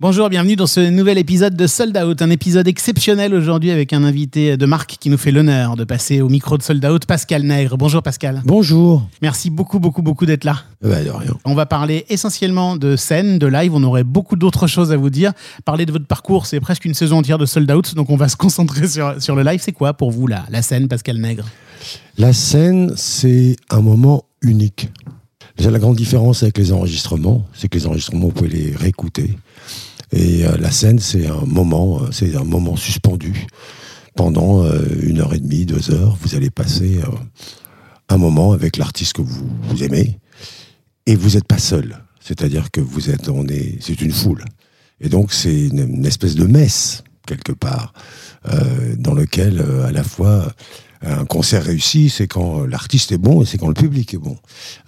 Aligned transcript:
Bonjour, 0.00 0.28
bienvenue 0.28 0.56
dans 0.56 0.66
ce 0.66 0.80
nouvel 0.80 1.18
épisode 1.18 1.54
de 1.54 1.68
Sold 1.68 1.96
Out, 1.96 2.20
un 2.20 2.30
épisode 2.30 2.66
exceptionnel 2.66 3.32
aujourd'hui 3.32 3.70
avec 3.70 3.92
un 3.92 4.02
invité 4.02 4.56
de 4.56 4.66
marque 4.66 4.96
qui 4.98 5.08
nous 5.08 5.16
fait 5.16 5.30
l'honneur 5.30 5.76
de 5.76 5.84
passer 5.84 6.20
au 6.20 6.28
micro 6.28 6.58
de 6.58 6.64
Sold 6.64 6.84
Out, 6.84 7.06
Pascal 7.06 7.44
Nègre. 7.44 7.78
Bonjour 7.78 8.02
Pascal. 8.02 8.42
Bonjour. 8.44 9.08
Merci 9.22 9.50
beaucoup, 9.50 9.78
beaucoup, 9.78 10.02
beaucoup 10.02 10.26
d'être 10.26 10.42
là. 10.42 10.64
Bah, 10.82 11.00
de 11.00 11.10
rien. 11.10 11.30
On 11.44 11.54
va 11.54 11.64
parler 11.64 12.06
essentiellement 12.08 12.76
de 12.76 12.96
scène, 12.96 13.38
de 13.38 13.46
live, 13.46 13.72
on 13.72 13.84
aurait 13.84 14.02
beaucoup 14.02 14.34
d'autres 14.34 14.66
choses 14.66 14.90
à 14.90 14.96
vous 14.96 15.10
dire. 15.10 15.32
Parler 15.64 15.86
de 15.86 15.92
votre 15.92 16.06
parcours, 16.06 16.46
c'est 16.46 16.58
presque 16.58 16.84
une 16.84 16.94
saison 16.94 17.18
entière 17.18 17.38
de 17.38 17.46
Sold 17.46 17.70
Out, 17.70 17.94
donc 17.94 18.10
on 18.10 18.16
va 18.16 18.28
se 18.34 18.36
concentrer 18.36 18.88
sur, 18.88 19.22
sur 19.22 19.36
le 19.36 19.44
live. 19.44 19.60
C'est 19.62 19.70
quoi 19.70 19.94
pour 19.94 20.10
vous 20.10 20.26
la, 20.26 20.44
la 20.50 20.62
scène, 20.62 20.88
Pascal 20.88 21.18
Nègre 21.18 21.44
La 22.18 22.32
scène, 22.32 22.92
c'est 22.96 23.54
un 23.70 23.80
moment 23.80 24.24
unique. 24.42 24.88
Déjà, 25.56 25.70
la 25.70 25.78
grande 25.78 25.94
différence 25.94 26.42
avec 26.42 26.58
les 26.58 26.72
enregistrements, 26.72 27.46
c'est 27.54 27.68
que 27.68 27.78
les 27.78 27.86
enregistrements, 27.86 28.26
vous 28.26 28.32
pouvez 28.32 28.50
les 28.50 28.74
réécouter. 28.74 29.30
Et 30.12 30.44
euh, 30.44 30.56
la 30.58 30.70
scène, 30.70 30.98
c'est 30.98 31.26
un 31.26 31.44
moment, 31.46 32.02
euh, 32.02 32.08
c'est 32.12 32.36
un 32.36 32.44
moment 32.44 32.76
suspendu. 32.76 33.46
Pendant 34.14 34.64
euh, 34.64 34.80
une 35.02 35.20
heure 35.20 35.34
et 35.34 35.40
demie, 35.40 35.66
deux 35.66 35.90
heures, 35.90 36.16
vous 36.20 36.34
allez 36.34 36.50
passer 36.50 37.00
un 38.08 38.16
moment 38.16 38.52
avec 38.52 38.76
l'artiste 38.76 39.14
que 39.14 39.22
vous, 39.22 39.82
aimez. 39.82 40.18
Et 41.06 41.16
vous 41.16 41.30
n'êtes 41.30 41.48
pas 41.48 41.58
seul. 41.58 41.98
C'est-à-dire 42.20 42.70
que 42.70 42.80
vous 42.80 43.10
êtes, 43.10 43.28
on 43.28 43.46
est, 43.48 43.78
c'est 43.80 44.00
une 44.00 44.12
foule. 44.12 44.44
Et 45.00 45.08
donc, 45.08 45.32
c'est 45.32 45.66
une, 45.66 46.06
espèce 46.06 46.36
de 46.36 46.44
messe, 46.44 47.02
quelque 47.26 47.52
part, 47.52 47.92
dans 48.98 49.14
lequel, 49.14 49.62
à 49.84 49.90
la 49.90 50.04
fois, 50.04 50.52
un 51.04 51.24
concert 51.24 51.64
réussi, 51.64 52.10
c'est 52.10 52.26
quand 52.26 52.64
l'artiste 52.64 53.12
est 53.12 53.18
bon 53.18 53.42
et 53.42 53.46
c'est 53.46 53.58
quand 53.58 53.68
le 53.68 53.74
public 53.74 54.14
est 54.14 54.18
bon. 54.18 54.36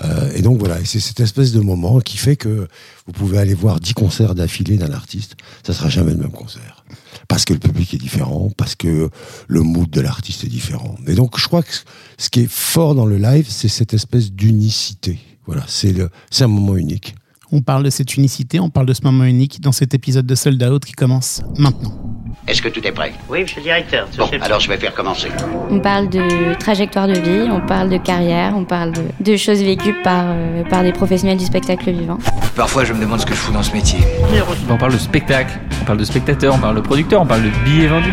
Euh, 0.05 0.33
et 0.35 0.43
donc 0.43 0.59
voilà, 0.59 0.77
c'est 0.85 1.01
cette 1.01 1.21
espèce 1.21 1.53
de 1.53 1.61
moment 1.61 2.01
qui 2.01 2.17
fait 2.17 2.37
que 2.37 2.69
vous 3.07 3.13
pouvez 3.13 3.39
aller 3.39 3.55
voir 3.55 3.81
10 3.81 3.95
concerts 3.95 4.35
d'affilée 4.35 4.77
d'un 4.77 4.93
artiste, 4.93 5.37
ça 5.65 5.73
sera 5.73 5.89
jamais 5.89 6.13
le 6.13 6.19
même 6.19 6.31
concert. 6.31 6.85
Parce 7.29 7.45
que 7.45 7.53
le 7.53 7.59
public 7.59 7.93
est 7.95 7.99
différent, 7.99 8.51
parce 8.57 8.75
que 8.75 9.11
le 9.49 9.61
mood 9.61 9.91
de 9.91 10.01
l'artiste 10.01 10.45
est 10.45 10.49
différent. 10.49 10.97
Et 11.07 11.15
donc 11.15 11.39
je 11.39 11.47
crois 11.47 11.63
que 11.63 11.73
ce 12.19 12.31
qui 12.31 12.41
est 12.41 12.51
fort 12.51 12.95
dans 12.95 13.07
le 13.07 13.19
live, 13.19 13.47
c'est 13.49 13.69
cette 13.69 13.95
espèce 13.95 14.33
d'unicité. 14.33 15.19
Voilà, 15.47 15.65
c'est 15.69 15.95
un 16.41 16.49
moment 16.49 16.77
unique. 16.77 17.15
On 17.59 17.63
parle 17.63 17.85
de 17.85 17.89
cette 17.89 18.19
unicité, 18.19 18.61
on 18.61 18.69
parle 18.69 18.85
de 18.85 18.93
ce 18.93 19.01
moment 19.03 19.25
unique 19.25 19.63
dans 19.63 19.73
cet 19.73 19.95
épisode 19.95 20.27
de 20.27 20.35
Sold 20.35 20.63
Out 20.63 20.85
qui 20.85 20.93
commence 20.93 21.41
maintenant. 21.57 21.95
Est-ce 22.47 22.61
que 22.61 22.69
tout 22.69 22.87
est 22.87 22.93
prêt? 22.93 23.15
Oui, 23.31 23.41
monsieur 23.41 23.61
le 23.61 23.63
directeur. 23.63 24.07
Bon, 24.19 24.29
alors 24.43 24.61
je 24.61 24.69
vais 24.69 24.77
faire 24.77 24.93
commencer. 24.93 25.29
On 25.71 25.81
parle 25.81 26.11
de 26.11 26.53
trajectoire 26.59 27.09
de 27.09 27.15
vie, 27.15 27.51
on 27.51 27.67
parle 27.67 27.89
de 27.89 27.97
carrière, 27.97 28.53
on 28.55 28.67
parle 28.67 28.93
de, 28.93 29.05
de 29.21 29.37
choses 29.39 29.63
vécues 29.63 29.95
par, 30.05 30.25
euh, 30.27 30.65
par 30.65 30.83
des 30.83 30.93
professionnels 30.93 31.39
du 31.39 31.47
spectacle 31.47 31.91
vivant. 31.93 32.19
Parfois, 32.57 32.85
je 32.85 32.93
me 32.93 33.01
demande 33.01 33.21
ce 33.21 33.25
que 33.25 33.33
je 33.33 33.39
fous 33.39 33.53
dans 33.53 33.63
ce 33.63 33.73
métier. 33.73 34.01
On 34.69 34.77
parle 34.77 34.93
de 34.93 34.99
spectacle, 34.99 35.59
on 35.81 35.87
parle 35.87 35.99
de 35.99 36.05
spectateur, 36.05 36.55
on 36.55 36.59
parle 36.59 36.77
de 36.77 36.83
producteur, 36.83 37.23
on 37.23 37.27
parle 37.27 37.45
de 37.45 37.51
billets 37.65 37.87
vendus. 37.87 38.13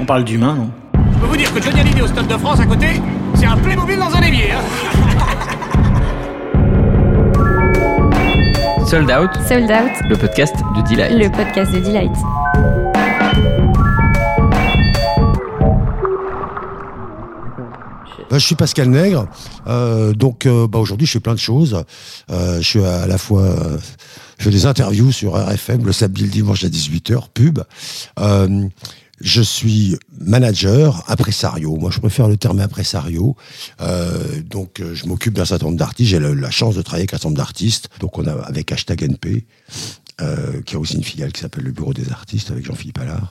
On 0.00 0.04
parle 0.04 0.24
d'humain, 0.24 0.56
non? 0.56 0.70
Je 1.14 1.20
peux 1.20 1.26
vous 1.26 1.36
dire 1.36 1.54
que 1.54 1.62
Johnny 1.62 1.78
Hallyday 1.78 2.02
au 2.02 2.08
Stade 2.08 2.26
de 2.26 2.36
France 2.36 2.58
à 2.58 2.66
côté, 2.66 3.00
c'est 3.34 3.46
un 3.46 3.56
Playmobil 3.58 3.96
dans 3.96 4.12
un 4.12 4.22
évier. 4.22 4.50
Hein 4.50 4.99
Sold 8.90 9.08
Out, 9.08 9.30
Sold 9.46 9.70
Out, 9.70 9.92
le 10.08 10.16
podcast 10.16 10.56
de 10.74 10.82
Delight. 10.82 11.12
le 11.12 11.30
podcast 11.30 11.70
de 11.70 11.78
Delight. 11.78 12.10
Bah, 18.28 18.38
je 18.38 18.44
suis 18.44 18.56
Pascal 18.56 18.88
Nègre. 18.90 19.28
Euh, 19.68 20.12
donc 20.12 20.44
euh, 20.44 20.66
bah, 20.66 20.80
aujourd'hui, 20.80 21.06
je 21.06 21.12
fais 21.12 21.20
plein 21.20 21.34
de 21.34 21.38
choses. 21.38 21.84
Euh, 22.32 22.56
je 22.60 22.66
suis 22.66 22.84
à 22.84 23.06
la 23.06 23.16
fois, 23.16 23.42
euh, 23.42 23.78
je 24.38 24.44
fais 24.46 24.50
des 24.50 24.66
interviews 24.66 25.12
sur 25.12 25.34
RFM 25.34 25.86
le 25.86 25.92
samedi 25.92 26.22
et 26.22 26.26
le 26.26 26.32
dimanche 26.32 26.64
à 26.64 26.68
18h, 26.68 27.28
pub. 27.32 27.60
Euh, 29.20 29.24
je 29.24 29.42
suis 29.42 29.96
manager, 30.18 31.04
impresario. 31.08 31.76
Moi, 31.76 31.90
je 31.90 31.98
préfère 31.98 32.28
le 32.28 32.36
terme 32.36 32.60
impresario. 32.60 33.36
Euh, 33.80 34.40
donc, 34.42 34.80
euh, 34.80 34.94
je 34.94 35.06
m'occupe 35.06 35.34
d'un 35.34 35.44
certain 35.44 35.66
nombre 35.66 35.78
d'artistes. 35.78 36.10
J'ai 36.10 36.18
la, 36.18 36.50
chance 36.50 36.74
de 36.74 36.82
travailler 36.82 37.02
avec 37.02 37.14
un 37.14 37.16
certain 37.16 37.28
nombre 37.28 37.38
d'artistes. 37.38 37.88
Donc, 38.00 38.18
on 38.18 38.26
a 38.26 38.32
avec 38.32 38.72
hashtag 38.72 39.02
NP, 39.02 39.46
euh, 40.20 40.62
qui 40.62 40.76
a 40.76 40.78
aussi 40.78 40.96
une 40.96 41.04
filiale 41.04 41.32
qui 41.32 41.40
s'appelle 41.40 41.64
le 41.64 41.72
Bureau 41.72 41.94
des 41.94 42.10
artistes 42.10 42.50
avec 42.50 42.64
Jean-Philippe 42.64 42.98
Allard. 42.98 43.28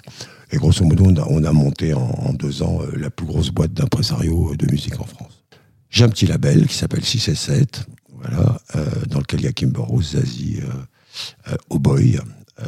Et 0.52 0.58
grosso 0.58 0.84
modo, 0.84 1.06
on 1.06 1.16
a, 1.16 1.26
on 1.30 1.44
a 1.44 1.52
monté 1.52 1.94
en, 1.94 2.34
deux 2.34 2.64
ans 2.64 2.82
euh, 2.82 2.98
la 2.98 3.10
plus 3.10 3.26
grosse 3.26 3.50
boîte 3.50 3.74
d'impresario 3.74 4.56
de 4.56 4.72
musique 4.72 5.00
en 5.00 5.06
France. 5.06 5.44
J'ai 5.90 6.04
un 6.04 6.10
petit 6.10 6.28
label 6.28 6.68
qui 6.68 6.76
s'appelle 6.76 7.04
6 7.04 7.30
et 7.30 7.36
7, 7.36 7.86
voilà, 8.14 8.60
euh, 8.76 8.86
dans 9.08 9.20
lequel 9.20 9.42
il 9.42 9.46
y 9.46 9.48
a 9.48 9.52
Kim 9.52 9.72
Burrows, 9.72 10.02
Zazie, 10.02 10.60
euh, 10.62 11.56
euh, 11.72 11.78
Boy, 11.78 12.20
euh, 12.60 12.66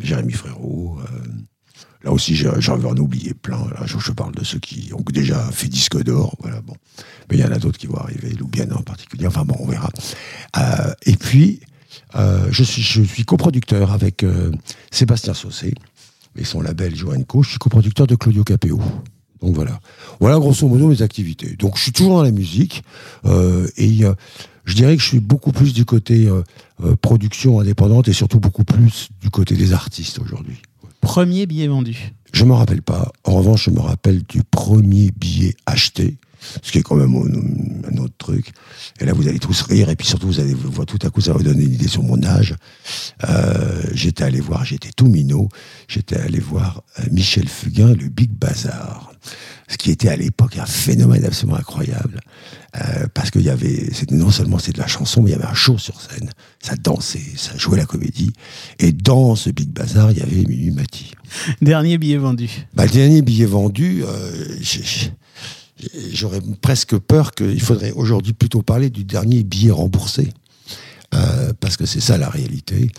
Jérémy 0.00 0.32
Frérot. 0.32 0.98
Là 2.04 2.12
aussi, 2.12 2.34
j'en 2.36 2.76
vais 2.76 2.88
en 2.88 2.96
oublier 2.96 3.34
plein. 3.34 3.58
Là, 3.68 3.84
je, 3.84 4.12
parle 4.12 4.34
de 4.34 4.44
ceux 4.44 4.58
qui 4.58 4.90
ont 4.94 5.02
déjà 5.12 5.42
fait 5.50 5.68
disque 5.68 6.00
d'or. 6.02 6.36
Voilà, 6.40 6.60
bon. 6.60 6.74
Mais 7.30 7.38
il 7.38 7.40
y 7.40 7.44
en 7.44 7.52
a 7.52 7.58
d'autres 7.58 7.78
qui 7.78 7.86
vont 7.86 7.96
arriver, 7.96 8.30
Loubienne 8.30 8.72
en 8.72 8.82
particulier. 8.82 9.26
Enfin 9.26 9.44
bon, 9.44 9.56
on 9.58 9.66
verra. 9.66 9.90
Euh, 10.56 10.92
et 11.04 11.16
puis, 11.16 11.60
euh, 12.14 12.46
je 12.50 12.62
suis, 12.62 12.82
je 12.82 13.02
suis 13.02 13.24
coproducteur 13.24 13.92
avec 13.92 14.22
euh, 14.22 14.52
Sébastien 14.90 15.34
Saucé 15.34 15.74
et 16.36 16.44
son 16.44 16.60
label 16.60 16.94
Joanco. 16.94 17.42
Je 17.42 17.50
suis 17.50 17.58
coproducteur 17.58 18.06
de 18.06 18.14
Claudio 18.14 18.44
Capéo. 18.44 18.80
Donc 19.40 19.54
voilà. 19.54 19.80
Voilà 20.20 20.38
grosso 20.38 20.66
modo 20.68 20.88
mes 20.88 21.02
activités. 21.02 21.56
Donc 21.56 21.76
je 21.76 21.82
suis 21.82 21.92
toujours 21.92 22.16
dans 22.16 22.22
la 22.22 22.30
musique 22.30 22.82
et 23.76 24.00
je 24.64 24.74
dirais 24.74 24.96
que 24.96 25.02
je 25.02 25.08
suis 25.08 25.20
beaucoup 25.20 25.52
plus 25.52 25.74
du 25.74 25.84
côté 25.84 26.26
production 27.02 27.60
indépendante 27.60 28.08
et 28.08 28.14
surtout 28.14 28.40
beaucoup 28.40 28.64
plus 28.64 29.08
du 29.20 29.28
côté 29.28 29.54
des 29.54 29.74
artistes 29.74 30.18
aujourd'hui. 30.18 30.62
Premier 31.06 31.46
billet 31.46 31.68
vendu. 31.68 32.12
Je 32.32 32.44
me 32.44 32.52
rappelle 32.52 32.82
pas. 32.82 33.12
En 33.22 33.36
revanche, 33.36 33.66
je 33.66 33.70
me 33.70 33.78
rappelle 33.78 34.24
du 34.24 34.42
premier 34.42 35.12
billet 35.16 35.54
acheté, 35.64 36.18
ce 36.62 36.72
qui 36.72 36.78
est 36.78 36.82
quand 36.82 36.96
même 36.96 37.14
un, 37.14 37.96
autre 37.98 38.14
truc. 38.18 38.52
Et 39.00 39.04
là, 39.04 39.12
vous 39.12 39.28
allez 39.28 39.38
tous 39.38 39.62
rire, 39.62 39.88
et 39.88 39.96
puis 39.96 40.06
surtout, 40.06 40.26
vous 40.26 40.40
allez 40.40 40.54
voir 40.54 40.86
tout 40.86 40.98
à 41.02 41.10
coup, 41.10 41.20
ça 41.20 41.32
va 41.32 41.38
vous 41.38 41.44
donner 41.44 41.64
une 41.64 41.74
idée 41.74 41.88
sur 41.88 42.02
mon 42.02 42.22
âge. 42.24 42.54
Euh, 43.28 43.82
j'étais 43.92 44.24
allé 44.24 44.40
voir, 44.40 44.64
j'étais 44.64 44.90
tout 44.94 45.06
minot, 45.06 45.48
j'étais 45.88 46.18
allé 46.18 46.40
voir 46.40 46.82
euh, 46.98 47.04
Michel 47.12 47.48
Fugain, 47.48 47.94
le 47.94 48.08
Big 48.08 48.30
Bazar, 48.30 49.12
ce 49.68 49.76
qui 49.76 49.90
était 49.90 50.08
à 50.08 50.16
l'époque 50.16 50.58
un 50.58 50.66
phénomène 50.66 51.24
absolument 51.24 51.58
incroyable. 51.58 52.20
Euh, 52.76 53.06
parce 53.14 53.30
qu'il 53.30 53.42
y 53.42 53.48
avait, 53.48 53.88
c'était 53.92 54.14
non 54.16 54.30
seulement 54.30 54.58
c'est 54.58 54.72
de 54.72 54.78
la 54.78 54.86
chanson, 54.86 55.22
mais 55.22 55.30
il 55.30 55.32
y 55.32 55.36
avait 55.36 55.46
un 55.46 55.54
show 55.54 55.78
sur 55.78 55.98
scène. 56.00 56.30
Ça 56.62 56.74
dansait, 56.76 57.22
ça 57.36 57.56
jouait 57.56 57.78
la 57.78 57.86
comédie. 57.86 58.32
Et 58.78 58.92
dans 58.92 59.34
ce 59.34 59.50
Big 59.50 59.70
Bazar, 59.70 60.10
il 60.10 60.18
y 60.18 60.22
avait 60.22 60.44
Mimi 60.44 60.70
Mati. 60.70 61.12
Dernier 61.62 61.96
billet 61.96 62.18
vendu. 62.18 62.50
Bah, 62.74 62.86
dernier 62.86 63.22
billet 63.22 63.46
vendu, 63.46 64.02
euh, 64.04 64.46
j'ai- 64.60 64.82
j'ai- 64.82 65.12
j'aurais 66.12 66.40
presque 66.60 66.96
peur 66.98 67.32
qu'il 67.32 67.60
faudrait 67.60 67.92
aujourd'hui 67.92 68.32
plutôt 68.32 68.62
parler 68.62 68.90
du 68.90 69.04
dernier 69.04 69.42
billet 69.42 69.70
remboursé. 69.70 70.28
Euh, 71.14 71.52
parce 71.60 71.76
que 71.76 71.86
c'est 71.86 72.00
ça 72.00 72.18
la 72.18 72.28
réalité. 72.28 72.90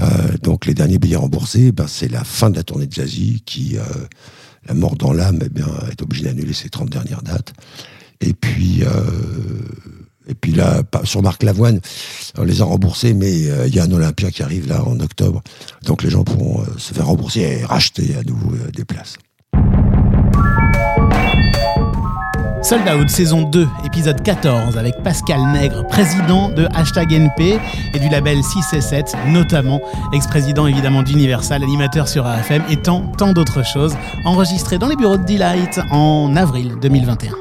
Euh, 0.00 0.06
donc 0.42 0.66
les 0.66 0.74
derniers 0.74 0.98
billets 0.98 1.16
remboursés, 1.16 1.72
ben, 1.72 1.86
c'est 1.86 2.10
la 2.10 2.24
fin 2.24 2.50
de 2.50 2.56
la 2.56 2.64
tournée 2.64 2.86
de 2.86 2.94
Zazie 2.94 3.42
qui, 3.46 3.78
euh, 3.78 3.82
la 4.66 4.74
mort 4.74 4.96
dans 4.96 5.12
l'âme, 5.12 5.38
eh 5.44 5.48
bien, 5.48 5.68
est 5.90 6.02
obligée 6.02 6.24
d'annuler 6.24 6.52
ses 6.52 6.68
30 6.68 6.90
dernières 6.90 7.22
dates. 7.22 7.52
Et 8.20 8.32
puis, 8.32 8.82
et 10.26 10.34
puis 10.34 10.52
là, 10.52 10.82
sur 11.02 11.20
Marc 11.20 11.42
Lavoine, 11.42 11.80
on 12.38 12.44
les 12.44 12.62
a 12.62 12.64
remboursés, 12.64 13.12
mais 13.12 13.38
il 13.38 13.74
y 13.74 13.78
a 13.78 13.84
un 13.84 13.92
Olympia 13.92 14.30
qui 14.30 14.42
arrive 14.42 14.66
là 14.66 14.82
en 14.82 14.98
octobre. 15.00 15.42
Donc 15.84 16.02
les 16.02 16.08
gens 16.08 16.24
pourront 16.24 16.64
se 16.78 16.94
faire 16.94 17.06
rembourser 17.06 17.40
et 17.40 17.64
racheter 17.64 18.14
à 18.16 18.22
nouveau 18.22 18.52
des 18.72 18.84
places. 18.86 19.18
Sold 22.64 22.88
Out 22.88 23.10
saison 23.10 23.42
2, 23.42 23.68
épisode 23.84 24.22
14, 24.22 24.78
avec 24.78 24.94
Pascal 25.02 25.52
Nègre, 25.52 25.86
président 25.86 26.48
de 26.48 26.66
Hashtag 26.72 27.12
NP 27.12 27.58
et 27.92 27.98
du 27.98 28.08
label 28.08 28.42
6 28.42 28.72
et 28.72 28.80
7, 28.80 29.12
notamment, 29.28 29.82
ex-président 30.14 30.66
évidemment 30.66 31.02
d'Universal, 31.02 31.62
animateur 31.62 32.08
sur 32.08 32.24
AFM 32.24 32.62
et 32.70 32.78
tant, 32.78 33.12
d'autres 33.34 33.66
choses, 33.66 33.94
enregistré 34.24 34.78
dans 34.78 34.88
les 34.88 34.96
bureaux 34.96 35.18
de 35.18 35.24
Delight 35.24 35.78
en 35.90 36.34
avril 36.36 36.76
2021. 36.80 37.32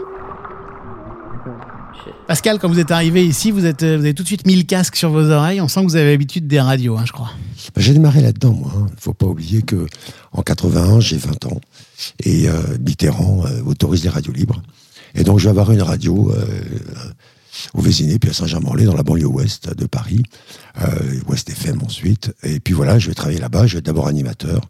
Pascal, 2.27 2.59
quand 2.59 2.67
vous 2.67 2.79
êtes 2.79 2.91
arrivé 2.91 3.25
ici, 3.25 3.51
vous, 3.51 3.65
êtes, 3.65 3.83
vous 3.83 4.01
avez 4.01 4.13
tout 4.13 4.23
de 4.23 4.27
suite 4.27 4.45
mis 4.45 4.57
le 4.57 4.63
casque 4.63 4.97
sur 4.97 5.09
vos 5.09 5.29
oreilles. 5.29 5.61
On 5.61 5.69
sent 5.69 5.81
que 5.83 5.85
vous 5.85 5.95
avez 5.95 6.11
l'habitude 6.11 6.47
des 6.47 6.59
radios, 6.59 6.97
hein, 6.97 7.03
je 7.05 7.13
crois. 7.13 7.31
J'ai 7.77 7.93
démarré 7.93 8.19
là-dedans, 8.19 8.51
moi. 8.51 8.71
Il 8.91 8.99
faut 8.99 9.13
pas 9.13 9.25
oublier 9.25 9.61
que 9.61 9.85
en 10.33 10.41
81, 10.41 10.99
j'ai 10.99 11.17
20 11.17 11.45
ans. 11.45 11.61
Et 12.25 12.49
euh, 12.49 12.61
Mitterrand 12.85 13.45
euh, 13.45 13.61
autorise 13.65 14.03
les 14.03 14.09
radios 14.09 14.33
libres. 14.33 14.61
Et 15.15 15.23
donc, 15.23 15.39
je 15.39 15.45
vais 15.45 15.51
avoir 15.51 15.71
une 15.71 15.81
radio 15.81 16.31
euh, 16.31 16.45
au 17.73 17.81
Vésiné, 17.81 18.19
puis 18.19 18.29
à 18.29 18.33
Saint-Germain-en-Laye, 18.33 18.85
dans 18.85 18.95
la 18.95 19.03
banlieue 19.03 19.27
ouest 19.27 19.73
de 19.73 19.85
Paris. 19.85 20.23
Euh, 20.81 21.19
ouest 21.27 21.49
FM 21.49 21.81
ensuite. 21.83 22.33
Et 22.43 22.59
puis 22.59 22.73
voilà, 22.73 22.97
je 22.99 23.07
vais 23.07 23.13
travailler 23.13 23.39
là-bas. 23.39 23.67
Je 23.67 23.73
vais 23.73 23.79
être 23.79 23.85
d'abord 23.85 24.07
animateur, 24.07 24.61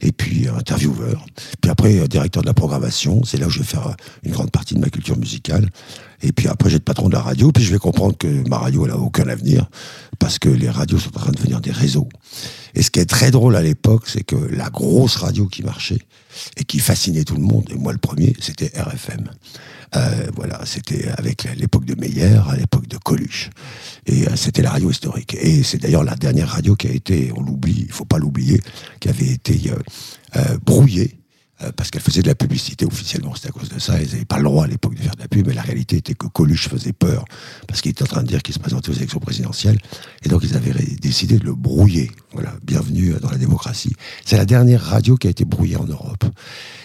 et 0.00 0.12
puis 0.12 0.48
intervieweur. 0.48 1.26
Puis 1.60 1.70
après, 1.70 1.98
euh, 1.98 2.06
directeur 2.06 2.42
de 2.42 2.46
la 2.46 2.54
programmation. 2.54 3.22
C'est 3.24 3.38
là 3.38 3.46
où 3.46 3.50
je 3.50 3.58
vais 3.58 3.64
faire 3.64 3.88
euh, 3.88 3.94
une 4.22 4.32
grande 4.32 4.50
partie 4.50 4.74
de 4.74 4.80
ma 4.80 4.90
culture 4.90 5.18
musicale. 5.18 5.68
Et 6.22 6.32
puis 6.32 6.48
après, 6.48 6.70
j'ai 6.70 6.76
le 6.76 6.84
patron 6.84 7.08
de 7.08 7.14
la 7.14 7.22
radio, 7.22 7.50
puis 7.52 7.64
je 7.64 7.72
vais 7.72 7.78
comprendre 7.78 8.16
que 8.16 8.48
ma 8.48 8.58
radio, 8.58 8.84
elle 8.86 8.92
a 8.92 8.98
aucun 8.98 9.28
avenir, 9.28 9.68
parce 10.18 10.38
que 10.38 10.48
les 10.48 10.68
radios 10.68 10.98
sont 10.98 11.16
en 11.16 11.20
train 11.20 11.32
de 11.32 11.36
devenir 11.36 11.60
des 11.60 11.70
réseaux. 11.70 12.08
Et 12.74 12.82
ce 12.82 12.90
qui 12.90 13.00
est 13.00 13.06
très 13.06 13.30
drôle 13.30 13.56
à 13.56 13.62
l'époque, 13.62 14.04
c'est 14.06 14.22
que 14.22 14.36
la 14.36 14.70
grosse 14.70 15.16
radio 15.16 15.46
qui 15.46 15.62
marchait, 15.62 16.00
et 16.56 16.64
qui 16.64 16.78
fascinait 16.78 17.24
tout 17.24 17.34
le 17.34 17.42
monde, 17.42 17.64
et 17.70 17.74
moi 17.74 17.92
le 17.92 17.98
premier, 17.98 18.34
c'était 18.40 18.70
RFM. 18.78 19.30
Euh, 19.96 20.26
voilà, 20.36 20.60
c'était 20.64 21.08
avec 21.16 21.48
l'époque 21.56 21.84
de 21.84 21.94
Meyer, 21.96 22.40
à 22.48 22.56
l'époque 22.56 22.86
de 22.86 22.96
Coluche. 22.96 23.50
Et 24.06 24.28
euh, 24.28 24.36
c'était 24.36 24.62
la 24.62 24.70
radio 24.70 24.90
historique. 24.90 25.36
Et 25.40 25.64
c'est 25.64 25.78
d'ailleurs 25.78 26.04
la 26.04 26.14
dernière 26.14 26.48
radio 26.48 26.76
qui 26.76 26.86
a 26.86 26.92
été, 26.92 27.32
on 27.36 27.42
l'oublie, 27.42 27.86
il 27.88 27.92
faut 27.92 28.04
pas 28.04 28.18
l'oublier, 28.18 28.60
qui 29.00 29.08
avait 29.08 29.26
été 29.26 29.60
euh, 29.70 29.74
euh, 30.36 30.58
brouillée 30.64 31.19
euh, 31.62 31.72
parce 31.76 31.90
qu'elle 31.90 32.02
faisait 32.02 32.22
de 32.22 32.28
la 32.28 32.34
publicité 32.34 32.86
officiellement, 32.86 33.34
c'était 33.34 33.48
à 33.48 33.52
cause 33.52 33.68
de 33.68 33.78
ça. 33.78 34.00
Ils 34.00 34.10
n'avaient 34.10 34.24
pas 34.24 34.38
le 34.38 34.44
droit 34.44 34.64
à 34.64 34.66
l'époque 34.66 34.94
de 34.94 35.00
faire 35.00 35.14
de 35.14 35.20
la 35.20 35.28
pub, 35.28 35.46
mais 35.46 35.54
la 35.54 35.62
réalité 35.62 35.96
était 35.96 36.14
que 36.14 36.26
Coluche 36.26 36.68
faisait 36.68 36.92
peur, 36.92 37.24
parce 37.66 37.80
qu'il 37.80 37.90
était 37.90 38.02
en 38.02 38.06
train 38.06 38.22
de 38.22 38.28
dire 38.28 38.42
qu'il 38.42 38.54
se 38.54 38.58
présentait 38.58 38.90
aux 38.90 38.94
élections 38.94 39.20
présidentielles, 39.20 39.78
et 40.24 40.28
donc 40.28 40.42
ils 40.44 40.56
avaient 40.56 40.72
décidé 41.00 41.38
de 41.38 41.44
le 41.44 41.54
brouiller. 41.54 42.10
Voilà, 42.32 42.54
bienvenue 42.62 43.14
dans 43.20 43.28
la 43.28 43.38
démocratie. 43.38 43.92
C'est 44.24 44.36
la 44.36 44.44
dernière 44.44 44.80
radio 44.80 45.16
qui 45.16 45.26
a 45.26 45.30
été 45.30 45.44
brouillée 45.44 45.76
en 45.76 45.84
Europe. 45.84 46.24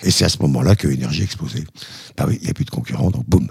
Et 0.02 0.10
c'est 0.10 0.26
à 0.26 0.30
ce 0.30 0.40
moment-là 0.40 0.76
que 0.76 0.88
Énergie 0.88 1.22
a 1.22 1.24
explosé. 1.24 1.64
Bah 2.18 2.26
oui, 2.28 2.40
il 2.42 2.46
n'y 2.46 2.50
a 2.50 2.54
plus 2.56 2.66
de 2.66 2.72
concurrents, 2.72 3.12
donc 3.12 3.30
boum. 3.30 3.48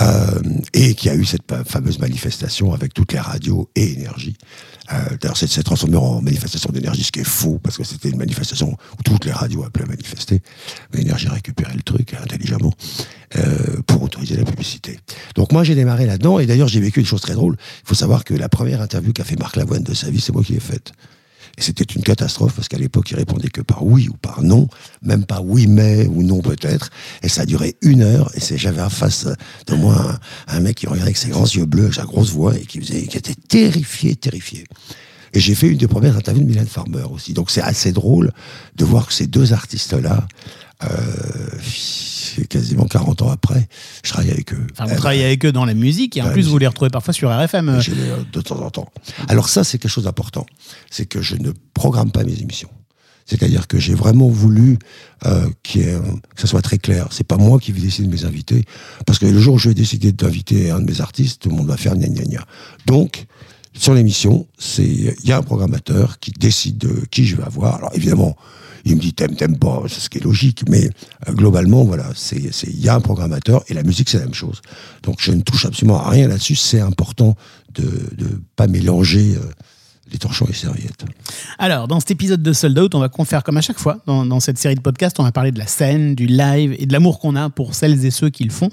Euh, 0.00 0.40
et 0.72 0.94
qu'il 0.94 1.10
y 1.10 1.14
a 1.14 1.16
eu 1.16 1.24
cette 1.24 1.42
fameuse 1.66 1.98
manifestation 1.98 2.72
avec 2.72 2.94
toutes 2.94 3.12
les 3.12 3.18
radios 3.18 3.68
et 3.74 3.92
Énergie. 3.94 4.36
Euh, 4.92 5.16
D'ailleurs, 5.20 5.36
c'est 5.36 5.62
transformé 5.64 5.96
en 5.96 6.22
manifestation 6.22 6.70
d'énergie, 6.70 7.02
ce 7.02 7.10
qui 7.10 7.18
est 7.18 7.24
faux, 7.24 7.58
parce 7.60 7.76
que 7.76 7.82
c'était 7.82 8.10
une 8.10 8.18
manifestation 8.18 8.76
où 8.98 9.02
toutes 9.02 9.24
les 9.24 9.32
radios 9.32 9.64
appelaient 9.64 9.86
à 9.86 9.88
manifester. 9.88 10.42
Mais 10.94 11.00
Énergie 11.00 11.26
a 11.26 11.32
récupéré 11.32 11.72
le 11.74 11.82
truc 11.82 12.14
intelligemment 12.14 12.72
euh, 13.34 13.82
pour 13.88 14.00
autoriser 14.00 14.36
la 14.36 14.44
publicité. 14.44 15.00
Donc 15.34 15.50
moi, 15.50 15.64
j'ai 15.64 15.74
démarré 15.74 16.06
là-dedans, 16.06 16.38
et 16.38 16.46
d'ailleurs, 16.46 16.68
j'ai 16.68 16.80
vécu 16.80 17.00
une 17.00 17.06
chose 17.06 17.20
très 17.20 17.34
drôle. 17.34 17.56
Il 17.84 17.88
faut 17.88 17.96
savoir 17.96 18.22
que 18.22 18.34
la 18.34 18.48
première 18.48 18.80
interview 18.80 19.12
qu'a 19.12 19.24
fait 19.24 19.36
Marc 19.36 19.56
Lavoine 19.56 19.82
de 19.82 19.94
sa 19.94 20.08
vie, 20.08 20.20
c'est 20.20 20.32
moi 20.32 20.44
qui 20.44 20.52
l'ai 20.52 20.60
faite. 20.60 20.92
Et 21.58 21.62
c'était 21.62 21.84
une 21.84 22.02
catastrophe 22.02 22.54
parce 22.54 22.68
qu'à 22.68 22.78
l'époque, 22.78 23.10
il 23.10 23.16
répondait 23.16 23.48
que 23.48 23.60
par 23.60 23.84
oui 23.84 24.08
ou 24.08 24.16
par 24.16 24.42
non, 24.42 24.68
même 25.02 25.24
pas 25.24 25.40
oui 25.40 25.66
mais 25.66 26.06
ou 26.06 26.22
non 26.22 26.40
peut-être. 26.40 26.90
Et 27.22 27.28
ça 27.28 27.42
a 27.42 27.46
duré 27.46 27.76
une 27.82 28.02
heure. 28.02 28.30
Et 28.34 28.56
j'avais 28.56 28.82
en 28.82 28.90
face 28.90 29.26
de 29.66 29.74
moi 29.74 30.18
un, 30.48 30.56
un 30.56 30.60
mec 30.60 30.76
qui 30.76 30.86
regardait 30.86 31.08
avec 31.08 31.16
ses 31.16 31.28
grands 31.28 31.46
yeux 31.46 31.66
bleus, 31.66 31.92
sa 31.92 32.04
grosse 32.04 32.30
voix, 32.30 32.56
et 32.56 32.64
qui 32.66 32.80
qui 32.80 33.16
était 33.16 33.34
terrifié, 33.34 34.16
terrifié. 34.16 34.64
Et 35.34 35.40
j'ai 35.40 35.54
fait 35.54 35.68
une 35.68 35.78
des 35.78 35.88
premières 35.88 36.16
interviews 36.16 36.42
de 36.42 36.48
Mylène 36.48 36.66
Farmer 36.66 37.04
aussi. 37.10 37.32
Donc 37.32 37.50
c'est 37.50 37.62
assez 37.62 37.92
drôle 37.92 38.32
de 38.76 38.84
voir 38.84 39.06
que 39.06 39.14
ces 39.14 39.26
deux 39.26 39.52
artistes-là, 39.52 40.26
euh, 40.90 42.44
quasiment 42.48 42.86
40 42.86 43.22
ans 43.22 43.30
après, 43.30 43.68
je 44.04 44.10
travaille 44.10 44.30
avec 44.30 44.52
eux. 44.52 44.66
Enfin, 44.72 44.86
vous 44.86 44.96
travaillez 44.96 45.24
avec 45.24 45.44
eux 45.44 45.52
dans 45.52 45.64
la 45.64 45.74
musique 45.74 46.16
et 46.16 46.22
en 46.22 46.26
Ouais, 46.26 46.32
plus 46.32 46.48
vous 46.48 46.58
les 46.58 46.66
retrouvez 46.66 46.90
parfois 46.90 47.12
sur 47.12 47.30
RFM. 47.30 47.68
euh, 47.68 47.80
je 47.80 47.92
de 48.32 48.40
temps 48.40 48.60
en 48.60 48.70
temps. 48.70 48.88
Alors 49.28 49.48
ça, 49.48 49.64
c'est 49.64 49.78
quelque 49.78 49.90
chose 49.90 50.04
d'important. 50.04 50.46
C'est 50.90 51.06
que 51.06 51.20
je 51.20 51.36
ne 51.36 51.50
programme 51.74 52.10
pas 52.10 52.24
mes 52.24 52.40
émissions. 52.40 52.70
C'est-à-dire 53.26 53.68
que 53.68 53.78
j'ai 53.78 53.94
vraiment 53.94 54.28
voulu 54.28 54.78
euh, 55.26 55.46
ait 55.76 55.94
que 56.34 56.40
ça 56.40 56.46
soit 56.46 56.62
très 56.62 56.78
clair. 56.78 57.06
C'est 57.10 57.26
pas 57.26 57.36
moi 57.36 57.58
qui 57.60 57.70
vais 57.72 57.80
décider 57.80 58.08
de 58.08 58.12
mes 58.12 58.24
invités, 58.24 58.64
parce 59.06 59.18
que 59.18 59.26
le 59.26 59.38
jour 59.38 59.54
où 59.54 59.58
je 59.58 59.68
vais 59.68 59.74
décider 59.74 60.10
d'inviter 60.12 60.70
un 60.70 60.80
de 60.80 60.84
mes 60.90 61.00
artistes, 61.00 61.42
tout 61.42 61.48
le 61.48 61.54
monde 61.54 61.68
va 61.68 61.76
faire 61.76 61.94
gna 61.96 62.08
gna 62.08 62.24
gna. 62.24 62.44
Donc, 62.86 63.26
sur 63.74 63.94
l'émission, 63.94 64.46
c'est 64.58 64.84
il 64.84 65.14
y 65.24 65.32
a 65.32 65.38
un 65.38 65.42
programmateur 65.42 66.18
qui 66.18 66.32
décide 66.32 66.78
de 66.78 67.04
qui 67.10 67.24
je 67.24 67.36
vais 67.36 67.44
avoir. 67.44 67.76
Alors 67.76 67.90
évidemment, 67.94 68.36
il 68.84 68.96
me 68.96 69.00
dit 69.00 69.14
t'aimes 69.14 69.36
t'aimes 69.36 69.58
pas, 69.58 69.82
c'est 69.88 70.00
ce 70.00 70.10
qui 70.10 70.18
est 70.18 70.24
logique, 70.24 70.64
mais 70.68 70.90
euh, 71.28 71.32
globalement 71.32 71.84
voilà, 71.84 72.10
il 72.32 72.80
y 72.80 72.88
a 72.88 72.94
un 72.94 73.00
programmateur 73.00 73.64
et 73.68 73.74
la 73.74 73.82
musique 73.82 74.08
c'est 74.08 74.18
la 74.18 74.24
même 74.24 74.34
chose. 74.34 74.60
Donc 75.02 75.16
je 75.18 75.32
ne 75.32 75.40
touche 75.40 75.66
absolument 75.66 76.00
à 76.00 76.10
rien 76.10 76.28
là-dessus. 76.28 76.56
C'est 76.56 76.80
important 76.80 77.36
de 77.74 77.84
de 78.16 78.40
pas 78.56 78.66
mélanger 78.66 79.36
euh, 79.36 79.50
les 80.12 80.18
torchons 80.18 80.46
et 80.48 80.52
serviettes. 80.52 81.04
Alors, 81.58 81.88
dans 81.88 82.00
cet 82.00 82.10
épisode 82.10 82.42
de 82.42 82.52
Sold 82.52 82.78
Out, 82.78 82.94
on 82.94 83.00
va 83.00 83.08
faire 83.24 83.42
comme 83.42 83.56
à 83.56 83.60
chaque 83.60 83.78
fois 83.78 83.98
dans, 84.06 84.26
dans 84.26 84.40
cette 84.40 84.58
série 84.58 84.74
de 84.74 84.80
podcasts, 84.80 85.18
on 85.20 85.22
va 85.22 85.32
parler 85.32 85.52
de 85.52 85.58
la 85.58 85.66
scène, 85.66 86.14
du 86.14 86.26
live 86.26 86.74
et 86.78 86.86
de 86.86 86.92
l'amour 86.92 87.18
qu'on 87.18 87.36
a 87.36 87.50
pour 87.50 87.74
celles 87.74 88.04
et 88.04 88.10
ceux 88.10 88.30
qui 88.30 88.44
le 88.44 88.50
font 88.50 88.68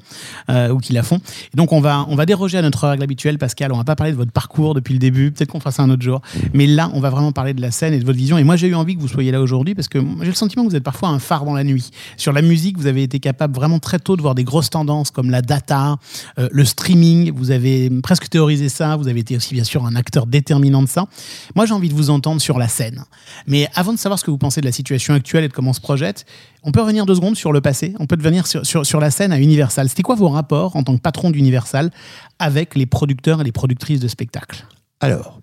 euh, 0.49 0.69
ou 0.69 0.79
qui 0.79 0.93
la 0.93 1.03
font. 1.03 1.17
Et 1.53 1.57
donc, 1.57 1.71
on 1.71 1.81
va, 1.81 2.05
on 2.09 2.15
va 2.15 2.25
déroger 2.25 2.57
à 2.57 2.61
notre 2.61 2.87
règle 2.87 3.03
habituelle, 3.03 3.37
Pascal. 3.37 3.71
On 3.71 3.77
va 3.77 3.83
pas 3.83 3.95
parler 3.95 4.11
de 4.11 4.17
votre 4.17 4.31
parcours 4.31 4.73
depuis 4.73 4.93
le 4.93 4.99
début. 4.99 5.31
Peut-être 5.31 5.51
qu'on 5.51 5.59
fera 5.59 5.71
ça 5.71 5.83
un 5.83 5.89
autre 5.89 6.01
jour. 6.01 6.21
Mais 6.53 6.67
là, 6.67 6.91
on 6.93 6.99
va 6.99 7.09
vraiment 7.09 7.31
parler 7.31 7.53
de 7.53 7.61
la 7.61 7.71
scène 7.71 7.93
et 7.93 7.99
de 7.99 8.05
votre 8.05 8.17
vision. 8.17 8.37
Et 8.37 8.43
moi, 8.43 8.55
j'ai 8.55 8.67
eu 8.67 8.75
envie 8.75 8.95
que 8.95 9.01
vous 9.01 9.07
soyez 9.07 9.31
là 9.31 9.41
aujourd'hui 9.41 9.75
parce 9.75 9.87
que 9.87 9.99
j'ai 10.21 10.27
le 10.27 10.33
sentiment 10.33 10.63
que 10.65 10.69
vous 10.69 10.75
êtes 10.75 10.83
parfois 10.83 11.09
un 11.09 11.19
phare 11.19 11.45
dans 11.45 11.53
la 11.53 11.63
nuit. 11.63 11.91
Sur 12.17 12.33
la 12.33 12.41
musique, 12.41 12.77
vous 12.77 12.87
avez 12.87 13.03
été 13.03 13.19
capable 13.19 13.55
vraiment 13.55 13.79
très 13.79 13.99
tôt 13.99 14.15
de 14.15 14.21
voir 14.21 14.35
des 14.35 14.43
grosses 14.43 14.69
tendances 14.69 15.11
comme 15.11 15.29
la 15.29 15.41
data, 15.41 15.97
euh, 16.37 16.49
le 16.51 16.65
streaming. 16.65 17.31
Vous 17.33 17.51
avez 17.51 17.89
presque 18.01 18.29
théorisé 18.29 18.69
ça. 18.69 18.95
Vous 18.95 19.07
avez 19.07 19.19
été 19.19 19.35
aussi, 19.35 19.53
bien 19.53 19.63
sûr, 19.63 19.85
un 19.85 19.95
acteur 19.95 20.25
déterminant 20.25 20.81
de 20.81 20.87
ça. 20.87 21.05
Moi, 21.55 21.65
j'ai 21.65 21.73
envie 21.73 21.89
de 21.89 21.93
vous 21.93 22.09
entendre 22.09 22.41
sur 22.41 22.57
la 22.57 22.67
scène. 22.67 23.03
Mais 23.47 23.67
avant 23.75 23.93
de 23.93 23.97
savoir 23.97 24.19
ce 24.19 24.23
que 24.23 24.31
vous 24.31 24.37
pensez 24.37 24.61
de 24.61 24.65
la 24.65 24.71
situation 24.71 25.13
actuelle 25.13 25.43
et 25.43 25.47
de 25.47 25.53
comment 25.53 25.71
on 25.71 25.73
se 25.73 25.81
projette, 25.81 26.25
on 26.63 26.71
peut 26.71 26.81
revenir 26.81 27.05
deux 27.05 27.15
secondes 27.15 27.35
sur 27.35 27.51
le 27.51 27.61
passé. 27.61 27.93
On 27.99 28.05
peut 28.05 28.17
devenir 28.17 28.45
sur, 28.47 28.99
la 28.99 29.11
scène 29.11 29.31
à 29.31 29.39
Universal. 29.39 29.89
C'était 29.89 30.03
quoi 30.03 30.15
vos 30.15 30.29
rapports 30.29 30.75
en 30.75 30.83
tant 30.83 30.95
que 30.95 31.01
patron 31.01 31.31
d'Universal 31.31 31.91
avec 32.39 32.75
les 32.75 32.85
producteurs 32.85 33.41
et 33.41 33.43
les 33.43 33.51
productrices 33.51 33.99
de 33.99 34.07
spectacles? 34.07 34.65
Alors, 34.99 35.39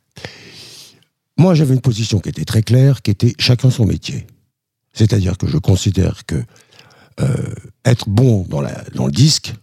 moi 1.39 1.55
j'avais 1.55 1.75
une 1.75 1.81
position 1.81 2.21
qui 2.21 2.29
était 2.29 2.45
très 2.45 2.63
claire, 2.63 3.03
qui 3.03 3.11
était 3.11 3.35
chacun 3.39 3.71
son 3.71 3.87
métier. 3.87 4.27
C'est-à-dire 4.93 5.37
que 5.39 5.47
je 5.47 5.59
considère 5.59 6.25
que 6.27 6.43
euh, 7.21 7.55
être 7.85 8.09
bon 8.09 8.47
dans 8.49 8.61
le 8.61 9.11
disque, 9.11 9.55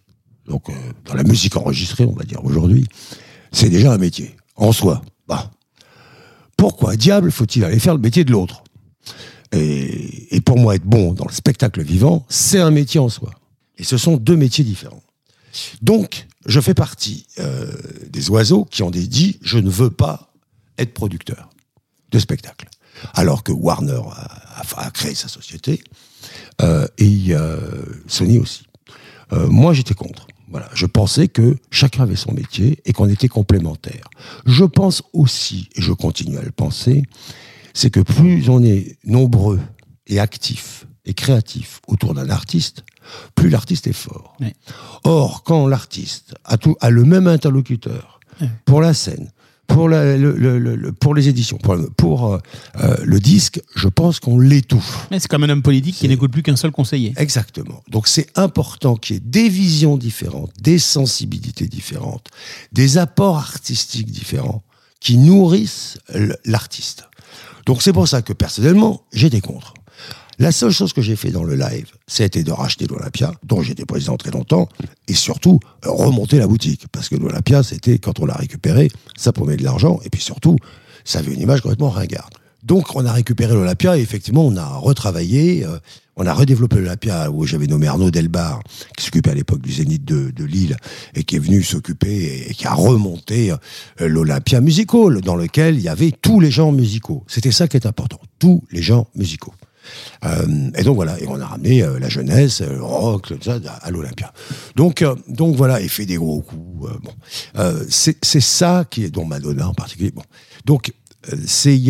donc 0.48 0.70
euh, 0.70 0.74
dans 1.06 1.14
la 1.14 1.24
musique 1.24 1.56
enregistrée, 1.56 2.06
on 2.06 2.14
va 2.14 2.24
dire 2.24 2.44
aujourd'hui, 2.44 2.86
c'est 3.52 3.70
déjà 3.70 3.94
un 3.94 3.98
métier 3.98 4.36
en 4.56 4.72
soi. 4.72 5.02
Bah, 5.28 5.52
pourquoi 6.64 6.96
diable 6.96 7.30
faut-il 7.30 7.66
aller 7.66 7.78
faire 7.78 7.94
le 7.94 8.00
métier 8.00 8.24
de 8.24 8.32
l'autre? 8.32 8.64
Et, 9.52 10.40
pour 10.46 10.58
moi, 10.58 10.76
être 10.76 10.86
bon 10.86 11.12
dans 11.12 11.26
le 11.26 11.34
spectacle 11.34 11.84
vivant, 11.84 12.26
c'est 12.30 12.62
un 12.62 12.72
métier 12.72 13.02
en 13.02 13.10
soi. 13.10 13.32
Et 13.78 13.84
ce 13.84 13.98
sont 13.98 14.16
deux 14.16 14.38
métiers 14.38 14.64
différents. 14.64 15.04
Donc, 15.82 16.26
je 16.46 16.62
fais 16.62 16.74
partie 16.74 17.28
euh, 17.40 17.70
des 18.10 18.30
oiseaux 18.30 18.64
qui 18.64 18.82
ont 18.82 18.92
dit 18.92 19.40
je 19.42 19.58
ne 19.58 19.70
veux 19.70 19.90
pas 19.90 20.32
être 20.78 20.94
producteur 20.94 21.50
de 22.12 22.20
spectacle. 22.20 22.70
Alors 23.14 23.44
que 23.44 23.52
Warner 23.52 24.00
a, 24.78 24.90
créé 24.92 25.16
sa 25.16 25.28
société 25.28 25.84
euh, 26.62 26.88
et 26.98 27.26
euh, 27.32 27.60
Sony 28.08 28.38
aussi. 28.38 28.68
Moi, 29.34 29.74
j'étais 29.74 29.96
contre. 29.96 30.28
Voilà, 30.54 30.70
je 30.76 30.86
pensais 30.86 31.28
que 31.28 31.58
chacun 31.72 32.04
avait 32.04 32.16
son 32.16 32.32
métier 32.32 32.80
et 32.86 32.94
qu'on 32.94 33.10
était 33.10 33.28
complémentaires. 33.28 34.08
Je 34.46 34.64
pense 34.64 35.02
aussi, 35.12 35.68
et 35.76 35.82
je 35.82 35.92
continue 35.92 36.38
à 36.38 36.44
le 36.44 36.52
penser, 36.52 37.02
c'est 37.74 37.90
que 37.90 38.00
plus 38.00 38.48
on 38.50 38.64
est 38.64 38.98
nombreux 39.04 39.60
et 40.06 40.20
actifs 40.20 40.86
et 41.06 41.16
créatifs 41.16 41.82
autour 41.88 42.14
d'un 42.14 42.30
artiste, 42.30 42.84
plus 43.34 43.50
l'artiste 43.50 43.88
est 43.88 43.94
fort. 43.94 44.36
Oui. 44.42 44.54
Or, 45.06 45.42
quand 45.44 45.66
l'artiste 45.68 46.36
a, 46.46 46.58
tout, 46.58 46.76
a 46.82 46.92
le 46.92 47.04
même 47.04 47.26
interlocuteur 47.28 48.20
Oui. 48.40 48.48
pour 48.66 48.80
la 48.80 48.94
scène, 48.94 49.32
pour, 49.74 49.90
la- 49.90 50.18
le- 50.18 50.34
le- 50.36 50.60
le- 50.60 50.76
le- 50.76 50.92
pour 50.94 51.16
les 51.16 51.28
éditions, 51.30 51.58
pour, 51.58 51.76
pour, 51.98 52.34
euh, 52.34 52.38
euh, 52.82 52.96
le 53.04 53.20
disque, 53.20 53.60
je 53.76 53.88
pense 53.88 54.20
qu'on 54.20 54.40
l'étouffe. 54.40 55.08
Mais 55.12 55.20
C'est 55.20 55.28
comme 55.28 55.44
un 55.44 55.50
homme 55.50 55.62
politique 55.64 55.96
qui 55.96 56.08
n'écoute 56.08 56.32
plus 56.32 56.44
qu'un 56.44 56.56
seul 56.56 56.72
conseiller. 56.72 57.14
Exactement. 57.18 57.82
Donc 57.90 58.08
c'est 58.08 58.28
important 58.38 58.96
qu'il 58.96 59.16
y 59.16 59.18
ait 59.18 59.24
des 59.26 59.50
visions 59.50 59.98
différentes, 59.98 60.52
des 60.62 60.80
sensibilités 60.80 61.68
différentes, 61.68 62.28
des 62.72 62.98
apports 62.98 63.38
artistiques 63.38 64.12
différents 64.12 64.64
qui 65.00 65.18
nourrissent 65.18 65.98
l'artiste. 66.46 67.06
Donc 67.66 67.82
c'est 67.82 67.94
pour 67.94 68.08
ça 68.08 68.22
que 68.22 68.34
personnellement, 68.34 69.02
j'étais 69.14 69.42
contre. 69.42 69.74
La 70.40 70.52
seule 70.52 70.72
chose 70.72 70.94
que 70.94 71.02
j'ai 71.02 71.16
fait 71.16 71.32
dans 71.32 71.44
le 71.44 71.56
live, 71.56 71.92
c'était 72.08 72.44
de 72.44 72.52
racheter 72.52 72.88
l'Olympia, 72.88 73.34
dont 73.44 73.62
j'étais 73.62 73.86
président 73.86 74.18
très 74.18 74.32
longtemps, 74.32 74.68
et 75.08 75.14
surtout 75.14 75.60
euh, 75.86 75.92
remonter 75.92 76.38
la 76.38 76.48
boutique. 76.48 76.88
Parce 76.92 77.10
que 77.10 77.16
l'Olympia, 77.16 77.62
c'était, 77.64 78.00
quand 78.00 78.20
on 78.20 78.26
l'a 78.26 78.36
récupéré, 78.36 78.90
ça 79.16 79.32
promet 79.32 79.58
de 79.58 79.64
l'argent, 79.64 80.00
et 80.04 80.10
puis 80.10 80.22
surtout, 80.22 80.58
ça 81.06 81.20
avait 81.20 81.34
une 81.34 81.42
image 81.42 81.62
complètement 81.62 81.90
ringarde. 81.90 82.34
Donc 82.64 82.96
on 82.96 83.06
a 83.06 83.12
récupéré 83.12 83.54
l'Olympia, 83.54 83.98
et 83.98 84.02
effectivement, 84.02 84.46
on 84.46 84.56
a 84.56 84.66
retravaillé, 84.66 85.66
euh, 85.66 85.78
on 86.16 86.26
a 86.26 86.34
redéveloppé 86.34 86.78
l'Olympia, 86.78 87.30
où 87.30 87.46
j'avais 87.46 87.68
nommé 87.68 87.88
Arnaud 87.88 88.10
Delbar, 88.10 88.62
qui 88.98 89.06
s'occupait 89.06 89.32
à 89.32 89.36
l'époque 89.36 89.62
du 89.62 89.72
Zénith 89.72 90.06
de, 90.06 90.32
de 90.32 90.44
Lille, 90.46 90.78
et 91.14 91.26
qui 91.26 91.36
est 91.36 91.40
venu 91.40 91.62
s'occuper, 91.62 92.48
et, 92.50 92.54
qui 92.54 92.66
a 92.66 92.74
remonté 92.74 93.52
euh, 93.52 93.58
l'Olympia 94.00 94.62
Musical, 94.62 95.22
dans 95.22 95.36
lequel 95.36 95.76
il 95.76 95.82
y 95.82 95.90
avait 95.90 96.12
tous 96.12 96.40
les 96.40 96.52
genres 96.52 96.72
musicaux. 96.72 97.24
C'était 97.28 97.52
ça 97.52 97.68
qui 97.68 97.78
est 97.78 97.86
important, 97.86 98.20
tous 98.40 98.64
les 98.72 98.82
genres 98.82 99.08
musicaux. 99.16 99.54
Euh, 100.26 100.72
et 100.76 100.84
donc 100.84 100.96
voilà, 100.96 101.20
et 101.20 101.28
on 101.28 101.40
a 101.40 101.46
ramené 101.46 101.84
euh, 101.84 102.00
la 102.00 102.10
jeunesse, 102.10 102.62
euh, 102.62 102.76
le 102.76 102.84
rock, 102.84 103.28
tout 103.28 103.38
ça, 103.42 103.60
à, 103.82 103.92
l'Olympia. 103.92 104.34
Donc, 104.76 105.04
donc 105.28 105.56
voilà, 105.56 105.82
et 105.82 105.88
fait 105.88 106.06
des 106.06 106.18
gros 106.18 106.42
coups. 106.42 106.90
bon, 107.02 107.14
c'est 107.90 108.42
ça 108.42 108.86
qui 108.90 109.06
est, 109.06 109.10
dont 109.10 109.26
Madonna 109.26 109.68
en 109.68 109.74
particulier. 109.74 110.14
Donc 110.66 110.94
c'est 111.46 111.82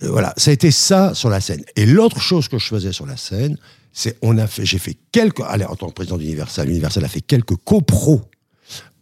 voilà, 0.00 0.34
ça 0.36 0.50
a 0.50 0.54
été 0.54 0.72
ça 0.72 1.14
sur 1.14 1.30
la 1.30 1.40
scène. 1.40 1.62
Et 1.76 1.86
l'autre 1.86 2.20
chose 2.20 2.48
que 2.48 2.58
je 2.58 2.66
faisais 2.66 2.92
sur 2.92 3.06
la 3.06 3.16
scène, 3.16 3.56
c'est 3.92 4.16
on 4.22 4.38
a 4.38 4.46
fait, 4.46 4.64
j'ai 4.64 4.78
fait 4.78 4.96
quelques, 5.12 5.42
allez, 5.46 5.64
en 5.64 5.76
tant 5.76 5.88
que 5.88 5.94
président 5.94 6.16
d'Universal, 6.16 6.68
Universal 6.68 7.04
a 7.04 7.08
fait 7.08 7.20
quelques 7.20 7.56
copros 7.56 8.22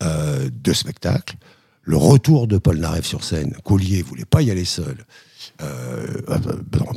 euh, 0.02 0.48
de 0.50 0.72
spectacle. 0.72 1.36
Le 1.82 1.96
retour 1.96 2.46
de 2.46 2.58
Paul 2.58 2.78
Naref 2.78 3.04
sur 3.04 3.22
scène. 3.22 3.54
Coulier 3.64 4.02
voulait 4.02 4.24
pas 4.24 4.42
y 4.42 4.50
aller 4.50 4.64
seul. 4.64 5.04
Euh, 5.62 6.38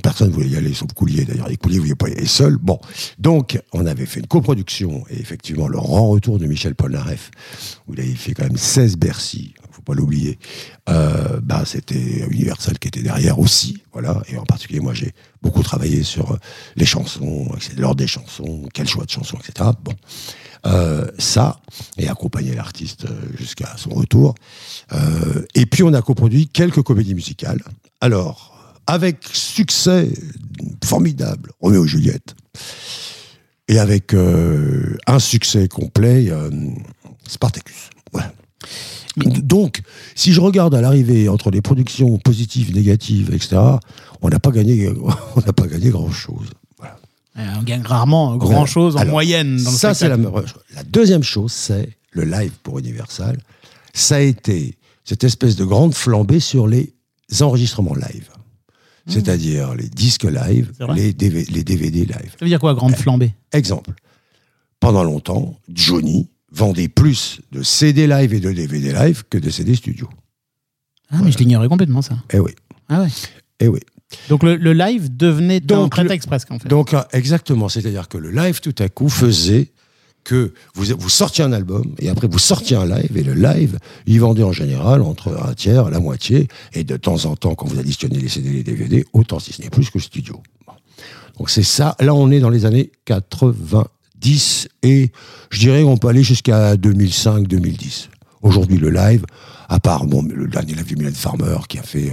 personne 0.01 0.31
voulait 0.31 0.49
y 0.49 0.55
aller, 0.55 0.73
sauf 0.73 0.91
Coulier 0.93 1.25
d'ailleurs. 1.25 1.49
Et 1.49 1.57
Coulier 1.57 1.79
voulait 1.79 1.95
pas 1.95 2.09
y 2.09 2.13
aller 2.13 2.25
seul. 2.25 2.57
Bon, 2.57 2.79
donc 3.19 3.59
on 3.71 3.85
avait 3.85 4.05
fait 4.05 4.19
une 4.19 4.27
coproduction 4.27 5.03
et 5.09 5.19
effectivement 5.19 5.67
le 5.67 5.77
grand 5.77 6.09
retour 6.09 6.39
de 6.39 6.45
Michel 6.45 6.75
Polnareff, 6.75 7.31
où 7.87 7.93
il 7.93 8.01
avait 8.01 8.09
fait 8.09 8.33
quand 8.33 8.43
même 8.43 8.57
16 8.57 8.97
Bercy, 8.97 9.53
faut 9.71 9.81
pas 9.81 9.93
l'oublier. 9.93 10.37
Euh, 10.89 11.39
bah, 11.41 11.63
c'était 11.65 12.25
Universal 12.29 12.79
qui 12.79 12.87
était 12.87 13.01
derrière 13.01 13.39
aussi, 13.39 13.81
voilà. 13.91 14.21
Et 14.27 14.37
en 14.37 14.43
particulier, 14.43 14.79
moi, 14.79 14.93
j'ai 14.93 15.13
beaucoup 15.41 15.63
travaillé 15.63 16.03
sur 16.03 16.37
les 16.75 16.85
chansons, 16.85 17.47
l'ordre 17.77 17.97
des 17.97 18.07
chansons, 18.07 18.67
quel 18.73 18.87
choix 18.87 19.05
de 19.05 19.09
chansons, 19.09 19.37
etc. 19.37 19.69
Bon, 19.83 19.93
euh, 20.65 21.07
ça 21.17 21.59
et 21.97 22.07
accompagner 22.07 22.55
l'artiste 22.55 23.05
euh, 23.05 23.37
jusqu'à 23.37 23.75
son 23.75 23.89
retour. 23.89 24.35
Euh, 24.93 25.45
et 25.55 25.65
puis, 25.65 25.83
on 25.83 25.93
a 25.93 26.01
coproduit 26.01 26.47
quelques 26.47 26.81
comédies 26.81 27.15
musicales. 27.15 27.61
Alors, 27.99 28.52
avec 28.87 29.17
succès 29.31 30.09
formidable, 30.83 31.51
Roméo 31.59 31.85
et 31.85 31.87
Juliette, 31.87 32.35
et 33.67 33.79
avec 33.79 34.13
euh, 34.13 34.97
un 35.07 35.19
succès 35.19 35.67
complet, 35.67 36.29
euh, 36.29 36.49
Spartacus. 37.27 37.89
Voilà. 38.11 38.33
Donc, 39.15 39.81
si 40.15 40.33
je 40.33 40.41
regarde 40.41 40.73
à 40.73 40.81
l'arrivée 40.81 41.29
entre 41.29 41.51
les 41.51 41.61
productions 41.61 42.17
positives, 42.17 42.73
négatives, 42.73 43.33
etc., 43.33 43.61
on 44.21 44.29
n'a 44.29 44.39
pas 44.39 44.51
gagné, 44.51 44.89
on 45.35 45.41
n'a 45.41 45.53
pas 45.53 45.67
gagné 45.67 45.89
grand 45.89 46.11
chose. 46.11 46.49
Voilà. 46.77 46.97
Euh, 47.37 47.59
On 47.59 47.63
gagne 47.63 47.83
rarement 47.83 48.35
grand 48.37 48.65
chose 48.65 48.95
en 48.95 48.99
Alors, 48.99 49.11
moyenne 49.11 49.57
dans 49.57 49.71
le 49.71 49.77
ça, 49.77 49.93
c'est 49.93 50.09
la 50.09 50.17
deuxième 50.87 51.23
chose, 51.23 51.51
c'est 51.51 51.89
le 52.11 52.23
live 52.23 52.53
pour 52.63 52.79
Universal. 52.79 53.37
Ça 53.93 54.15
a 54.15 54.19
été 54.19 54.77
cette 55.03 55.23
espèce 55.23 55.55
de 55.55 55.65
grande 55.65 55.93
flambée 55.93 56.39
sur 56.39 56.67
les 56.67 56.93
enregistrements 57.41 57.95
live. 57.95 58.29
C'est-à-dire 59.07 59.75
les 59.75 59.89
disques 59.89 60.23
live, 60.23 60.71
les, 60.95 61.13
DV 61.13 61.45
les 61.51 61.63
DVD 61.63 62.05
live. 62.05 62.31
Ça 62.31 62.37
veut 62.41 62.47
dire 62.47 62.59
quoi, 62.59 62.73
grande 62.73 62.95
flambée? 62.95 63.33
Exemple. 63.51 63.91
Pendant 64.79 65.03
longtemps, 65.03 65.59
Johnny 65.69 66.29
vendait 66.51 66.87
plus 66.87 67.41
de 67.51 67.63
CD 67.63 68.07
live 68.07 68.33
et 68.33 68.39
de 68.39 68.51
DVD 68.51 68.93
live 68.93 69.23
que 69.29 69.37
de 69.37 69.49
CD 69.49 69.75
studio. 69.75 70.09
Ah, 71.09 71.17
mais 71.23 71.31
je 71.31 71.37
l'ignorais 71.37 71.67
complètement, 71.67 72.01
ça. 72.01 72.15
Eh 72.31 72.39
oui, 72.39 72.51
Ah 72.89 73.01
ouais. 73.01 73.09
eh 73.59 73.67
oui. 73.67 73.79
Donc 74.29 74.43
le, 74.43 74.55
le 74.55 74.73
live 74.73 75.15
devenait 75.15 75.57
un 75.57 75.65
Donc, 75.65 75.91
prétexte 75.91 76.27
presque, 76.27 76.51
en 76.51 76.59
fait. 76.59 76.69
Donc, 76.69 76.93
euh, 76.93 77.01
exactement. 77.13 77.67
C'est-à-dire 77.69 78.07
que 78.07 78.17
le 78.17 78.31
live, 78.31 78.61
tout 78.61 78.75
à 78.79 78.87
coup, 78.87 79.09
faisait 79.09 79.71
que 80.23 80.53
vous, 80.75 81.09
sortiez 81.09 81.43
un 81.43 81.51
album 81.53 81.93
et 81.99 82.09
après 82.09 82.27
vous 82.27 82.39
sortiez 82.39 82.75
un 82.77 82.85
live 82.85 83.15
et 83.17 83.23
le 83.23 83.33
live, 83.33 83.77
il 84.05 84.19
vendait 84.21 84.43
en 84.43 84.51
général 84.53 85.01
entre 85.01 85.37
un 85.45 85.53
tiers, 85.53 85.89
la 85.89 85.99
moitié 85.99 86.47
et 86.73 86.83
de 86.83 86.95
temps 86.97 87.25
en 87.25 87.35
temps, 87.35 87.55
quand 87.55 87.67
vous 87.67 87.79
additionnez 87.79 88.19
les 88.19 88.29
CD 88.29 88.49
les 88.51 88.63
DVD, 88.63 89.05
autant 89.13 89.39
si 89.39 89.51
ce 89.53 89.61
n'est 89.61 89.69
plus 89.69 89.87
que 89.89 89.97
le 89.97 90.03
studio. 90.03 90.41
Donc 91.37 91.49
c'est 91.49 91.63
ça. 91.63 91.95
Là, 91.99 92.13
on 92.13 92.29
est 92.31 92.39
dans 92.39 92.49
les 92.51 92.65
années 92.65 92.91
90 93.05 94.67
et 94.83 95.11
je 95.49 95.59
dirais 95.59 95.83
on 95.83 95.97
peut 95.97 96.07
aller 96.07 96.23
jusqu'à 96.23 96.75
2005-2010. 96.75 98.07
Aujourd'hui, 98.41 98.77
le 98.77 98.89
live, 98.89 99.25
à 99.69 99.79
part 99.79 100.05
bon, 100.05 100.21
le 100.23 100.47
dernier 100.47 100.73
live 100.73 100.85
du 100.85 100.95
Mylène 100.97 101.13
Farmer 101.15 101.55
qui 101.69 101.79
a 101.79 101.83
fait 101.83 102.11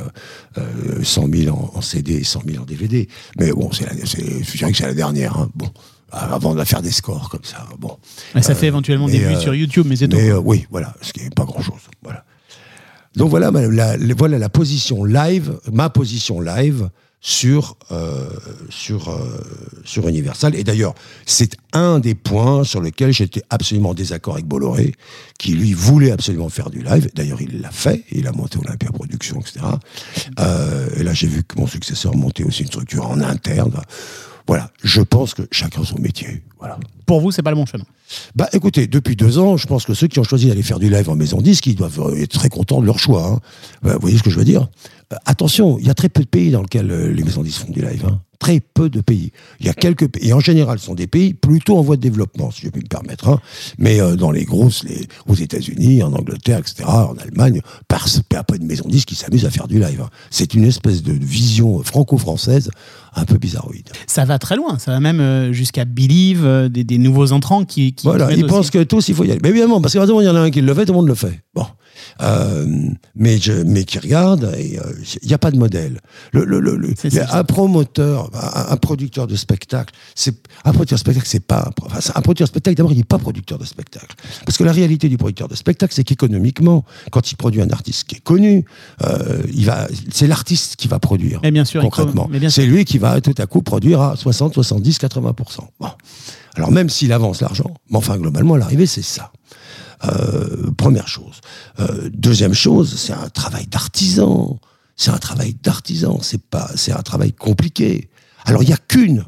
euh, 0.56 0.60
euh, 0.98 1.02
100 1.02 1.28
000 1.32 1.54
en, 1.56 1.72
en 1.76 1.80
CD 1.80 2.14
et 2.14 2.24
100 2.24 2.42
000 2.46 2.62
en 2.62 2.64
DVD. 2.66 3.08
Mais 3.38 3.50
bon, 3.52 3.70
c'est- 3.72 3.86
je 4.06 4.56
dirais 4.56 4.70
que 4.70 4.76
c'est 4.78 4.86
la 4.86 4.94
dernière. 4.94 5.36
hein. 5.36 5.50
Bon, 5.56 5.68
avant 6.12 6.54
de 6.54 6.64
faire 6.64 6.82
des 6.82 6.90
scores 6.92 7.28
comme 7.30 7.44
ça. 7.44 7.66
Bon. 7.78 7.96
Mais 8.34 8.42
ça 8.42 8.54
fait 8.54 8.66
éventuellement 8.66 9.06
des 9.08 9.18
vues 9.18 9.34
euh, 9.36 9.40
sur 9.40 9.54
YouTube, 9.54 9.86
mais 9.88 9.96
c'est 9.96 10.08
tout. 10.08 10.16
Euh, 10.16 10.40
oui, 10.44 10.66
voilà, 10.70 10.94
ce 11.02 11.12
qui 11.12 11.22
n'est 11.22 11.30
pas 11.30 11.44
grand-chose. 11.44 11.80
Voilà. 12.02 12.24
Donc 13.16 13.30
voilà, 13.30 13.50
la, 13.50 13.96
la- 13.96 14.14
voilà 14.14 14.38
la 14.38 14.48
position 14.48 15.04
live, 15.04 15.58
ma 15.72 15.90
position 15.90 16.40
live 16.40 16.88
sur 17.22 17.76
euh, 17.90 18.28
sur 18.70 19.10
euh, 19.10 19.18
sur 19.84 20.08
Universal. 20.08 20.54
Et 20.54 20.64
d'ailleurs, 20.64 20.94
c'est 21.26 21.56
un 21.72 21.98
des 21.98 22.14
points 22.14 22.64
sur 22.64 22.80
lesquels 22.80 23.12
j'étais 23.12 23.42
absolument 23.50 23.90
en 23.90 23.94
désaccord 23.94 24.34
avec 24.34 24.46
Bolloré, 24.46 24.94
qui 25.38 25.52
lui 25.52 25.74
voulait 25.74 26.12
absolument 26.12 26.48
faire 26.48 26.70
du 26.70 26.82
live. 26.82 27.10
D'ailleurs, 27.14 27.42
il 27.42 27.60
l'a 27.60 27.70
fait. 27.72 28.04
Il 28.12 28.26
a 28.28 28.32
monté 28.32 28.58
Olympia 28.58 28.90
Productions, 28.92 29.40
etc. 29.40 29.58
Euh, 30.38 30.88
et 30.96 31.02
là, 31.02 31.12
j'ai 31.12 31.26
vu 31.26 31.42
que 31.42 31.58
mon 31.58 31.66
successeur 31.66 32.14
montait 32.16 32.44
aussi 32.44 32.62
une 32.62 32.68
structure 32.68 33.06
en 33.10 33.20
interne. 33.20 33.72
Voilà, 34.50 34.68
je 34.82 35.00
pense 35.00 35.32
que 35.34 35.42
chacun 35.52 35.84
son 35.84 36.00
métier. 36.00 36.42
Voilà. 36.58 36.76
Pour 37.06 37.20
vous, 37.20 37.30
c'est 37.30 37.40
pas 37.42 37.50
le 37.50 37.56
bon 37.56 37.66
chemin. 37.66 37.84
Bah 38.34 38.48
écoutez, 38.52 38.88
depuis 38.88 39.14
deux 39.14 39.38
ans, 39.38 39.56
je 39.56 39.68
pense 39.68 39.84
que 39.84 39.94
ceux 39.94 40.08
qui 40.08 40.18
ont 40.18 40.24
choisi 40.24 40.48
d'aller 40.48 40.64
faire 40.64 40.80
du 40.80 40.90
live 40.90 41.08
en 41.08 41.14
maison 41.14 41.40
disque, 41.40 41.68
ils 41.68 41.76
doivent 41.76 42.00
euh, 42.00 42.20
être 42.20 42.32
très 42.32 42.48
contents 42.48 42.80
de 42.80 42.86
leur 42.86 42.98
choix. 42.98 43.24
hein. 43.28 43.38
Euh, 43.86 43.94
vous 43.94 44.00
voyez 44.00 44.18
ce 44.18 44.24
que 44.24 44.30
je 44.30 44.38
veux 44.40 44.44
dire? 44.44 44.66
Euh, 45.12 45.16
Attention, 45.24 45.78
il 45.78 45.86
y 45.86 45.90
a 45.90 45.94
très 45.94 46.08
peu 46.08 46.22
de 46.22 46.28
pays 46.28 46.50
dans 46.50 46.62
lesquels 46.62 46.90
euh, 46.90 47.12
les 47.12 47.22
maisons 47.22 47.44
disques 47.44 47.64
font 47.64 47.70
du 47.72 47.80
live. 47.80 48.04
hein. 48.08 48.20
Très 48.40 48.58
peu 48.58 48.88
de 48.88 49.00
pays. 49.02 49.30
Il 49.60 49.66
y 49.66 49.68
a 49.68 49.74
quelques 49.74 50.08
pays, 50.08 50.28
et 50.30 50.32
en 50.32 50.40
général, 50.40 50.78
ce 50.80 50.86
sont 50.86 50.94
des 50.94 51.06
pays 51.06 51.34
plutôt 51.34 51.76
en 51.78 51.82
voie 51.82 51.96
de 51.96 52.00
développement, 52.00 52.50
si 52.50 52.62
je 52.62 52.70
puis 52.70 52.82
me 52.82 52.88
permettre. 52.88 53.28
hein. 53.28 53.38
Mais 53.78 54.00
euh, 54.00 54.16
dans 54.16 54.32
les 54.32 54.44
grosses, 54.44 54.82
les, 54.82 55.06
aux 55.28 55.34
États-Unis, 55.36 56.02
en 56.02 56.12
Angleterre, 56.12 56.58
etc., 56.58 56.84
en 56.88 57.14
Allemagne, 57.18 57.60
parce 57.86 58.14
qu'il 58.14 58.24
n'y 58.32 58.38
a 58.38 58.44
pas 58.44 58.58
de 58.58 58.64
maison 58.64 58.88
disque 58.88 59.08
qui 59.08 59.14
s'amuse 59.14 59.44
à 59.46 59.50
faire 59.50 59.68
du 59.68 59.78
live. 59.78 60.04
C'est 60.30 60.54
une 60.54 60.64
espèce 60.64 61.02
de 61.04 61.12
vision 61.12 61.82
franco-française 61.84 62.70
un 63.14 63.24
peu 63.24 63.38
bizarroïde. 63.38 63.88
Ça 64.06 64.24
va 64.24 64.38
très 64.38 64.56
loin. 64.56 64.78
Ça 64.78 64.92
va 64.92 65.00
même 65.00 65.20
euh, 65.20 65.52
jusqu'à 65.52 65.84
Believe, 65.84 66.44
euh, 66.44 66.68
des, 66.68 66.84
des 66.84 66.98
nouveaux 66.98 67.32
entrants 67.32 67.64
qui. 67.64 67.92
qui 67.94 68.06
Voilà, 68.06 68.32
ils 68.32 68.46
pensent 68.46 68.70
que 68.70 68.82
tous, 68.82 69.08
il 69.08 69.14
faut 69.14 69.24
y 69.24 69.30
aller. 69.30 69.40
Mais 69.42 69.50
évidemment, 69.50 69.80
parce 69.80 69.94
qu'à 69.94 70.04
il 70.04 70.24
y 70.24 70.28
en 70.28 70.36
a 70.36 70.40
un 70.40 70.50
qui 70.50 70.60
le 70.60 70.74
fait, 70.74 70.86
tout 70.86 70.92
le 70.92 70.98
monde 70.98 71.08
le 71.08 71.14
fait. 71.14 71.42
Bon. 71.54 71.66
Euh, 72.22 72.66
mais, 73.14 73.38
je, 73.38 73.52
mais 73.52 73.84
qui 73.84 73.98
regarde, 73.98 74.52
et 74.58 74.78
euh, 74.78 74.92
il 75.22 75.28
n'y 75.28 75.34
a 75.34 75.38
pas 75.38 75.50
de 75.50 75.58
modèle. 75.58 76.00
Le, 76.32 76.44
le, 76.44 76.60
le, 76.60 76.76
le- 76.76 76.94
C'est 76.96 77.08
il 77.08 77.14
y 77.14 77.18
a 77.20 77.26
ça. 77.26 77.38
un 77.38 77.44
promoteur, 77.44 78.30
un, 78.34 78.72
un 78.72 78.76
producteur 78.76 79.26
de 79.26 79.36
spectacle, 79.36 79.94
c'est 80.14 80.34
un 80.64 80.72
producteur 80.72 80.96
de 80.96 81.00
spectacle, 81.00 81.26
c'est 81.28 81.44
pas 81.44 81.68
un, 81.68 81.70
enfin, 81.96 82.20
producteur 82.20 82.46
de 82.46 82.50
spectacle. 82.50 82.76
D'abord, 82.76 82.92
il 82.92 82.98
n'est 82.98 83.04
pas 83.04 83.18
producteur 83.18 83.58
de 83.58 83.64
spectacle, 83.64 84.14
parce 84.44 84.56
que 84.58 84.64
la 84.64 84.72
réalité 84.72 85.08
du 85.08 85.16
producteur 85.18 85.48
de 85.48 85.54
spectacle, 85.54 85.94
c'est 85.94 86.04
qu'économiquement, 86.04 86.84
quand 87.10 87.30
il 87.32 87.36
produit 87.36 87.60
un 87.62 87.70
artiste 87.70 88.04
qui 88.08 88.16
est 88.16 88.20
connu, 88.20 88.64
euh, 89.04 89.42
il 89.52 89.64
va, 89.66 89.86
c'est 90.12 90.26
l'artiste 90.26 90.76
qui 90.76 90.88
va 90.88 90.98
produire 90.98 91.40
Mais 91.42 91.50
bien 91.50 91.64
sûr, 91.64 91.82
concrètement. 91.82 92.28
C'est 92.48 92.66
lui 92.66 92.84
qui 92.84 92.98
va 92.98 93.20
tout 93.20 93.34
à 93.38 93.46
coup 93.46 93.62
produire 93.62 94.00
à 94.00 94.16
60, 94.16 94.54
70, 94.54 94.98
80 94.98 95.34
Bon. 95.80 95.88
Alors 96.56 96.70
même 96.72 96.88
s'il 96.88 97.12
avance 97.12 97.40
l'argent, 97.40 97.74
mais 97.90 97.96
enfin 97.96 98.16
globalement, 98.18 98.56
l'arrivée, 98.56 98.86
c'est 98.86 99.02
ça. 99.02 99.32
Euh, 100.04 100.70
première 100.76 101.08
chose. 101.08 101.40
Euh, 101.78 102.08
deuxième 102.12 102.54
chose, 102.54 102.96
c'est 102.96 103.12
un 103.12 103.28
travail 103.28 103.66
d'artisan. 103.66 104.58
C'est 104.96 105.10
un 105.10 105.18
travail 105.18 105.54
d'artisan. 105.62 106.20
C'est 106.22 106.42
pas, 106.42 106.70
c'est 106.74 106.92
un 106.92 107.02
travail 107.02 107.32
compliqué. 107.32 108.08
Alors 108.44 108.62
il 108.62 108.70
y 108.70 108.72
a 108.72 108.78
qu'une, 108.78 109.24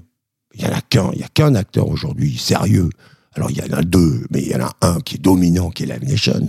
il 0.55 0.63
y 0.63 0.67
en 0.67 0.73
a 0.73 0.81
qu'un, 0.81 1.11
il 1.13 1.21
y 1.21 1.25
a 1.25 1.29
qu'un 1.29 1.55
acteur 1.55 1.89
aujourd'hui 1.89 2.39
sérieux. 2.39 2.91
Alors 3.35 3.51
il 3.51 3.59
y 3.59 3.63
en 3.63 3.77
a 3.77 3.83
deux, 3.83 4.27
mais 4.31 4.43
il 4.43 4.49
y 4.49 4.55
en 4.55 4.65
a 4.65 4.73
un 4.83 5.01
qui 5.01 5.17
est 5.17 5.19
dominant, 5.19 5.71
qui 5.71 5.85
est 5.85 5.87
Live 5.87 6.09
Nation. 6.09 6.49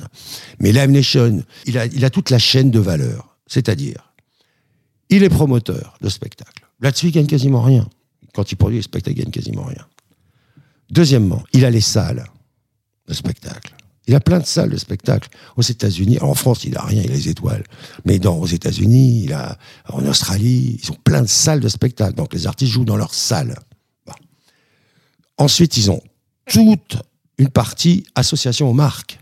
Mais 0.59 0.71
Live 0.71 0.89
Nation, 0.89 1.43
il 1.65 1.77
a, 1.77 1.85
il 1.85 2.03
a 2.03 2.09
toute 2.09 2.29
la 2.29 2.39
chaîne 2.39 2.71
de 2.71 2.79
valeur. 2.79 3.37
C'est-à-dire, 3.47 4.13
il 5.09 5.23
est 5.23 5.29
promoteur 5.29 5.97
de 6.01 6.09
spectacles. 6.09 6.65
Là-dessus, 6.81 7.07
il 7.07 7.11
gagne 7.11 7.27
quasiment 7.27 7.61
rien. 7.61 7.87
Quand 8.33 8.51
il 8.51 8.55
produit 8.55 8.77
les 8.77 8.83
spectacles, 8.83 9.19
il 9.19 9.23
gagne 9.23 9.31
quasiment 9.31 9.63
rien. 9.63 9.85
Deuxièmement, 10.89 11.43
il 11.53 11.65
a 11.65 11.69
les 11.69 11.81
salles 11.81 12.25
de 13.07 13.13
spectacle. 13.13 13.73
Il 14.07 14.15
a 14.15 14.19
plein 14.19 14.39
de 14.39 14.45
salles 14.45 14.69
de 14.69 14.77
spectacle. 14.77 15.29
Aux 15.55 15.61
États-Unis, 15.61 16.19
en 16.19 16.33
France, 16.33 16.65
il 16.65 16.75
a 16.77 16.81
rien, 16.81 17.01
il 17.03 17.11
a 17.11 17.13
les 17.13 17.29
étoiles. 17.29 17.63
Mais 18.05 18.19
dans, 18.19 18.37
aux 18.37 18.47
États-Unis, 18.47 19.23
il 19.23 19.33
a, 19.33 19.57
en 19.87 20.05
Australie, 20.05 20.79
ils 20.83 20.91
ont 20.91 20.97
plein 21.03 21.21
de 21.21 21.27
salles 21.27 21.61
de 21.61 21.69
spectacle. 21.69 22.15
Donc 22.15 22.33
les 22.33 22.45
artistes 22.45 22.71
jouent 22.71 22.85
dans 22.85 22.97
leurs 22.97 23.13
salles. 23.13 23.55
Ensuite, 25.37 25.77
ils 25.77 25.89
ont 25.89 26.01
toute 26.45 26.97
une 27.37 27.49
partie 27.49 28.05
association 28.15 28.69
aux 28.69 28.73
marques. 28.73 29.19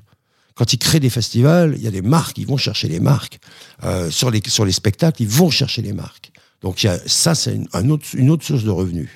Quand 0.56 0.74
ils 0.74 0.78
créent 0.78 1.00
des 1.00 1.10
festivals, 1.10 1.76
il 1.78 1.84
y 1.84 1.88
a 1.88 1.92
des 1.92 2.02
marques, 2.02 2.38
ils 2.38 2.46
vont 2.46 2.58
chercher 2.58 2.88
les 2.88 3.00
marques. 3.00 3.40
Euh, 3.84 4.12
sur, 4.12 4.30
les, 4.30 4.42
sur 4.46 4.66
les 4.66 4.72
spectacles, 4.72 5.22
ils 5.22 5.30
vont 5.30 5.50
chercher 5.50 5.82
les 5.82 5.94
marques. 5.94 6.32
Donc 6.62 6.84
y 6.84 6.88
a, 6.88 7.00
ça, 7.08 7.34
c'est 7.36 7.56
une, 7.56 7.68
un 7.74 7.90
autre, 7.90 8.06
une 8.14 8.30
autre 8.30 8.46
source 8.46 8.64
de 8.64 8.70
revenus. 8.70 9.10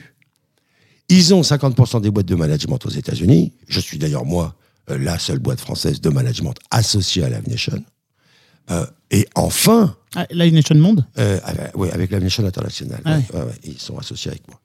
Ils 1.09 1.33
ont 1.33 1.41
50% 1.41 2.01
des 2.01 2.09
boîtes 2.09 2.25
de 2.25 2.35
management 2.35 2.83
aux 2.85 2.89
États-Unis. 2.89 3.53
Je 3.67 3.79
suis 3.79 3.99
d'ailleurs, 3.99 4.25
moi, 4.25 4.55
la 4.87 5.17
seule 5.19 5.39
boîte 5.39 5.59
française 5.59 5.99
de 6.01 6.09
management 6.09 6.55
associée 6.71 7.23
à 7.23 7.29
Live 7.29 7.47
Nation. 7.49 7.83
Euh, 8.71 8.85
et 9.11 9.27
enfin, 9.35 9.95
Ah, 10.15 10.25
Live 10.31 10.53
Nation 10.53 10.75
Monde? 10.75 11.05
euh, 11.17 11.39
avec, 11.43 11.75
ouais, 11.77 11.91
avec 11.91 12.11
Live 12.11 12.23
Nation 12.23 12.45
International. 12.45 13.01
Ah 13.05 13.17
Ouais, 13.17 13.23
ouais, 13.33 13.45
ouais, 13.45 13.53
ils 13.63 13.79
sont 13.79 13.97
associés 13.97 14.31
avec 14.31 14.47
moi. 14.47 14.59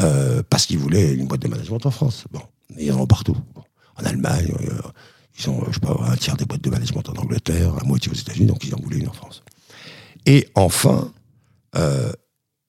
Euh, 0.00 0.42
parce 0.48 0.66
qu'ils 0.66 0.78
voulaient 0.78 1.12
une 1.14 1.26
boîte 1.26 1.42
de 1.42 1.48
management 1.48 1.84
en 1.86 1.90
France. 1.90 2.24
Bon, 2.30 2.42
ils 2.78 2.90
en 2.92 3.00
ont 3.00 3.06
partout. 3.06 3.36
Bon. 3.54 3.62
En 3.96 4.04
Allemagne, 4.04 4.52
euh, 4.60 4.80
ils 5.38 5.48
ont, 5.50 5.62
je 5.68 5.74
sais 5.74 5.80
pas, 5.80 5.96
un 6.06 6.16
tiers 6.16 6.36
des 6.36 6.44
boîtes 6.44 6.62
de 6.62 6.70
management 6.70 7.06
en 7.08 7.14
Angleterre, 7.14 7.74
la 7.76 7.82
moitié 7.84 8.10
aux 8.12 8.14
États-Unis, 8.14 8.46
donc 8.46 8.62
ils 8.64 8.74
en 8.74 8.78
voulaient 8.80 8.98
une 8.98 9.08
en 9.08 9.12
France. 9.12 9.42
Et 10.26 10.48
enfin, 10.54 11.12
euh, 11.76 12.12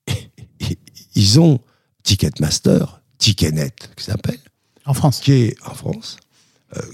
ils 1.15 1.39
ont 1.39 1.59
Ticketmaster, 2.03 3.01
Ticketnet, 3.17 3.71
qui 3.95 4.03
s'appelle, 4.05 4.39
en 4.85 4.93
France. 4.93 5.19
qui 5.19 5.31
est 5.33 5.55
en 5.65 5.73
France, 5.73 6.17
euh, 6.17 6.30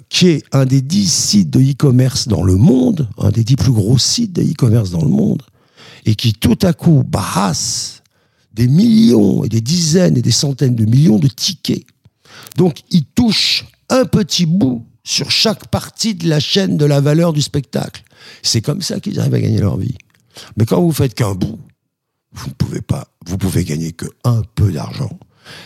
qui 0.09 0.27
est 0.29 0.43
un 0.51 0.65
des 0.65 0.81
dix 0.81 1.11
sites 1.11 1.49
de 1.49 1.59
e-commerce 1.59 2.27
dans 2.27 2.43
le 2.43 2.55
monde, 2.55 3.09
un 3.17 3.29
des 3.29 3.43
dix 3.43 3.55
plus 3.55 3.71
gros 3.71 3.97
sites 3.97 4.33
de 4.33 4.41
e-commerce 4.41 4.89
dans 4.89 5.03
le 5.03 5.09
monde, 5.09 5.43
et 6.05 6.15
qui 6.15 6.33
tout 6.33 6.57
à 6.63 6.73
coup 6.73 7.03
brasse 7.05 8.01
des 8.53 8.67
millions 8.67 9.43
et 9.43 9.49
des 9.49 9.61
dizaines 9.61 10.17
et 10.17 10.21
des 10.21 10.31
centaines 10.31 10.75
de 10.75 10.85
millions 10.85 11.19
de 11.19 11.27
tickets. 11.27 11.85
Donc, 12.55 12.81
il 12.89 13.05
touche 13.05 13.65
un 13.89 14.05
petit 14.05 14.45
bout 14.45 14.85
sur 15.03 15.31
chaque 15.31 15.67
partie 15.67 16.15
de 16.15 16.27
la 16.27 16.39
chaîne 16.39 16.75
de 16.75 16.85
la 16.85 16.99
valeur 16.99 17.33
du 17.33 17.41
spectacle. 17.41 18.03
C'est 18.41 18.61
comme 18.61 18.81
ça 18.81 18.99
qu'ils 18.99 19.19
arrivent 19.19 19.35
à 19.35 19.39
gagner 19.39 19.59
leur 19.59 19.77
vie. 19.77 19.95
Mais 20.57 20.65
quand 20.65 20.81
vous 20.81 20.91
faites 20.91 21.13
qu'un 21.13 21.33
bout, 21.33 21.59
vous 22.33 22.49
ne 22.49 22.53
pouvez 22.53 22.81
pas, 22.81 23.07
vous 23.25 23.37
pouvez 23.37 23.63
gagner 23.63 23.93
que 23.93 24.05
un 24.23 24.41
peu 24.55 24.71
d'argent. 24.71 25.17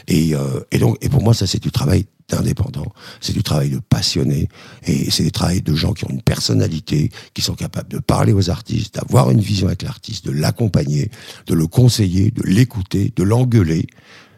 Et, 0.08 0.36
euh, 0.36 0.62
et 0.72 0.78
donc, 0.78 0.98
et 1.02 1.10
pour 1.10 1.24
moi, 1.24 1.34
ça, 1.34 1.48
c'est 1.48 1.62
du 1.62 1.72
travail 1.72 2.06
d'indépendant. 2.32 2.92
C'est 3.20 3.34
du 3.34 3.44
travail 3.44 3.70
de 3.70 3.80
passionné. 3.80 4.50
Et 4.86 5.12
c'est 5.12 5.24
du 5.24 5.32
travail 5.32 5.62
de 5.62 5.76
gens 5.76 5.94
qui 5.94 6.06
ont 6.06 6.10
une 6.10 6.22
personnalité, 6.22 7.12
qui 7.34 7.42
sont 7.42 7.56
capables 7.56 7.90
de 7.90 8.00
parler 8.00 8.34
aux 8.34 8.50
artistes, 8.50 8.96
d'avoir 8.96 9.32
une 9.32 9.42
vision 9.42 9.68
avec 9.68 9.84
l'artiste, 9.84 10.26
de 10.26 10.32
l'accompagner, 10.32 11.12
de 11.48 11.54
le 11.54 11.68
conseiller, 11.68 12.32
de 12.32 12.44
l'écouter, 12.44 13.14
de 13.16 13.24
l'engueuler, 13.24 13.88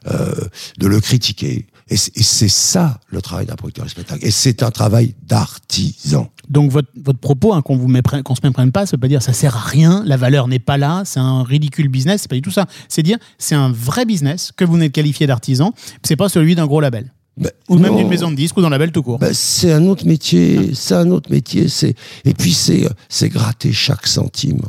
euh, 0.07 0.33
de 0.79 0.87
le 0.87 0.99
critiquer. 0.99 1.67
Et 1.89 1.97
c'est 1.97 2.49
ça 2.49 2.99
le 3.07 3.21
travail 3.21 3.45
d'un 3.45 3.55
producteur 3.55 3.85
de 3.85 3.89
spectacle. 3.89 4.25
Et 4.25 4.31
c'est 4.31 4.63
un 4.63 4.71
travail 4.71 5.15
d'artisan. 5.27 6.31
Donc 6.49 6.71
votre, 6.71 6.87
votre 6.95 7.19
propos, 7.19 7.53
hein, 7.53 7.61
qu'on 7.61 7.77
méprenne- 7.87 8.23
qu'on 8.23 8.35
se 8.35 8.41
méprenne 8.43 8.71
pas, 8.71 8.85
ça 8.85 8.95
veut 8.95 9.01
pas 9.01 9.07
dire 9.09 9.21
ça 9.21 9.33
sert 9.33 9.55
à 9.55 9.59
rien, 9.59 10.01
la 10.05 10.17
valeur 10.17 10.47
n'est 10.47 10.59
pas 10.59 10.77
là, 10.77 11.03
c'est 11.05 11.19
un 11.19 11.43
ridicule 11.43 11.89
business, 11.89 12.21
c'est 12.23 12.29
pas 12.29 12.35
du 12.35 12.41
tout 12.41 12.51
ça. 12.51 12.65
C'est 12.89 13.03
dire 13.03 13.17
c'est 13.37 13.55
un 13.55 13.71
vrai 13.71 14.05
business 14.05 14.51
que 14.55 14.65
vous 14.65 14.77
n'êtes 14.77 14.93
qualifié 14.93 15.27
d'artisan, 15.27 15.73
c'est 16.03 16.15
pas 16.15 16.29
celui 16.29 16.55
d'un 16.55 16.65
gros 16.65 16.81
label. 16.81 17.11
Ben, 17.35 17.49
Ou 17.67 17.77
même 17.79 17.91
non. 17.93 17.97
d'une 17.97 18.09
maison 18.09 18.29
de 18.29 18.35
disques 18.35 18.55
ou 18.57 18.61
d'un 18.61 18.69
label 18.69 18.91
tout 18.91 19.01
court. 19.01 19.17
Ben, 19.19 19.33
c'est 19.33 19.71
un 19.71 19.85
autre 19.87 20.05
métier, 20.05 20.71
c'est 20.75 20.93
un 20.93 21.09
autre 21.09 21.31
métier. 21.31 21.67
C'est 21.67 21.95
et 22.25 22.33
puis 22.33 22.53
c'est 22.53 22.87
c'est 23.09 23.29
gratter 23.29 23.71
chaque 23.73 24.05
centime. 24.07 24.61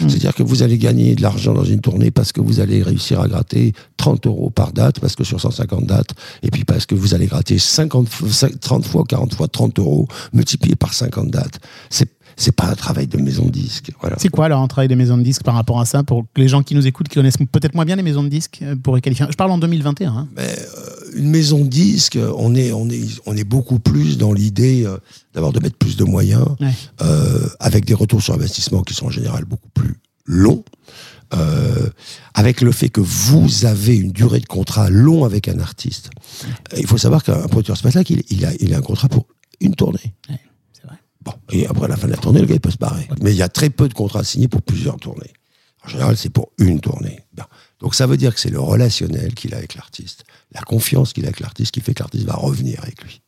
C'est-à-dire 0.00 0.34
que 0.34 0.42
vous 0.42 0.64
allez 0.64 0.76
gagner 0.76 1.14
de 1.14 1.22
l'argent 1.22 1.54
dans 1.54 1.62
une 1.64 1.80
tournée 1.80 2.10
parce 2.10 2.32
que 2.32 2.40
vous 2.40 2.58
allez 2.58 2.82
réussir 2.82 3.20
à 3.20 3.28
gratter 3.28 3.72
30 3.96 4.26
euros 4.26 4.50
par 4.50 4.72
date, 4.72 4.98
parce 4.98 5.14
que 5.14 5.22
sur 5.22 5.40
150 5.40 5.86
dates, 5.86 6.10
et 6.42 6.50
puis 6.50 6.64
parce 6.64 6.84
que 6.84 6.96
vous 6.96 7.14
allez 7.14 7.26
gratter 7.26 7.60
50, 7.60 8.08
fois- 8.08 8.48
30 8.60 8.84
fois, 8.86 9.04
40 9.08 9.34
fois 9.34 9.46
30 9.46 9.78
euros 9.78 10.08
multiplié 10.32 10.74
par 10.74 10.92
50 10.94 11.30
dates. 11.30 11.60
C'est 11.90 12.08
c'est 12.36 12.52
pas 12.52 12.66
un 12.66 12.74
travail 12.74 13.06
de 13.06 13.16
maison 13.18 13.44
de 13.46 13.50
disque. 13.50 13.90
Voilà. 14.00 14.16
C'est 14.18 14.28
quoi 14.28 14.46
alors 14.46 14.60
un 14.62 14.66
travail 14.68 14.88
des 14.88 14.96
maisons 14.96 15.16
de 15.18 15.22
disques 15.22 15.42
par 15.42 15.54
rapport 15.54 15.80
à 15.80 15.84
ça 15.84 16.02
pour 16.02 16.22
que 16.34 16.40
les 16.40 16.48
gens 16.48 16.62
qui 16.62 16.74
nous 16.74 16.86
écoutent, 16.86 17.08
qui 17.08 17.14
connaissent 17.16 17.36
peut-être 17.36 17.74
moins 17.74 17.84
bien 17.84 17.96
les 17.96 18.02
maisons 18.02 18.22
de 18.24 18.28
disques, 18.28 18.60
euh, 18.62 18.74
pourraient 18.76 19.00
qualifier? 19.00 19.26
Je 19.30 19.36
parle 19.36 19.50
en 19.50 19.58
2021. 19.58 20.12
hein. 20.12 20.28
Mais, 20.36 20.42
euh, 20.42 20.90
une 21.16 21.28
maison 21.30 21.60
de 21.64 21.68
disque, 21.68 22.18
on 22.36 22.54
est, 22.54 22.72
on 22.72 22.88
est, 22.90 23.04
on 23.26 23.36
est 23.36 23.44
beaucoup 23.44 23.78
plus 23.78 24.18
dans 24.18 24.32
l'idée 24.32 24.84
euh, 24.84 24.98
d'avoir 25.32 25.52
de 25.52 25.60
mettre 25.60 25.76
plus 25.76 25.96
de 25.96 26.04
moyens, 26.04 26.46
Ouais. 26.60 26.72
euh, 27.02 27.48
avec 27.60 27.84
des 27.84 27.94
retours 27.94 28.20
sur 28.22 28.34
investissement 28.34 28.82
qui 28.82 28.94
sont 28.94 29.06
en 29.06 29.10
général 29.10 29.44
beaucoup 29.44 29.68
plus 29.74 29.94
longs, 30.26 30.64
euh, 31.34 31.88
avec 32.34 32.60
le 32.60 32.72
fait 32.72 32.88
que 32.88 33.00
vous 33.00 33.64
avez 33.64 33.96
une 33.96 34.12
durée 34.12 34.40
de 34.40 34.46
contrat 34.46 34.90
long 34.90 35.24
avec 35.24 35.48
un 35.48 35.58
artiste. 35.58 36.10
Il 36.76 36.86
faut 36.86 36.98
savoir 36.98 37.22
qu'un 37.22 37.46
producteur 37.48 37.76
spectacle, 37.76 38.12
il, 38.12 38.22
il, 38.30 38.44
a, 38.44 38.50
il 38.60 38.74
a 38.74 38.78
un 38.78 38.82
contrat 38.82 39.08
pour 39.08 39.26
une 39.60 39.74
tournée. 39.74 40.14
Bon, 41.24 41.32
et 41.50 41.66
après 41.66 41.88
la 41.88 41.96
fin 41.96 42.06
de 42.06 42.12
la 42.12 42.18
tournée, 42.18 42.40
le 42.40 42.46
gars 42.46 42.54
il 42.54 42.60
peut 42.60 42.70
se 42.70 42.76
barrer. 42.78 43.08
Mais 43.22 43.32
il 43.32 43.36
y 43.36 43.42
a 43.42 43.48
très 43.48 43.70
peu 43.70 43.88
de 43.88 43.94
contrats 43.94 44.24
signés 44.24 44.48
pour 44.48 44.62
plusieurs 44.62 44.96
tournées. 44.96 45.32
En 45.84 45.88
général, 45.88 46.16
c'est 46.16 46.30
pour 46.30 46.50
une 46.58 46.80
tournée. 46.80 47.20
Donc 47.80 47.94
ça 47.94 48.06
veut 48.06 48.16
dire 48.16 48.34
que 48.34 48.40
c'est 48.40 48.50
le 48.50 48.60
relationnel 48.60 49.34
qu'il 49.34 49.54
a 49.54 49.58
avec 49.58 49.74
l'artiste, 49.74 50.24
la 50.52 50.62
confiance 50.62 51.12
qu'il 51.12 51.24
a 51.24 51.28
avec 51.28 51.40
l'artiste 51.40 51.72
qui 51.72 51.80
fait 51.80 51.92
que 51.94 52.02
l'artiste 52.02 52.24
va 52.26 52.34
revenir 52.34 52.80
avec 52.82 53.02
lui. 53.02 53.20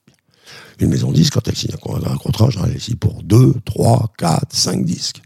Une 0.78 0.88
maison 0.88 1.10
de 1.10 1.16
disques, 1.16 1.34
quand 1.34 1.46
elle 1.48 1.56
signe 1.56 1.72
un 1.74 1.76
con- 1.78 2.00
un 2.04 2.16
contrat, 2.16 2.46
en 2.56 2.64
elle 2.64 2.80
signe 2.80 2.96
pour 2.96 3.22
deux, 3.22 3.54
trois, 3.64 4.12
quatre, 4.16 4.54
cinq 4.54 4.84
disques. 4.84 5.20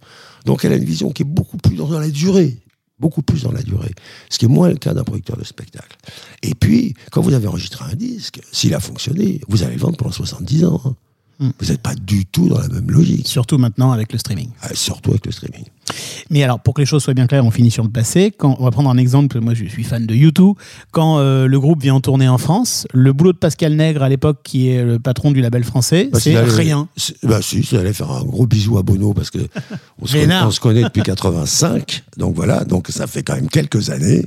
Donc 0.45 0.65
elle 0.65 0.73
a 0.73 0.77
une 0.77 0.85
vision 0.85 1.11
qui 1.11 1.23
est 1.23 1.27
beaucoup 1.27 1.57
plus 1.59 1.77
dans 1.77 1.89
la 1.99 2.09
durée. 2.09 2.59
Beaucoup 2.99 3.23
plus 3.23 3.43
dans 3.45 3.53
la 3.53 3.63
durée. 3.63 3.93
Ce 4.29 4.39
qui 4.39 4.45
est 4.45 4.49
moins 4.49 4.69
le 4.69 4.77
cas 4.77 4.93
d'un 4.93 5.05
producteur 5.05 5.37
de 5.37 5.45
spectacle. 5.45 5.97
Et 6.43 6.55
puis, 6.55 6.95
quand 7.11 7.23
vous 7.23 7.33
avez 7.33 7.47
enregistré 7.47 7.83
un 7.91 7.95
disque, 7.95 8.41
s'il 8.53 8.75
a 8.75 8.81
fonctionné, 8.81 9.41
vous 9.49 9.63
allez 9.63 9.75
le 9.77 9.81
vendre 9.81 9.97
pendant 9.97 10.13
70 10.13 10.65
ans. 10.67 10.83
hein. 10.85 10.95
Hmm. 11.41 11.51
Vous 11.59 11.69
n'êtes 11.69 11.81
pas 11.81 11.95
du 11.95 12.27
tout 12.27 12.49
dans 12.49 12.59
la 12.59 12.69
même 12.69 12.91
logique. 12.91 13.27
Surtout 13.27 13.57
maintenant 13.57 13.93
avec 13.93 14.13
le 14.13 14.19
streaming. 14.19 14.51
Ah, 14.61 14.69
Surtout 14.75 15.11
avec 15.11 15.25
le 15.25 15.33
streaming. 15.33 15.65
Mais 16.29 16.43
alors, 16.45 16.61
pour 16.61 16.75
que 16.75 16.83
les 16.83 16.87
choses 16.87 17.03
soient 17.03 17.15
bien 17.15 17.27
claires, 17.27 17.45
on 17.47 17.51
finit 17.51 17.71
sur 17.71 17.83
le 17.83 17.89
passé. 17.89 18.31
Quand, 18.37 18.57
on 18.61 18.65
va 18.65 18.71
prendre 18.71 18.91
un 18.91 18.99
exemple, 18.99 19.41
moi 19.41 19.55
je 19.55 19.65
suis 19.65 19.83
fan 19.83 20.05
de 20.07 20.15
YouTube. 20.15 20.55
Quand 20.93 21.19
euh, 21.19 21.47
le 21.47 21.59
groupe 21.59 21.83
vient 21.83 21.95
en 21.95 22.01
tournée 22.01 22.29
en 22.29 22.37
France, 22.37 22.87
le 22.93 23.13
boulot 23.15 23.33
de 23.33 23.39
Pascal 23.39 23.75
Nègre 23.75 24.03
à 24.03 24.11
l'époque, 24.11 24.41
qui 24.45 24.69
est 24.69 24.85
le 24.85 24.99
patron 24.99 25.31
du 25.31 25.41
label 25.41 25.65
français, 25.65 26.11
Bah, 26.13 26.21
c'est 26.21 26.39
rien. 26.39 26.89
Bah 27.23 27.41
si, 27.43 27.65
c'est 27.65 27.79
aller 27.79 27.95
faire 27.95 28.11
un 28.11 28.23
gros 28.23 28.47
bisou 28.47 28.77
à 28.77 28.83
Bono 28.83 29.15
parce 29.15 29.31
que 29.31 29.39
on 30.03 30.07
se, 30.07 30.13
connaît, 30.13 30.43
on 30.43 30.51
se 30.51 30.61
connaît 30.61 30.83
depuis 30.83 31.03
85. 31.03 32.05
Donc 32.19 32.37
voilà, 32.37 32.65
donc 32.65 32.89
ça 32.89 33.07
fait 33.07 33.23
quand 33.23 33.35
même 33.35 33.49
quelques 33.49 33.89
années. 33.89 34.27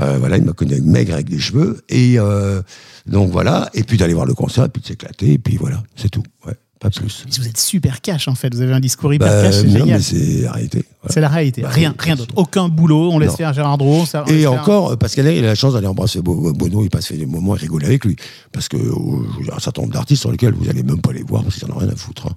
Euh, 0.00 0.18
voilà, 0.18 0.36
il 0.36 0.44
m'a 0.44 0.52
connu 0.52 0.80
maigre 0.80 1.14
avec 1.14 1.28
des 1.28 1.38
cheveux. 1.38 1.80
Et 1.88 2.18
euh, 2.18 2.60
donc 3.06 3.30
voilà, 3.30 3.70
et 3.74 3.82
puis 3.82 3.96
d'aller 3.96 4.14
voir 4.14 4.26
le 4.26 4.34
concert, 4.34 4.64
et 4.64 4.68
puis 4.68 4.82
de 4.82 4.86
s'éclater, 4.86 5.32
et 5.32 5.38
puis 5.38 5.56
voilà, 5.56 5.82
c'est 5.96 6.10
tout. 6.10 6.22
Ouais, 6.46 6.52
pas 6.80 6.90
plus. 6.90 7.24
Vous 7.38 7.48
êtes 7.48 7.56
super 7.58 8.02
cash 8.02 8.28
en 8.28 8.34
fait, 8.34 8.54
vous 8.54 8.60
avez 8.60 8.74
un 8.74 8.80
discours 8.80 9.14
hyper 9.14 9.26
Bah, 9.28 9.42
cash, 9.44 9.54
c'est 9.54 9.66
non, 9.68 9.78
génial. 9.78 9.96
mais 9.98 10.02
c'est 10.02 10.42
la 10.42 10.52
réalité. 10.52 10.84
voilà. 11.00 11.14
C'est 11.14 11.20
la 11.22 11.28
réalité, 11.28 11.62
Bah, 11.62 11.68
rien, 11.70 11.94
rien 11.98 12.14
d'autre. 12.16 12.34
Aucun 12.36 12.68
boulot, 12.68 13.10
on 13.12 13.18
laisse 13.18 13.30
Non. 13.30 13.36
faire 13.36 13.52
Gérard 13.54 13.78
Drouot. 13.78 14.04
ça- 14.04 14.24
Et 14.28 14.40
faire- 14.42 14.52
encore, 14.52 14.90
euh, 14.92 14.96
Pascal 14.96 15.26
il 15.28 15.42
a 15.44 15.46
la 15.48 15.54
chance 15.54 15.72
d'aller 15.72 15.86
embrasser 15.86 16.20
Bo- 16.20 16.52
Bono, 16.52 16.82
il 16.84 16.90
passe 16.90 17.12
des 17.12 17.24
moments 17.24 17.56
et 17.56 17.60
rigoler 17.60 17.86
avec 17.86 18.04
lui. 18.04 18.16
Parce 18.52 18.68
que 18.68 18.76
euh, 18.76 19.44
y 19.46 19.50
a 19.50 19.56
un 19.56 19.58
certain 19.60 19.80
nombre 19.82 19.94
d'artistes 19.94 20.20
sur 20.20 20.30
lesquels 20.30 20.52
vous 20.52 20.68
allez 20.68 20.82
même 20.82 21.00
pas 21.00 21.12
les 21.12 21.22
voir 21.22 21.42
parce 21.42 21.56
qu'ils 21.56 21.70
en 21.70 21.74
ont 21.74 21.78
rien 21.78 21.88
à 21.88 21.96
foutre. 21.96 22.26
hein. 22.26 22.34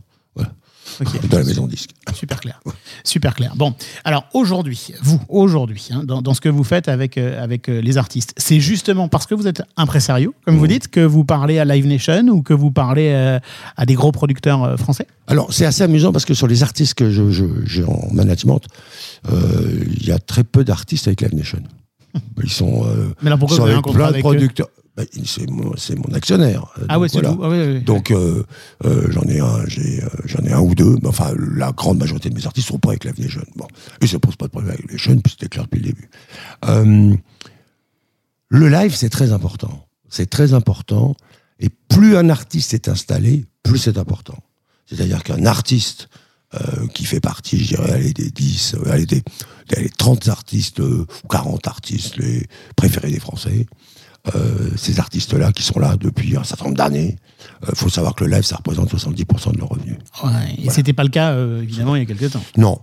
Dans 1.29 1.37
la 1.39 1.43
maison 1.43 1.67
disque. 1.67 1.91
Super 2.15 2.39
clair. 2.39 2.59
Super 3.03 3.33
clair. 3.35 3.53
Bon, 3.55 3.73
alors 4.03 4.25
aujourd'hui, 4.33 4.91
vous, 5.01 5.19
aujourd'hui, 5.29 5.87
hein, 5.91 6.03
dans, 6.03 6.21
dans 6.21 6.33
ce 6.33 6.41
que 6.41 6.49
vous 6.49 6.63
faites 6.63 6.87
avec, 6.87 7.17
euh, 7.17 7.41
avec 7.43 7.69
euh, 7.69 7.79
les 7.81 7.97
artistes, 7.97 8.33
c'est 8.37 8.59
justement 8.59 9.07
parce 9.07 9.25
que 9.27 9.35
vous 9.35 9.47
êtes 9.47 9.61
impresario, 9.77 10.33
comme 10.45 10.57
vous 10.57 10.67
dites, 10.67 10.87
que 10.87 10.99
vous 11.01 11.23
parlez 11.25 11.59
à 11.59 11.65
Live 11.65 11.87
Nation 11.87 12.27
ou 12.29 12.41
que 12.41 12.53
vous 12.53 12.71
parlez 12.71 13.09
euh, 13.13 13.39
à 13.77 13.85
des 13.85 13.93
gros 13.95 14.11
producteurs 14.11 14.77
français? 14.79 15.07
Alors, 15.27 15.53
c'est 15.53 15.65
assez 15.65 15.83
amusant 15.83 16.11
parce 16.11 16.25
que 16.25 16.33
sur 16.33 16.47
les 16.47 16.63
artistes 16.63 16.95
que 16.95 17.09
je- 17.09 17.29
je- 17.31 17.65
j'ai 17.65 17.83
en 17.83 18.07
management, 18.11 18.61
il 19.31 20.03
y 20.07 20.11
a 20.11 20.19
très 20.19 20.43
peu 20.43 20.63
d'artistes 20.63 21.07
avec 21.07 21.21
Live 21.21 21.35
Nation. 21.35 21.59
Ils 22.43 22.49
sont, 22.49 22.85
euh, 22.85 23.09
Mais 23.21 23.27
alors 23.27 23.39
pourquoi 23.39 23.57
ils 23.57 23.59
sont 23.59 23.65
vous 23.65 23.71
avec 23.71 23.95
plein 23.95 24.11
de 24.11 24.19
producteurs. 24.19 24.67
Bah, 24.97 25.03
c'est 25.23 25.49
mon, 25.49 25.75
c'est 25.77 25.95
mon 25.95 26.13
actionnaire. 26.13 26.65
Ah 26.89 26.95
Donc 26.95 27.03
ouais, 27.03 27.09
c'est 27.09 27.21
voilà. 27.21 27.35
tout. 27.35 27.43
Ah. 27.43 27.79
Donc 27.85 28.11
euh, 28.11 28.43
euh, 28.85 29.07
j'en 29.11 29.21
ai 29.23 29.39
un, 29.39 29.65
j'ai, 29.67 30.03
euh, 30.03 30.09
j'en 30.25 30.43
ai 30.43 30.51
un 30.51 30.59
ou 30.59 30.75
deux. 30.75 30.95
Mais 31.01 31.07
enfin, 31.07 31.31
la 31.55 31.71
grande 31.71 31.99
majorité 31.99 32.29
de 32.29 32.35
mes 32.35 32.45
artistes 32.45 32.67
sont 32.67 32.79
pas 32.79 32.89
avec 32.89 33.05
Live 33.05 33.19
Nation. 33.19 33.43
Bon, 33.55 33.67
et 34.01 34.07
ça 34.07 34.19
pose 34.19 34.35
pas 34.35 34.45
de 34.47 34.51
problème 34.51 34.71
avec 34.71 34.81
Live 34.81 34.91
Nation, 34.93 35.17
puis 35.21 35.31
c'était 35.31 35.47
clair 35.47 35.65
depuis 35.65 35.79
le 35.79 35.85
début. 35.85 36.09
Euh, 36.65 37.15
le 38.49 38.67
live, 38.67 38.93
c'est 38.95 39.09
très 39.09 39.31
important. 39.31 39.87
C'est 40.09 40.29
très 40.29 40.53
important. 40.53 41.15
Et 41.59 41.69
plus 41.69 42.17
un 42.17 42.29
artiste 42.29 42.73
est 42.73 42.89
installé, 42.89 43.45
plus 43.63 43.77
c'est 43.77 43.97
important. 43.97 44.37
C'est-à-dire 44.85 45.23
qu'un 45.23 45.45
artiste 45.45 46.09
euh, 46.55 46.87
qui 46.93 47.05
fait 47.05 47.19
partie, 47.19 47.63
je 47.63 47.75
dirais, 47.75 47.91
allez, 47.91 48.13
des 48.13 48.31
10, 48.31 48.75
euh, 48.75 48.91
allez, 48.91 49.05
des, 49.05 49.21
allez, 49.75 49.89
30 49.89 50.27
artistes 50.29 50.79
euh, 50.79 51.05
ou 51.23 51.27
40 51.27 51.67
artistes 51.67 52.17
les 52.17 52.47
préférés 52.75 53.11
des 53.11 53.19
Français, 53.19 53.67
euh, 54.35 54.69
ces 54.75 54.99
artistes-là 54.99 55.51
qui 55.51 55.63
sont 55.63 55.79
là 55.79 55.95
depuis 55.95 56.35
un 56.35 56.43
certain 56.43 56.65
nombre 56.65 56.77
d'années, 56.77 57.17
il 57.67 57.75
faut 57.75 57.89
savoir 57.89 58.15
que 58.15 58.23
le 58.25 58.31
live, 58.31 58.43
ça 58.43 58.57
représente 58.57 58.91
70% 58.91 59.53
de 59.53 59.59
leurs 59.59 59.69
revenus. 59.69 59.97
Ouais, 60.23 60.55
et 60.57 60.69
c'était 60.71 60.93
pas 60.93 61.03
le 61.03 61.09
cas, 61.09 61.31
euh, 61.33 61.61
évidemment, 61.61 61.95
il 61.95 61.99
y 61.99 62.01
a 62.01 62.05
quelques 62.05 62.31
temps. 62.31 62.43
Non. 62.57 62.79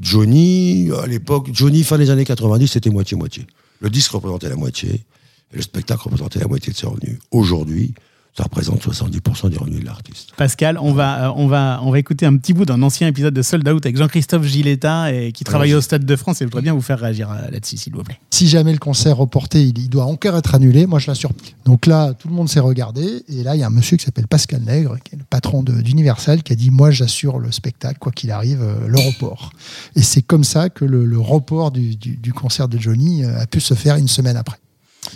Johnny, 0.00 0.90
à 1.02 1.06
l'époque, 1.06 1.48
Johnny, 1.52 1.82
fin 1.82 1.98
des 1.98 2.10
années 2.10 2.24
90, 2.24 2.68
c'était 2.68 2.90
moitié-moitié. 2.90 3.46
Le 3.80 3.90
disque 3.90 4.12
représentait 4.12 4.48
la 4.48 4.56
moitié, 4.56 5.06
et 5.52 5.56
le 5.56 5.62
spectacle 5.62 6.02
représentait 6.02 6.38
la 6.38 6.48
moitié 6.48 6.72
de 6.72 6.78
ses 6.78 6.86
revenus. 6.86 7.18
Aujourd'hui, 7.30 7.94
ça 8.36 8.42
représente 8.44 8.82
70% 8.84 9.48
des 9.50 9.56
revenus 9.56 9.80
de 9.80 9.84
l'artiste. 9.86 10.32
Pascal, 10.36 10.76
on 10.80 10.92
va, 10.92 11.28
euh, 11.28 11.32
on, 11.36 11.46
va, 11.46 11.78
on 11.84 11.90
va 11.92 11.98
écouter 12.00 12.26
un 12.26 12.36
petit 12.36 12.52
bout 12.52 12.64
d'un 12.64 12.82
ancien 12.82 13.06
épisode 13.06 13.32
de 13.32 13.42
Sold 13.42 13.68
Out 13.68 13.86
avec 13.86 13.96
Jean-Christophe 13.96 14.42
Giletta 14.44 15.12
et 15.12 15.30
qui 15.30 15.44
travaillait 15.44 15.74
au 15.74 15.80
Stade 15.80 16.04
de 16.04 16.16
France 16.16 16.40
et 16.40 16.44
je 16.44 16.46
voudrais 16.46 16.62
bien 16.62 16.74
vous 16.74 16.80
faire 16.80 16.98
réagir 16.98 17.30
euh, 17.30 17.48
là-dessus, 17.52 17.76
s'il 17.76 17.94
vous 17.94 18.02
plaît. 18.02 18.18
si 18.30 18.48
jamais 18.48 18.72
le 18.72 18.78
concert 18.80 19.16
reporté, 19.16 19.62
il, 19.62 19.78
il 19.78 19.88
doit 19.88 20.06
encore 20.06 20.36
être 20.36 20.52
annulé, 20.54 20.86
moi 20.86 20.98
je 20.98 21.06
l'assure. 21.06 21.30
Donc 21.64 21.86
là, 21.86 22.12
tout 22.14 22.26
le 22.26 22.34
monde 22.34 22.48
s'est 22.48 22.58
regardé, 22.60 23.22
et 23.28 23.44
là, 23.44 23.54
il 23.54 23.60
y 23.60 23.62
a 23.62 23.68
un 23.68 23.70
monsieur 23.70 23.96
qui 23.96 24.04
s'appelle 24.04 24.26
Pascal 24.26 24.62
Nègre, 24.62 24.96
qui 25.04 25.14
est 25.14 25.18
le 25.18 25.24
patron 25.24 25.62
de- 25.62 25.80
d'Universal, 25.80 26.42
qui 26.42 26.52
a 26.52 26.56
dit 26.56 26.70
Moi, 26.70 26.90
j'assure 26.90 27.38
le 27.38 27.52
spectacle, 27.52 27.98
quoi 28.00 28.10
qu'il 28.10 28.32
arrive, 28.32 28.62
euh, 28.62 28.88
le 28.88 28.98
report. 28.98 29.52
Et 29.94 30.02
c'est 30.02 30.22
comme 30.22 30.42
ça 30.44 30.70
que 30.70 30.84
le, 30.84 31.04
le 31.04 31.18
report 31.20 31.70
du, 31.70 31.94
du- 31.94 32.16
du 32.16 32.32
concert 32.32 32.66
de 32.68 32.78
Johnny 32.78 33.24
a 33.24 33.46
pu 33.46 33.60
se 33.60 33.74
faire 33.74 33.94
une 33.96 34.08
semaine 34.08 34.36
après. 34.36 34.56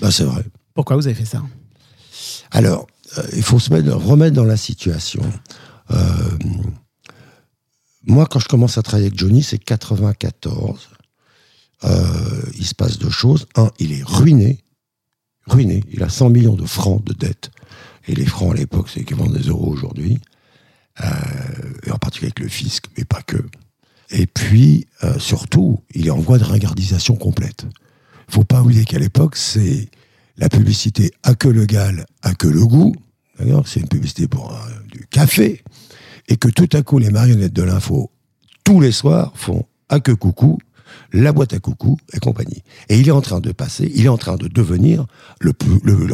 Ben, 0.00 0.10
c'est 0.12 0.22
vrai. 0.24 0.44
Pourquoi 0.74 0.94
vous 0.96 1.06
avez 1.06 1.16
fait 1.16 1.24
ça? 1.24 1.42
Alors, 2.50 2.86
il 3.34 3.42
faut 3.42 3.58
se 3.58 3.72
mettre, 3.72 3.94
remettre 3.94 4.36
dans 4.36 4.44
la 4.44 4.56
situation. 4.56 5.22
Euh, 5.90 5.96
moi, 8.04 8.26
quand 8.26 8.38
je 8.38 8.48
commence 8.48 8.78
à 8.78 8.82
travailler 8.82 9.08
avec 9.08 9.18
Johnny, 9.18 9.42
c'est 9.42 9.58
94. 9.58 10.88
Euh, 11.84 12.42
il 12.56 12.66
se 12.66 12.74
passe 12.74 12.98
deux 12.98 13.10
choses. 13.10 13.46
Un, 13.54 13.70
il 13.78 13.92
est 13.92 14.02
ruiné. 14.02 14.58
Ruiné. 15.46 15.82
Il 15.90 16.02
a 16.02 16.08
100 16.08 16.30
millions 16.30 16.54
de 16.54 16.66
francs 16.66 17.04
de 17.04 17.12
dettes. 17.12 17.50
Et 18.06 18.14
les 18.14 18.26
francs 18.26 18.52
à 18.52 18.56
l'époque, 18.56 18.88
c'est 18.92 19.00
équivalent 19.00 19.30
des 19.30 19.48
euros 19.48 19.70
aujourd'hui. 19.70 20.18
Euh, 21.00 21.06
et 21.84 21.90
en 21.90 21.98
particulier 21.98 22.28
avec 22.28 22.40
le 22.40 22.48
fisc, 22.48 22.86
mais 22.96 23.04
pas 23.04 23.22
que. 23.22 23.36
Et 24.10 24.26
puis, 24.26 24.86
euh, 25.04 25.18
surtout, 25.18 25.82
il 25.94 26.06
est 26.06 26.10
en 26.10 26.18
voie 26.18 26.38
de 26.38 26.44
ringardisation 26.44 27.14
complète. 27.14 27.66
faut 28.28 28.44
pas 28.44 28.62
oublier 28.62 28.84
qu'à 28.84 28.98
l'époque, 28.98 29.36
c'est 29.36 29.88
la 30.38 30.48
publicité 30.48 31.12
à 31.22 31.34
que 31.34 31.48
le 31.48 31.66
gal, 31.66 32.06
à 32.22 32.34
que 32.34 32.48
le 32.48 32.64
goût. 32.64 32.94
D'accord 33.38 33.66
C'est 33.68 33.80
une 33.80 33.88
publicité 33.88 34.26
pour 34.26 34.52
euh, 34.52 34.56
du 34.90 35.06
café. 35.10 35.62
Et 36.28 36.36
que 36.36 36.48
tout 36.48 36.68
à 36.72 36.82
coup, 36.82 36.98
les 36.98 37.10
marionnettes 37.10 37.52
de 37.52 37.62
l'info, 37.62 38.10
tous 38.64 38.80
les 38.80 38.92
soirs, 38.92 39.32
font 39.34 39.64
à 39.88 40.00
que 40.00 40.12
coucou, 40.12 40.58
la 41.12 41.32
boîte 41.32 41.52
à 41.54 41.58
coucou 41.58 41.96
et 42.12 42.18
compagnie. 42.18 42.62
Et 42.88 42.98
il 42.98 43.08
est 43.08 43.12
en 43.12 43.20
train 43.20 43.40
de 43.40 43.52
passer, 43.52 43.90
il 43.94 44.04
est 44.06 44.10
en 44.10 44.18
train 44.18 44.36
de 44.36 44.48
devenir 44.48 45.06
le, 45.40 45.52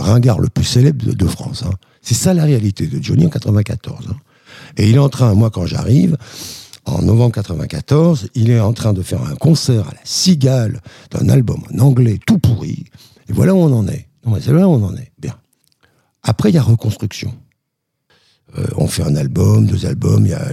ringard 0.00 0.40
le 0.40 0.48
plus 0.48 0.64
célèbre 0.64 1.04
de, 1.04 1.12
de 1.12 1.26
France. 1.26 1.64
hein. 1.66 1.72
C'est 2.02 2.14
ça 2.14 2.34
la 2.34 2.44
réalité 2.44 2.86
de 2.86 3.02
Johnny 3.02 3.26
en 3.26 3.30
94. 3.30 4.08
hein. 4.10 4.16
Et 4.76 4.88
il 4.88 4.96
est 4.96 5.00
en 5.00 5.08
train, 5.08 5.34
moi 5.34 5.50
quand 5.50 5.66
j'arrive, 5.66 6.16
en 6.84 7.02
novembre 7.02 7.34
94, 7.34 8.28
il 8.34 8.50
est 8.50 8.60
en 8.60 8.72
train 8.72 8.92
de 8.92 9.02
faire 9.02 9.22
un 9.22 9.34
concert 9.34 9.88
à 9.88 9.92
la 9.92 10.00
Cigale 10.04 10.80
d'un 11.10 11.28
album 11.28 11.62
en 11.72 11.78
anglais 11.78 12.18
tout 12.24 12.38
pourri. 12.38 12.84
Et 13.28 13.32
voilà 13.32 13.54
où 13.54 13.58
on 13.58 13.72
en 13.72 13.88
est. 13.88 14.06
C'est 14.40 14.52
là 14.52 14.68
où 14.68 14.72
on 14.72 14.84
en 14.84 14.96
est. 14.96 15.12
Bien. 15.18 15.38
Après, 16.22 16.50
il 16.50 16.54
y 16.54 16.58
a 16.58 16.62
reconstruction. 16.62 17.34
Euh, 18.58 18.66
on 18.76 18.86
fait 18.86 19.02
un 19.02 19.16
album, 19.16 19.66
deux 19.66 19.86
albums. 19.86 20.26
Il 20.26 20.30
y 20.30 20.34
a 20.34 20.52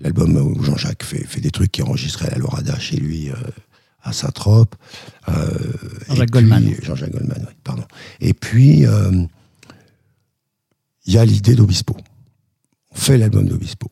l'album 0.00 0.36
où 0.36 0.62
Jean-Jacques 0.62 1.04
fait, 1.04 1.24
fait 1.24 1.40
des 1.40 1.50
trucs 1.50 1.72
qui 1.72 1.80
est 1.80 1.84
enregistré 1.84 2.26
à 2.26 2.30
la 2.30 2.38
Lorada 2.38 2.78
chez 2.78 2.96
lui 2.96 3.30
euh, 3.30 3.34
à 4.02 4.12
Saint-Trope. 4.12 4.74
Euh, 5.28 5.48
Jean-Jacques 6.08 6.30
Goldman. 6.30 6.74
Jean-Jacques 6.82 7.12
Goldman, 7.12 7.44
oui, 7.46 7.54
pardon. 7.62 7.84
Et 8.20 8.34
puis, 8.34 8.84
il 11.04 11.12
y 11.12 11.18
a 11.18 11.24
l'idée 11.24 11.54
d'Obispo. 11.54 11.96
On 12.90 12.96
fait 12.96 13.18
l'album 13.18 13.46
d'Obispo. 13.46 13.90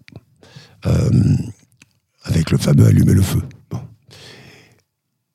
Avec 2.25 2.51
le 2.51 2.59
fameux 2.59 2.87
Allumer 2.87 3.15
le 3.15 3.23
feu. 3.23 3.43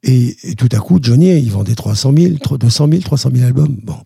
Et 0.07 0.35
tout 0.55 0.69
à 0.71 0.77
coup, 0.77 0.99
Johnny, 1.01 1.35
il 1.39 1.51
vendait 1.51 1.73
300 1.73 2.13
000, 2.15 2.57
200 2.59 2.87
000, 2.91 3.01
300 3.01 3.29
000 3.33 3.45
albums. 3.45 3.75
Bon. 3.81 3.97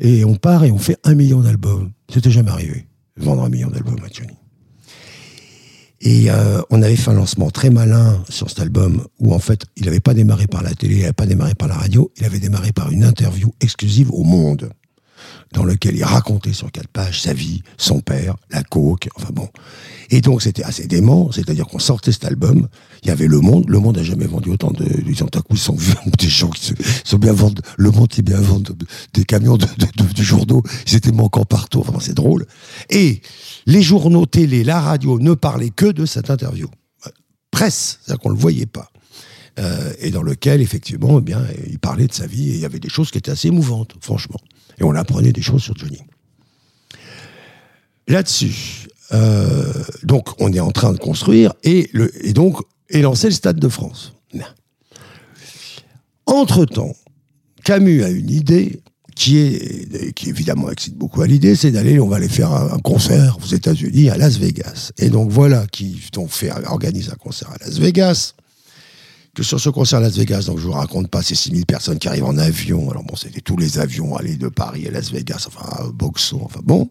Et 0.00 0.24
on 0.24 0.34
part 0.34 0.64
et 0.64 0.72
on 0.72 0.78
fait 0.78 0.96
un 1.04 1.14
million 1.14 1.40
d'albums. 1.40 1.92
C'était 2.12 2.30
jamais 2.30 2.50
arrivé, 2.50 2.86
vendre 3.16 3.44
un 3.44 3.48
million 3.48 3.70
d'albums 3.70 4.00
à 4.04 4.08
Johnny. 4.12 4.34
Et 6.00 6.28
euh, 6.28 6.60
on 6.70 6.82
avait 6.82 6.96
fait 6.96 7.10
un 7.10 7.14
lancement 7.14 7.50
très 7.50 7.70
malin 7.70 8.20
sur 8.28 8.50
cet 8.50 8.58
album 8.58 9.06
où 9.20 9.32
en 9.32 9.38
fait 9.38 9.64
il 9.76 9.84
n'avait 9.84 10.00
pas 10.00 10.14
démarré 10.14 10.48
par 10.48 10.64
la 10.64 10.74
télé, 10.74 10.96
il 10.96 11.00
n'avait 11.02 11.12
pas 11.12 11.26
démarré 11.26 11.54
par 11.54 11.68
la 11.68 11.76
radio, 11.76 12.10
il 12.16 12.24
avait 12.24 12.40
démarré 12.40 12.72
par 12.72 12.90
une 12.90 13.04
interview 13.04 13.54
exclusive 13.60 14.10
au 14.10 14.24
Monde 14.24 14.72
dans 15.52 15.64
lequel 15.64 15.96
il 15.96 16.04
racontait 16.04 16.52
sur 16.52 16.70
quatre 16.70 16.88
pages 16.88 17.20
sa 17.22 17.32
vie, 17.32 17.62
son 17.76 18.00
père, 18.00 18.36
la 18.50 18.62
coke, 18.62 19.08
enfin 19.16 19.30
bon. 19.32 19.48
Et 20.10 20.20
donc 20.20 20.42
c'était 20.42 20.62
assez 20.64 20.86
dément, 20.86 21.30
c'est-à-dire 21.32 21.66
qu'on 21.66 21.78
sortait 21.78 22.12
cet 22.12 22.24
album, 22.24 22.68
il 23.02 23.08
y 23.08 23.10
avait 23.10 23.26
Le 23.26 23.40
Monde, 23.40 23.64
Le 23.68 23.78
Monde 23.78 23.96
n'a 23.96 24.02
jamais 24.02 24.26
vendu 24.26 24.50
autant 24.50 24.70
de... 24.70 24.84
Ils 25.06 25.22
ont 25.24 25.28
à 25.28 25.40
coup, 25.42 25.56
sont 25.56 25.76
des 26.18 26.28
gens 26.28 26.50
qui 26.50 26.66
se- 26.66 26.74
sont 27.04 27.18
bien 27.18 27.32
vendus, 27.32 27.62
Le 27.76 27.90
Monde 27.90 28.12
est 28.16 28.22
bien 28.22 28.40
vendu, 28.40 28.72
des 29.14 29.24
camions 29.24 29.56
de, 29.56 29.66
de, 29.78 30.12
de- 30.14 30.22
journaux, 30.22 30.62
ils 30.86 30.94
étaient 30.96 31.12
manquants 31.12 31.44
partout, 31.44 31.80
enfin 31.80 31.98
c'est 32.00 32.14
drôle. 32.14 32.46
Et 32.90 33.20
les 33.66 33.82
journaux 33.82 34.26
télé, 34.26 34.64
la 34.64 34.80
radio 34.80 35.18
ne 35.18 35.34
parlaient 35.34 35.70
que 35.70 35.86
de 35.86 36.06
cette 36.06 36.30
interview. 36.30 36.68
Presse, 37.50 37.98
c'est-à-dire 38.02 38.20
qu'on 38.22 38.30
ne 38.30 38.34
le 38.34 38.40
voyait 38.40 38.66
pas. 38.66 38.90
Euh, 39.58 39.92
et 39.98 40.10
dans 40.10 40.22
lequel, 40.22 40.62
effectivement, 40.62 41.18
eh 41.18 41.22
bien, 41.22 41.42
il 41.68 41.78
parlait 41.78 42.06
de 42.06 42.12
sa 42.14 42.26
vie 42.26 42.50
et 42.50 42.54
il 42.54 42.60
y 42.60 42.64
avait 42.64 42.78
des 42.80 42.88
choses 42.88 43.10
qui 43.10 43.18
étaient 43.18 43.30
assez 43.30 43.48
émouvantes, 43.48 43.94
franchement. 44.00 44.38
Et 44.82 44.84
on 44.84 44.94
apprenait 44.96 45.32
des 45.32 45.42
choses 45.42 45.62
sur 45.62 45.76
Johnny. 45.76 46.00
Là-dessus, 48.08 48.88
euh, 49.12 49.72
donc 50.02 50.28
on 50.40 50.52
est 50.52 50.60
en 50.60 50.72
train 50.72 50.92
de 50.92 50.98
construire 50.98 51.54
et, 51.62 51.88
donc 52.34 52.56
est 52.90 53.00
lancé 53.00 53.28
le 53.28 53.32
Stade 53.32 53.60
de 53.60 53.68
France. 53.68 54.12
Entre-temps, 56.26 56.96
Camus 57.64 58.02
a 58.02 58.10
une 58.10 58.30
idée 58.30 58.80
qui 59.14 59.38
est 59.38 60.12
qui 60.14 60.30
évidemment 60.30 60.70
excite 60.70 60.96
beaucoup 60.96 61.22
à 61.22 61.26
l'idée, 61.28 61.54
c'est 61.54 61.70
d'aller, 61.70 62.00
on 62.00 62.08
va 62.08 62.16
aller 62.16 62.28
faire 62.28 62.52
un, 62.52 62.78
concert 62.78 63.38
aux 63.40 63.46
États-Unis 63.46 64.10
à 64.10 64.16
Las 64.16 64.38
Vegas. 64.38 64.90
Et 64.98 65.10
donc 65.10 65.30
voilà 65.30 65.66
qui 65.70 66.00
donc 66.12 66.30
fait 66.30 66.50
organise 66.66 67.10
un 67.10 67.16
concert 67.16 67.50
à 67.50 67.64
Las 67.64 67.78
Vegas 67.78 68.34
que 69.34 69.42
sur 69.42 69.58
ce 69.58 69.70
concert 69.70 70.00
Las 70.00 70.16
Vegas, 70.16 70.44
donc 70.46 70.58
je 70.58 70.64
vous 70.64 70.72
raconte 70.72 71.08
pas 71.08 71.22
ces 71.22 71.34
6000 71.34 71.64
personnes 71.64 71.98
qui 71.98 72.08
arrivent 72.08 72.24
en 72.24 72.36
avion. 72.36 72.90
Alors 72.90 73.02
bon, 73.02 73.16
c'était 73.16 73.40
tous 73.40 73.56
les 73.56 73.78
avions 73.78 74.14
aller 74.16 74.36
de 74.36 74.48
Paris 74.48 74.86
à 74.86 74.90
Las 74.90 75.10
Vegas, 75.10 75.46
enfin 75.48 75.66
à 75.70 75.88
Boxon, 75.88 76.40
enfin 76.44 76.60
bon. 76.62 76.90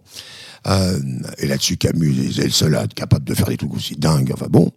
Euh, 0.67 0.99
et 1.37 1.47
là-dessus, 1.47 1.77
Camus 1.77 2.39
est 2.39 2.43
le 2.43 2.49
seul 2.49 2.75
à 2.75 2.87
capable 2.87 3.25
de 3.25 3.35
faire 3.35 3.47
des 3.47 3.57
trucs 3.57 3.73
aussi 3.73 3.95
dingues, 3.95 4.31
enfin 4.33 4.47
bon. 4.49 4.71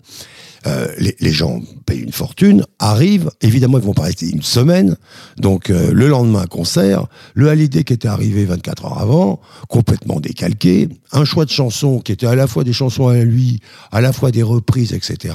Euh, 0.66 0.86
les, 0.98 1.32
gens 1.32 1.60
payent 1.84 2.00
une 2.00 2.12
fortune, 2.12 2.64
arrivent, 2.78 3.30
évidemment 3.42 3.78
ils 3.78 3.84
vont 3.84 3.92
pas 3.92 4.04
rester 4.04 4.30
une 4.30 4.42
semaine, 4.42 4.96
donc 5.36 5.68
euh, 5.68 5.92
le 5.92 6.08
lendemain 6.08 6.46
concert, 6.46 7.06
le 7.34 7.50
Hallyday 7.50 7.84
qui 7.84 7.92
était 7.92 8.08
arrivé 8.08 8.46
24 8.46 8.86
heures 8.86 8.98
avant, 8.98 9.40
complètement 9.68 10.20
décalqué, 10.20 10.88
un 11.12 11.26
choix 11.26 11.44
de 11.44 11.50
chansons 11.50 11.98
qui 11.98 12.12
était 12.12 12.26
à 12.26 12.34
la 12.34 12.46
fois 12.46 12.64
des 12.64 12.72
chansons 12.72 13.08
à 13.08 13.18
lui, 13.24 13.60
à 13.92 14.00
la 14.00 14.12
fois 14.12 14.30
des 14.30 14.42
reprises, 14.42 14.94
etc. 14.94 15.34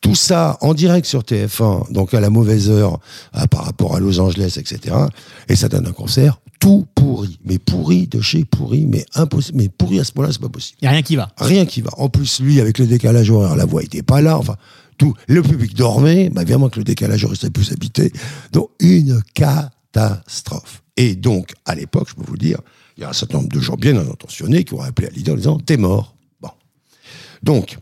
Tout 0.00 0.16
ça 0.16 0.58
en 0.60 0.74
direct 0.74 1.06
sur 1.06 1.20
TF1, 1.20 1.92
donc 1.92 2.12
à 2.12 2.20
la 2.20 2.30
mauvaise 2.30 2.68
heure 2.68 2.98
euh, 3.36 3.46
par 3.46 3.64
rapport 3.64 3.94
à 3.94 4.00
Los 4.00 4.18
Angeles, 4.18 4.56
etc. 4.58 4.96
Et 5.48 5.54
ça 5.54 5.68
donne 5.68 5.86
un 5.86 5.92
concert 5.92 6.40
tout 6.60 6.86
pourri, 6.94 7.38
mais 7.44 7.58
pourri 7.58 8.06
de 8.06 8.20
chez 8.20 8.44
pourri, 8.44 8.86
mais 8.86 9.04
impossible, 9.14 9.58
mais 9.58 9.68
pourri 9.68 10.00
à 10.00 10.04
ce 10.04 10.12
point-là, 10.12 10.32
c'est 10.32 10.40
pas 10.40 10.48
possible. 10.48 10.78
Il 10.80 10.84
n'y 10.84 10.88
a 10.88 10.92
rien 10.92 11.02
qui 11.02 11.16
va. 11.16 11.30
Rien 11.38 11.66
qui 11.66 11.80
va. 11.80 11.90
En 11.96 12.08
plus, 12.08 12.40
lui, 12.40 12.60
avec 12.60 12.78
le 12.78 12.86
décalage 12.86 13.30
horaire, 13.30 13.56
la 13.56 13.64
voix 13.66 13.82
était 13.82 14.02
pas 14.02 14.20
là. 14.20 14.38
Enfin, 14.38 14.56
tout. 14.98 15.14
Le 15.28 15.42
public 15.42 15.74
dormait. 15.74 16.30
Bah, 16.30 16.42
évidemment 16.42 16.68
que 16.68 16.78
le 16.78 16.84
décalage 16.84 17.24
horaire 17.24 17.36
serait 17.36 17.50
plus 17.50 17.72
habité. 17.72 18.12
Donc, 18.52 18.70
une 18.80 19.22
catastrophe. 19.34 20.82
Et 20.96 21.14
donc, 21.14 21.54
à 21.66 21.74
l'époque, 21.74 22.08
je 22.10 22.14
peux 22.14 22.22
vous 22.26 22.32
le 22.32 22.38
dire, 22.38 22.60
il 22.96 23.02
y 23.02 23.04
a 23.04 23.10
un 23.10 23.12
certain 23.12 23.38
nombre 23.38 23.50
de 23.50 23.60
gens 23.60 23.76
bien 23.76 23.96
intentionnés 23.96 24.64
qui 24.64 24.74
ont 24.74 24.80
appelé 24.80 25.08
à 25.08 25.10
l'idée 25.10 25.30
en 25.30 25.36
disant 25.36 25.58
T'es 25.58 25.76
mort. 25.76 26.14
Bon. 26.40 26.50
Donc, 27.42 27.78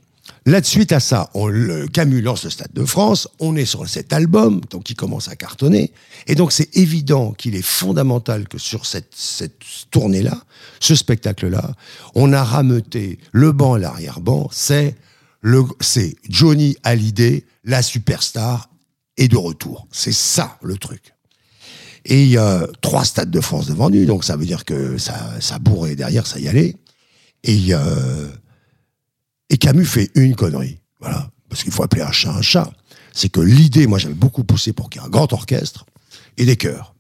là, 0.47 0.61
de 0.61 0.67
suite 0.67 0.93
à 0.93 1.01
ça, 1.01 1.31
on, 1.35 1.47
le, 1.47 1.87
Camus 1.87 2.21
lance 2.21 2.45
le 2.45 2.51
Stade 2.51 2.73
de 2.73 2.85
France. 2.85 3.29
On 3.41 3.57
est 3.57 3.65
sur 3.65 3.89
cet 3.89 4.13
album, 4.13 4.61
donc 4.71 4.85
qui 4.85 4.95
commence 4.95 5.29
à 5.29 5.37
cartonner. 5.37 5.93
Et 6.27 6.35
donc, 6.35 6.53
c'est 6.53 6.77
évident 6.77 7.33
qu'il 7.33 7.55
est 7.55 7.63
fondamental 7.63 8.49
que 8.49 8.59
sur 8.59 8.87
cette, 8.87 9.15
tournée-là, 9.91 10.43
ce 10.81 10.95
spectacle-là, 10.95 11.73
on 12.15 12.33
a 12.33 12.43
rameuté 12.43 13.19
le 13.33 13.53
banc 13.53 13.77
et 13.77 13.81
l'arrière-banc. 13.81 14.51
C'est 14.53 14.97
Johnny 16.29 16.77
Hallyday, 16.83 17.45
la 17.65 17.83
superstar, 17.83 18.69
est 19.17 19.29
de 19.29 19.37
retour. 19.37 19.87
C'est 19.93 20.13
ça 20.13 20.59
le 20.63 20.77
truc. 20.77 21.15
Et 22.07 22.23
il 22.23 22.29
y 22.29 22.37
a 22.37 22.67
trois 22.83 23.05
stades 23.05 23.31
de 23.31 23.41
France 23.41 23.67
devant 23.67 23.89
lui, 23.89 24.05
donc 24.05 24.25
ça 24.25 24.37
veut 24.37 24.45
dire 24.45 24.67
que 24.67 24.99
ça, 24.99 25.41
ça 25.41 25.59
bourrait 25.59 25.97
derrière, 25.97 26.27
ça 26.27 26.39
y 26.39 26.49
allait. 26.49 26.77
Et, 27.45 27.69
euh, 27.71 28.29
et 29.51 29.59
Camus 29.59 29.85
fait 29.87 30.11
une 30.15 30.35
connerie, 30.37 30.81
voilà, 31.01 31.31
parce 31.49 31.63
qu'il 31.63 31.73
faut 31.73 31.83
appeler 31.83 32.03
un 32.03 32.13
chat 32.13 32.33
un 32.33 32.43
chat. 32.43 32.73
C'est 33.13 33.29
que 33.29 33.41
l'idée, 33.41 33.87
moi 33.87 33.99
j'avais 33.99 34.15
beaucoup 34.15 34.43
poussé 34.45 34.73
pour 34.73 34.91
qu'il 34.91 35.01
y 35.01 35.05
ait 35.05 35.07
un 35.07 35.11
grand 35.11 35.33
orchestre 35.33 35.87
et 36.37 36.45
des 36.47 36.57
chœurs. 36.57 36.95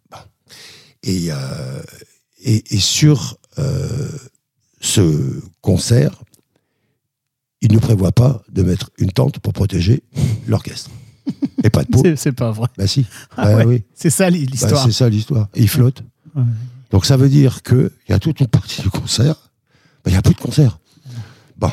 Et, 1.02 1.26
euh, 1.30 1.83
et, 2.42 2.74
et 2.74 2.78
sur 2.80 3.37
euh, 3.59 4.09
ce 4.80 5.40
concert, 5.61 6.22
il 7.61 7.72
ne 7.72 7.78
prévoit 7.78 8.12
pas 8.12 8.42
de 8.50 8.62
mettre 8.62 8.90
une 8.98 9.11
tente 9.12 9.38
pour 9.38 9.52
protéger 9.52 10.02
l'orchestre. 10.46 10.90
Et 11.62 11.70
pas 11.70 11.83
de 11.85 11.88
peau. 11.88 12.02
C'est- 12.16 12.33
pas 12.33 12.50
vrai. 12.52 12.68
Bah 12.78 12.87
si. 12.87 13.07
Ah 13.37 13.44
Bah 13.44 13.57
ouais. 13.57 13.64
oui. 13.64 13.83
C'est 13.94 14.11
ça 14.11 14.30
Bah, 14.30 14.37
l'histoire. 14.37 14.85
c'est 14.85 14.92
ça 14.92 15.09
l'histoire. 15.09 15.48
Et 15.54 15.62
il 15.62 15.68
flotte. 15.68 16.02
Ouais. 16.35 16.42
Donc 16.90 17.07
ça 17.07 17.16
veut 17.16 17.28
dire 17.28 17.62
qu'il 17.62 17.90
y 18.09 18.12
a 18.12 18.18
toute 18.18 18.40
une 18.40 18.46
partie 18.48 18.80
du 18.83 18.90
concert, 18.90 19.50
bah, 20.04 20.11
il 20.11 20.12
n'y 20.12 20.16
a 20.18 20.22
plus 20.22 20.35
de 20.35 20.40
concert. 20.40 20.78
Bon. 21.57 21.70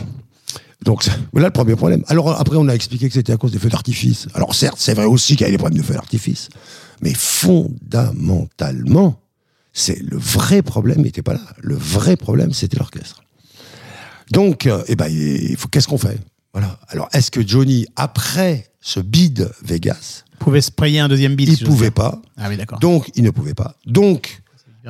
Donc 0.84 1.08
voilà 1.32 1.48
le 1.50 1.54
premier 1.54 1.76
problème. 1.76 2.04
Alors 2.08 2.40
après, 2.40 2.58
on 2.58 2.68
a 2.68 2.74
expliqué 2.74 3.08
que 3.08 3.14
c'était 3.14 3.34
à 3.34 3.38
cause 3.38 3.52
des 3.52 3.60
feux 3.60 3.70
d'artifice. 3.70 4.28
Alors 4.34 4.56
certes, 4.56 4.78
c'est 4.80 4.96
vrai 4.96 5.06
aussi 5.06 5.36
qu'il 5.36 5.46
y 5.46 5.50
a 5.50 5.52
des 5.52 5.58
problèmes 5.58 5.80
de 5.80 5.86
feux 5.86 5.94
d'artifice. 5.94 6.50
Mais 7.02 7.14
fondamentalement, 7.14 9.20
c'est 9.74 10.00
le 10.02 10.18
vrai 10.18 10.62
problème 10.62 11.02
n'était 11.02 11.22
pas 11.22 11.34
là. 11.34 11.42
Le 11.62 11.76
vrai 11.76 12.18
problème, 12.18 12.54
c'était 12.54 12.78
l'orchestre. 12.78 13.24
Donc, 14.32 14.66
euh, 14.66 14.84
eh 14.88 14.96
ben, 14.96 15.08
il 15.08 15.56
faut 15.58 15.68
qu'est-ce 15.68 15.88
qu'on 15.88 15.98
fait? 15.98 16.20
Voilà. 16.54 16.80
Alors, 16.90 17.10
est-ce 17.14 17.32
que 17.32 17.46
Johnny, 17.46 17.86
après 17.96 18.72
ce 18.82 19.00
bid 19.00 19.50
Vegas, 19.64 20.24
Vous 20.40 20.46
pouvez 20.46 20.62
sprayer 20.62 21.00
un 21.00 21.08
deuxième 21.08 21.36
beat. 21.36 21.50
il 21.50 21.58
si 21.58 21.64
pouvait 21.64 21.92
pas 21.92 22.22
Ah 22.38 22.48
oui, 22.50 22.58
d'accord. 22.58 22.80
donc, 22.80 23.10
il 23.16 23.24
ne 23.24 23.30
pouvait 23.30 23.54
pas. 23.54 23.76
Donc, 23.86 24.42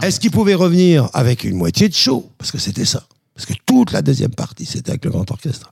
est-ce 0.01 0.19
qu'il 0.19 0.31
pouvait 0.31 0.55
revenir 0.55 1.09
avec 1.13 1.43
une 1.43 1.57
moitié 1.57 1.89
de 1.89 1.93
show? 1.93 2.29
Parce 2.37 2.51
que 2.51 2.57
c'était 2.57 2.85
ça. 2.85 3.03
Parce 3.35 3.45
que 3.45 3.53
toute 3.65 3.91
la 3.91 4.01
deuxième 4.01 4.33
partie, 4.33 4.65
c'était 4.65 4.91
avec 4.91 5.05
le 5.05 5.11
grand 5.11 5.29
orchestre. 5.31 5.71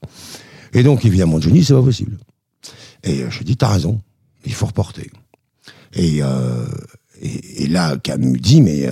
Et 0.73 0.83
donc, 0.83 1.05
évidemment, 1.05 1.39
Johnny, 1.39 1.63
c'est 1.63 1.73
pas 1.73 1.81
possible. 1.81 2.17
Et 3.03 3.23
euh, 3.23 3.29
je 3.29 3.43
dis, 3.43 3.57
t'as 3.57 3.69
raison, 3.69 4.01
il 4.45 4.53
faut 4.53 4.65
reporter. 4.65 5.09
Et, 5.93 6.21
euh, 6.21 6.67
et, 7.21 7.63
et 7.63 7.67
là, 7.67 7.97
dit, 8.17 8.61
mais, 8.61 8.85
euh, 8.85 8.91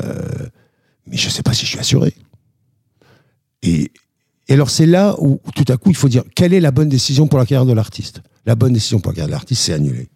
mais 1.06 1.18
je 1.18 1.30
sais 1.30 1.44
pas 1.44 1.54
si 1.54 1.66
je 1.66 1.72
suis 1.72 1.80
assuré. 1.80 2.14
et, 3.62 3.92
et 4.48 4.54
alors 4.54 4.70
c'est 4.70 4.86
là 4.86 5.16
où 5.20 5.42
tout 5.56 5.66
à 5.68 5.78
coup 5.78 5.90
il 5.90 5.96
faut 5.96 6.08
dire 6.08 6.24
quelle 6.34 6.54
est 6.54 6.60
la 6.60 6.72
bonne 6.72 6.90
décision 6.90 7.28
pour 7.28 7.38
la 7.38 7.46
carrière 7.46 7.66
de 7.66 7.74
l'artiste? 7.74 8.22
La 8.46 8.56
bonne 8.56 8.74
décision 8.74 9.00
pour 9.00 9.12
la 9.12 9.16
carrière 9.16 9.28
de 9.28 9.34
l'artiste, 9.34 9.64
c'est 9.64 9.74
annuler. 9.74 10.08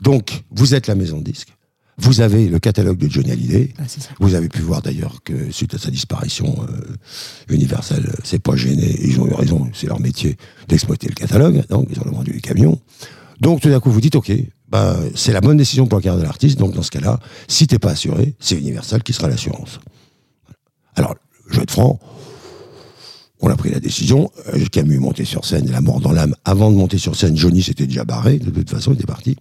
Donc 0.00 0.44
vous 0.50 0.74
êtes 0.74 0.86
la 0.86 0.94
maison 0.94 1.18
de 1.18 1.24
disque. 1.24 1.52
Vous 1.98 2.20
avez 2.22 2.48
le 2.48 2.58
catalogue 2.58 2.96
de 2.96 3.08
Johnny 3.08 3.30
Hallyday. 3.32 3.74
Ah. 3.78 3.82
Vous 4.18 4.34
avez 4.34 4.48
pu 4.48 4.60
voir 4.60 4.80
d'ailleurs 4.80 5.22
que 5.22 5.50
suite 5.50 5.74
à 5.74 5.78
sa 5.78 5.90
disparition, 5.90 6.56
euh, 6.68 7.54
Universal 7.54 8.06
euh, 8.06 8.12
s'est 8.24 8.38
pas 8.38 8.56
gêné. 8.56 8.96
Ils 9.02 9.20
ont 9.20 9.26
eu 9.26 9.34
raison, 9.34 9.68
c'est 9.74 9.86
leur 9.86 10.00
métier 10.00 10.36
d'exploiter 10.68 11.08
le 11.08 11.14
catalogue. 11.14 11.64
Donc 11.68 11.88
ils 11.90 12.00
ont 12.00 12.10
vendu 12.10 12.32
les 12.32 12.40
camions. 12.40 12.80
Donc 13.40 13.60
tout 13.60 13.68
d'un 13.68 13.80
coup 13.80 13.90
vous 13.90 14.00
dites 14.00 14.16
ok, 14.16 14.32
bah, 14.68 14.96
c'est 15.14 15.32
la 15.32 15.42
bonne 15.42 15.58
décision 15.58 15.86
pour 15.86 15.98
la 15.98 16.02
carrière 16.02 16.20
de 16.20 16.26
l'artiste. 16.26 16.58
Donc 16.58 16.72
dans 16.72 16.82
ce 16.82 16.90
cas-là, 16.90 17.20
si 17.46 17.66
t'es 17.66 17.78
pas 17.78 17.90
assuré, 17.90 18.34
c'est 18.40 18.56
Universal 18.56 19.02
qui 19.02 19.12
sera 19.12 19.28
l'assurance. 19.28 19.78
Alors 20.96 21.14
je 21.50 21.56
vais 21.56 21.62
être 21.62 21.72
franc. 21.72 22.00
On 23.44 23.50
a 23.50 23.56
pris 23.56 23.70
la 23.70 23.80
décision. 23.80 24.30
Euh, 24.54 24.64
Camus 24.70 24.94
est 24.94 25.00
monté 25.00 25.24
sur 25.24 25.44
scène, 25.44 25.68
la 25.70 25.80
mort 25.80 26.00
dans 26.00 26.12
l'âme. 26.12 26.34
Avant 26.44 26.70
de 26.70 26.76
monter 26.76 26.96
sur 26.96 27.16
scène, 27.16 27.36
Johnny 27.36 27.60
s'était 27.60 27.88
déjà 27.88 28.04
barré. 28.04 28.38
De 28.38 28.50
toute 28.50 28.70
façon, 28.70 28.92
il 28.92 28.94
était 28.94 29.04
parti. 29.04 29.36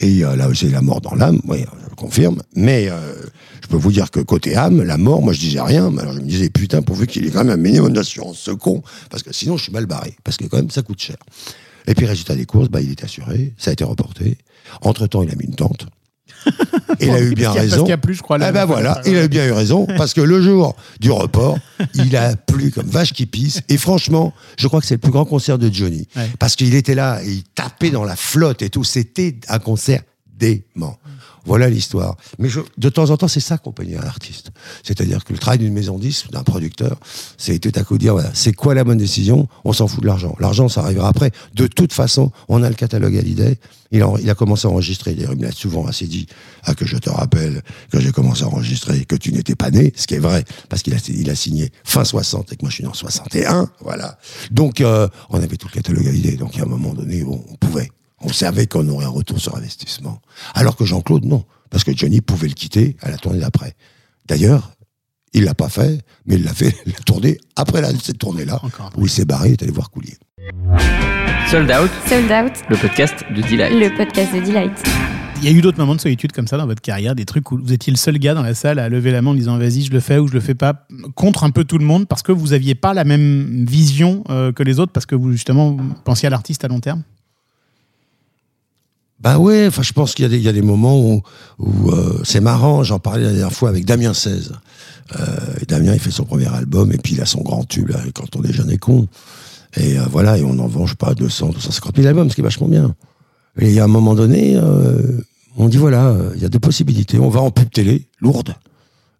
Et 0.00 0.24
euh, 0.24 0.34
là, 0.34 0.48
c'est 0.54 0.70
la 0.70 0.80
mort 0.80 1.00
dans 1.00 1.14
l'âme. 1.14 1.40
Oui, 1.46 1.64
je 1.84 1.90
le 1.90 1.94
confirme. 1.94 2.42
Mais 2.54 2.88
euh, 2.90 3.14
je 3.62 3.68
peux 3.68 3.76
vous 3.76 3.92
dire 3.92 4.10
que 4.10 4.20
côté 4.20 4.56
âme, 4.56 4.82
la 4.82 4.96
mort, 4.96 5.22
moi, 5.22 5.32
je 5.32 5.40
disais 5.40 5.60
rien. 5.60 5.90
Mais 5.90 6.02
alors, 6.02 6.14
je 6.14 6.20
me 6.20 6.26
disais, 6.26 6.48
putain, 6.50 6.82
pourvu 6.82 7.06
qu'il 7.06 7.26
ait 7.26 7.30
quand 7.30 7.44
même 7.44 7.50
un 7.50 7.62
minimum 7.62 7.92
d'assurance, 7.92 8.38
ce 8.38 8.50
con. 8.50 8.82
Parce 9.10 9.22
que 9.22 9.32
sinon, 9.32 9.56
je 9.56 9.64
suis 9.64 9.72
mal 9.72 9.86
barré. 9.86 10.16
Parce 10.24 10.36
que 10.36 10.46
quand 10.46 10.56
même, 10.56 10.70
ça 10.70 10.82
coûte 10.82 11.00
cher. 11.00 11.16
Et 11.86 11.94
puis, 11.94 12.06
résultat 12.06 12.34
des 12.34 12.46
courses, 12.46 12.68
bah, 12.68 12.80
il 12.80 12.90
est 12.90 13.04
assuré. 13.04 13.52
Ça 13.58 13.70
a 13.70 13.72
été 13.72 13.84
reporté. 13.84 14.38
Entre-temps, 14.80 15.22
il 15.22 15.30
a 15.30 15.34
mis 15.34 15.44
une 15.44 15.54
tente. 15.54 15.86
Il 17.00 17.10
a 17.10 17.20
eu 17.20 17.34
bien 17.34 17.48
Parce 17.48 17.60
raison. 17.60 17.70
parce 17.70 17.82
qu'il 17.82 17.90
y 17.90 17.92
a 17.92 17.98
plus, 17.98 18.14
je 18.14 18.22
crois, 18.22 18.38
là. 18.38 18.46
Ah 18.48 18.52
ben 18.52 18.64
voilà, 18.66 19.00
il 19.06 19.16
a 19.16 19.26
bien 19.28 19.46
eu 19.46 19.52
raison, 19.52 19.86
parce 19.96 20.12
que 20.12 20.20
le 20.20 20.42
jour 20.42 20.76
du 21.00 21.10
report, 21.10 21.58
il 21.94 22.14
a 22.16 22.36
plu 22.36 22.70
comme 22.70 22.86
vache 22.86 23.12
qui 23.12 23.26
pisse. 23.26 23.62
Et 23.68 23.78
franchement, 23.78 24.34
je 24.58 24.66
crois 24.68 24.80
que 24.80 24.86
c'est 24.86 24.94
le 24.94 25.00
plus 25.00 25.12
grand 25.12 25.24
concert 25.24 25.58
de 25.58 25.72
Johnny. 25.72 26.08
Ouais. 26.16 26.28
Parce 26.38 26.56
qu'il 26.56 26.74
était 26.74 26.94
là, 26.94 27.20
et 27.24 27.30
il 27.30 27.44
tapait 27.44 27.90
dans 27.90 28.04
la 28.04 28.16
flotte 28.16 28.62
et 28.62 28.68
tout. 28.70 28.84
C'était 28.84 29.36
un 29.48 29.58
concert 29.58 30.02
dément. 30.38 30.98
Voilà 31.46 31.68
l'histoire. 31.68 32.16
Mais 32.38 32.48
je- 32.48 32.60
de 32.78 32.88
temps 32.88 33.10
en 33.10 33.16
temps, 33.16 33.28
c'est 33.28 33.40
ça 33.40 33.58
dire 33.82 34.00
à 34.00 34.04
l'artiste. 34.04 34.50
C'est-à-dire 34.82 35.24
que 35.24 35.32
le 35.32 35.38
travail 35.38 35.58
d'une 35.58 35.72
maison 35.72 35.98
10, 35.98 36.26
d'un 36.32 36.42
producteur, 36.42 36.98
c'est 37.38 37.58
tout 37.58 37.72
à 37.74 37.82
coup 37.82 37.96
dire, 37.98 38.12
voilà, 38.14 38.30
c'est 38.34 38.52
quoi 38.52 38.74
la 38.74 38.84
bonne 38.84 38.98
décision? 38.98 39.48
On 39.64 39.72
s'en 39.72 39.86
fout 39.88 40.02
de 40.02 40.06
l'argent. 40.06 40.36
L'argent, 40.38 40.68
ça 40.68 40.82
arrivera 40.82 41.08
après. 41.08 41.30
De 41.54 41.66
toute 41.66 41.92
façon, 41.92 42.30
on 42.48 42.62
a 42.62 42.68
le 42.68 42.74
catalogue 42.74 43.16
à 43.16 43.22
l'idée. 43.22 43.58
Il 43.92 44.02
a, 44.02 44.12
il 44.20 44.28
a 44.30 44.34
commencé 44.34 44.66
à 44.66 44.70
enregistrer. 44.70 45.12
Il 45.18 45.40
l'a 45.40 45.50
souvent 45.52 45.86
assez 45.86 46.06
dit, 46.06 46.26
ah, 46.64 46.74
que 46.74 46.84
je 46.86 46.96
te 46.98 47.08
rappelle 47.10 47.62
que 47.90 47.98
j'ai 48.00 48.12
commencé 48.12 48.42
à 48.44 48.48
enregistrer, 48.48 49.04
que 49.04 49.16
tu 49.16 49.32
n'étais 49.32 49.54
pas 49.56 49.70
né, 49.70 49.92
ce 49.96 50.06
qui 50.06 50.14
est 50.14 50.18
vrai, 50.20 50.44
parce 50.68 50.82
qu'il 50.82 50.94
a, 50.94 50.98
il 51.08 51.30
a 51.30 51.34
signé 51.34 51.72
fin 51.84 52.04
60 52.04 52.52
et 52.52 52.56
que 52.56 52.62
moi 52.62 52.70
je 52.70 52.74
suis 52.76 52.84
né 52.84 52.90
en 52.90 52.94
61, 52.94 53.68
voilà. 53.80 54.18
Donc, 54.50 54.80
euh, 54.80 55.08
on 55.30 55.42
avait 55.42 55.56
tout 55.56 55.66
le 55.68 55.74
catalogue 55.74 56.06
à 56.06 56.12
l'idée. 56.12 56.36
Donc, 56.36 56.58
à 56.58 56.62
un 56.62 56.66
moment 56.66 56.92
donné, 56.94 57.24
on, 57.24 57.42
on 57.50 57.56
pouvait. 57.56 57.90
On 58.20 58.32
savait 58.32 58.66
qu'on 58.66 58.86
aurait 58.88 59.06
un 59.06 59.10
retour 59.10 59.40
sur 59.40 59.56
investissement. 59.56 60.20
Alors 60.54 60.76
que 60.76 60.84
Jean-Claude, 60.84 61.24
non. 61.24 61.44
Parce 61.70 61.84
que 61.84 61.96
Johnny 61.96 62.20
pouvait 62.20 62.48
le 62.48 62.54
quitter 62.54 62.96
à 63.00 63.10
la 63.10 63.16
tournée 63.16 63.40
d'après. 63.40 63.74
D'ailleurs, 64.26 64.72
il 65.32 65.44
l'a 65.44 65.54
pas 65.54 65.68
fait, 65.68 66.00
mais 66.26 66.34
il 66.34 66.44
l'a 66.44 66.52
fait 66.52 66.74
la 66.86 66.98
tournée 67.06 67.38
après 67.56 67.80
la, 67.80 67.90
cette 67.94 68.18
tournée-là, 68.18 68.60
où 68.96 69.06
il 69.06 69.10
s'est 69.10 69.24
barré, 69.24 69.48
il 69.48 69.52
est 69.52 69.62
allé 69.62 69.72
voir 69.72 69.90
Coulier. 69.90 70.16
Sold 71.50 71.70
Out, 71.70 71.90
Sold 72.06 72.30
Out, 72.30 72.52
le 72.68 72.76
podcast 72.76 73.14
de 73.34 73.42
Delight. 73.42 73.72
le 73.72 73.96
podcast 73.96 74.34
de 74.34 74.40
Delight. 74.40 74.82
Il 75.42 75.48
y 75.48 75.48
a 75.48 75.56
eu 75.56 75.62
d'autres 75.62 75.78
moments 75.78 75.94
de 75.94 76.00
solitude 76.00 76.32
comme 76.32 76.46
ça 76.46 76.58
dans 76.58 76.66
votre 76.66 76.82
carrière, 76.82 77.14
des 77.14 77.24
trucs 77.24 77.50
où 77.50 77.56
vous 77.56 77.72
étiez 77.72 77.90
le 77.90 77.96
seul 77.96 78.18
gars 78.18 78.34
dans 78.34 78.42
la 78.42 78.52
salle 78.52 78.78
à 78.78 78.90
lever 78.90 79.10
la 79.10 79.22
main 79.22 79.30
en 79.30 79.34
disant 79.34 79.56
vas-y, 79.56 79.82
je 79.82 79.90
le 79.90 80.00
fais 80.00 80.18
ou 80.18 80.28
je 80.28 80.34
le 80.34 80.40
fais 80.40 80.54
pas, 80.54 80.86
contre 81.14 81.44
un 81.44 81.50
peu 81.50 81.64
tout 81.64 81.78
le 81.78 81.84
monde 81.84 82.06
parce 82.06 82.22
que 82.22 82.30
vous 82.30 82.52
aviez 82.52 82.74
pas 82.74 82.92
la 82.92 83.04
même 83.04 83.64
vision 83.66 84.22
euh, 84.28 84.52
que 84.52 84.62
les 84.62 84.78
autres 84.78 84.92
parce 84.92 85.06
que 85.06 85.14
vous 85.14 85.32
justement 85.32 85.70
vous 85.70 85.94
pensiez 86.04 86.26
à 86.26 86.30
l'artiste 86.30 86.62
à 86.64 86.68
long 86.68 86.80
terme? 86.80 87.02
Bah 89.20 89.38
ouais, 89.38 89.66
enfin 89.66 89.82
je 89.82 89.92
pense 89.92 90.14
qu'il 90.14 90.22
y, 90.22 90.26
a 90.26 90.28
des- 90.30 90.38
il 90.38 90.42
y 90.42 90.48
a 90.48 90.52
des 90.52 90.62
moments 90.62 90.98
où, 90.98 91.22
où, 91.58 91.90
euh, 91.90 92.20
c'est 92.24 92.40
marrant, 92.40 92.82
j'en 92.82 92.98
parlais 92.98 93.24
la 93.24 93.30
dernière 93.32 93.52
fois 93.52 93.68
avec 93.68 93.84
Damien 93.84 94.14
16. 94.14 94.52
Euh, 95.18 95.26
et 95.60 95.66
Damien 95.66 95.92
il 95.92 95.98
fait 96.00 96.10
son 96.10 96.24
premier 96.24 96.46
album 96.46 96.90
et 96.92 96.96
puis 96.96 97.14
il 97.14 97.20
a 97.20 97.26
son 97.26 97.42
grand 97.42 97.64
tube 97.64 97.88
là, 97.90 98.00
quand 98.14 98.34
on 98.36 98.42
est 98.44 98.52
jeune 98.52 98.70
et 98.70 98.78
con. 98.78 99.08
Et 99.76 99.98
euh, 99.98 100.04
voilà, 100.10 100.38
et 100.38 100.42
on 100.42 100.58
en 100.58 100.66
vend, 100.66 100.86
pas, 100.98 101.14
200, 101.14 101.50
250 101.50 101.96
000 101.96 102.08
albums, 102.08 102.30
ce 102.30 102.34
qui 102.34 102.40
est 102.40 102.44
vachement 102.44 102.66
bien. 102.68 102.94
Et 103.58 103.68
il 103.68 103.74
y 103.74 103.80
a 103.80 103.84
un 103.84 103.88
moment 103.88 104.14
donné, 104.14 104.56
euh, 104.56 105.20
on 105.56 105.68
dit 105.68 105.76
voilà, 105.76 106.06
euh, 106.08 106.32
il 106.36 106.40
y 106.42 106.44
a 106.44 106.48
deux 106.48 106.58
possibilités. 106.58 107.18
On 107.18 107.28
va 107.28 107.40
en 107.40 107.50
pub 107.50 107.70
télé, 107.70 108.06
lourde, 108.20 108.54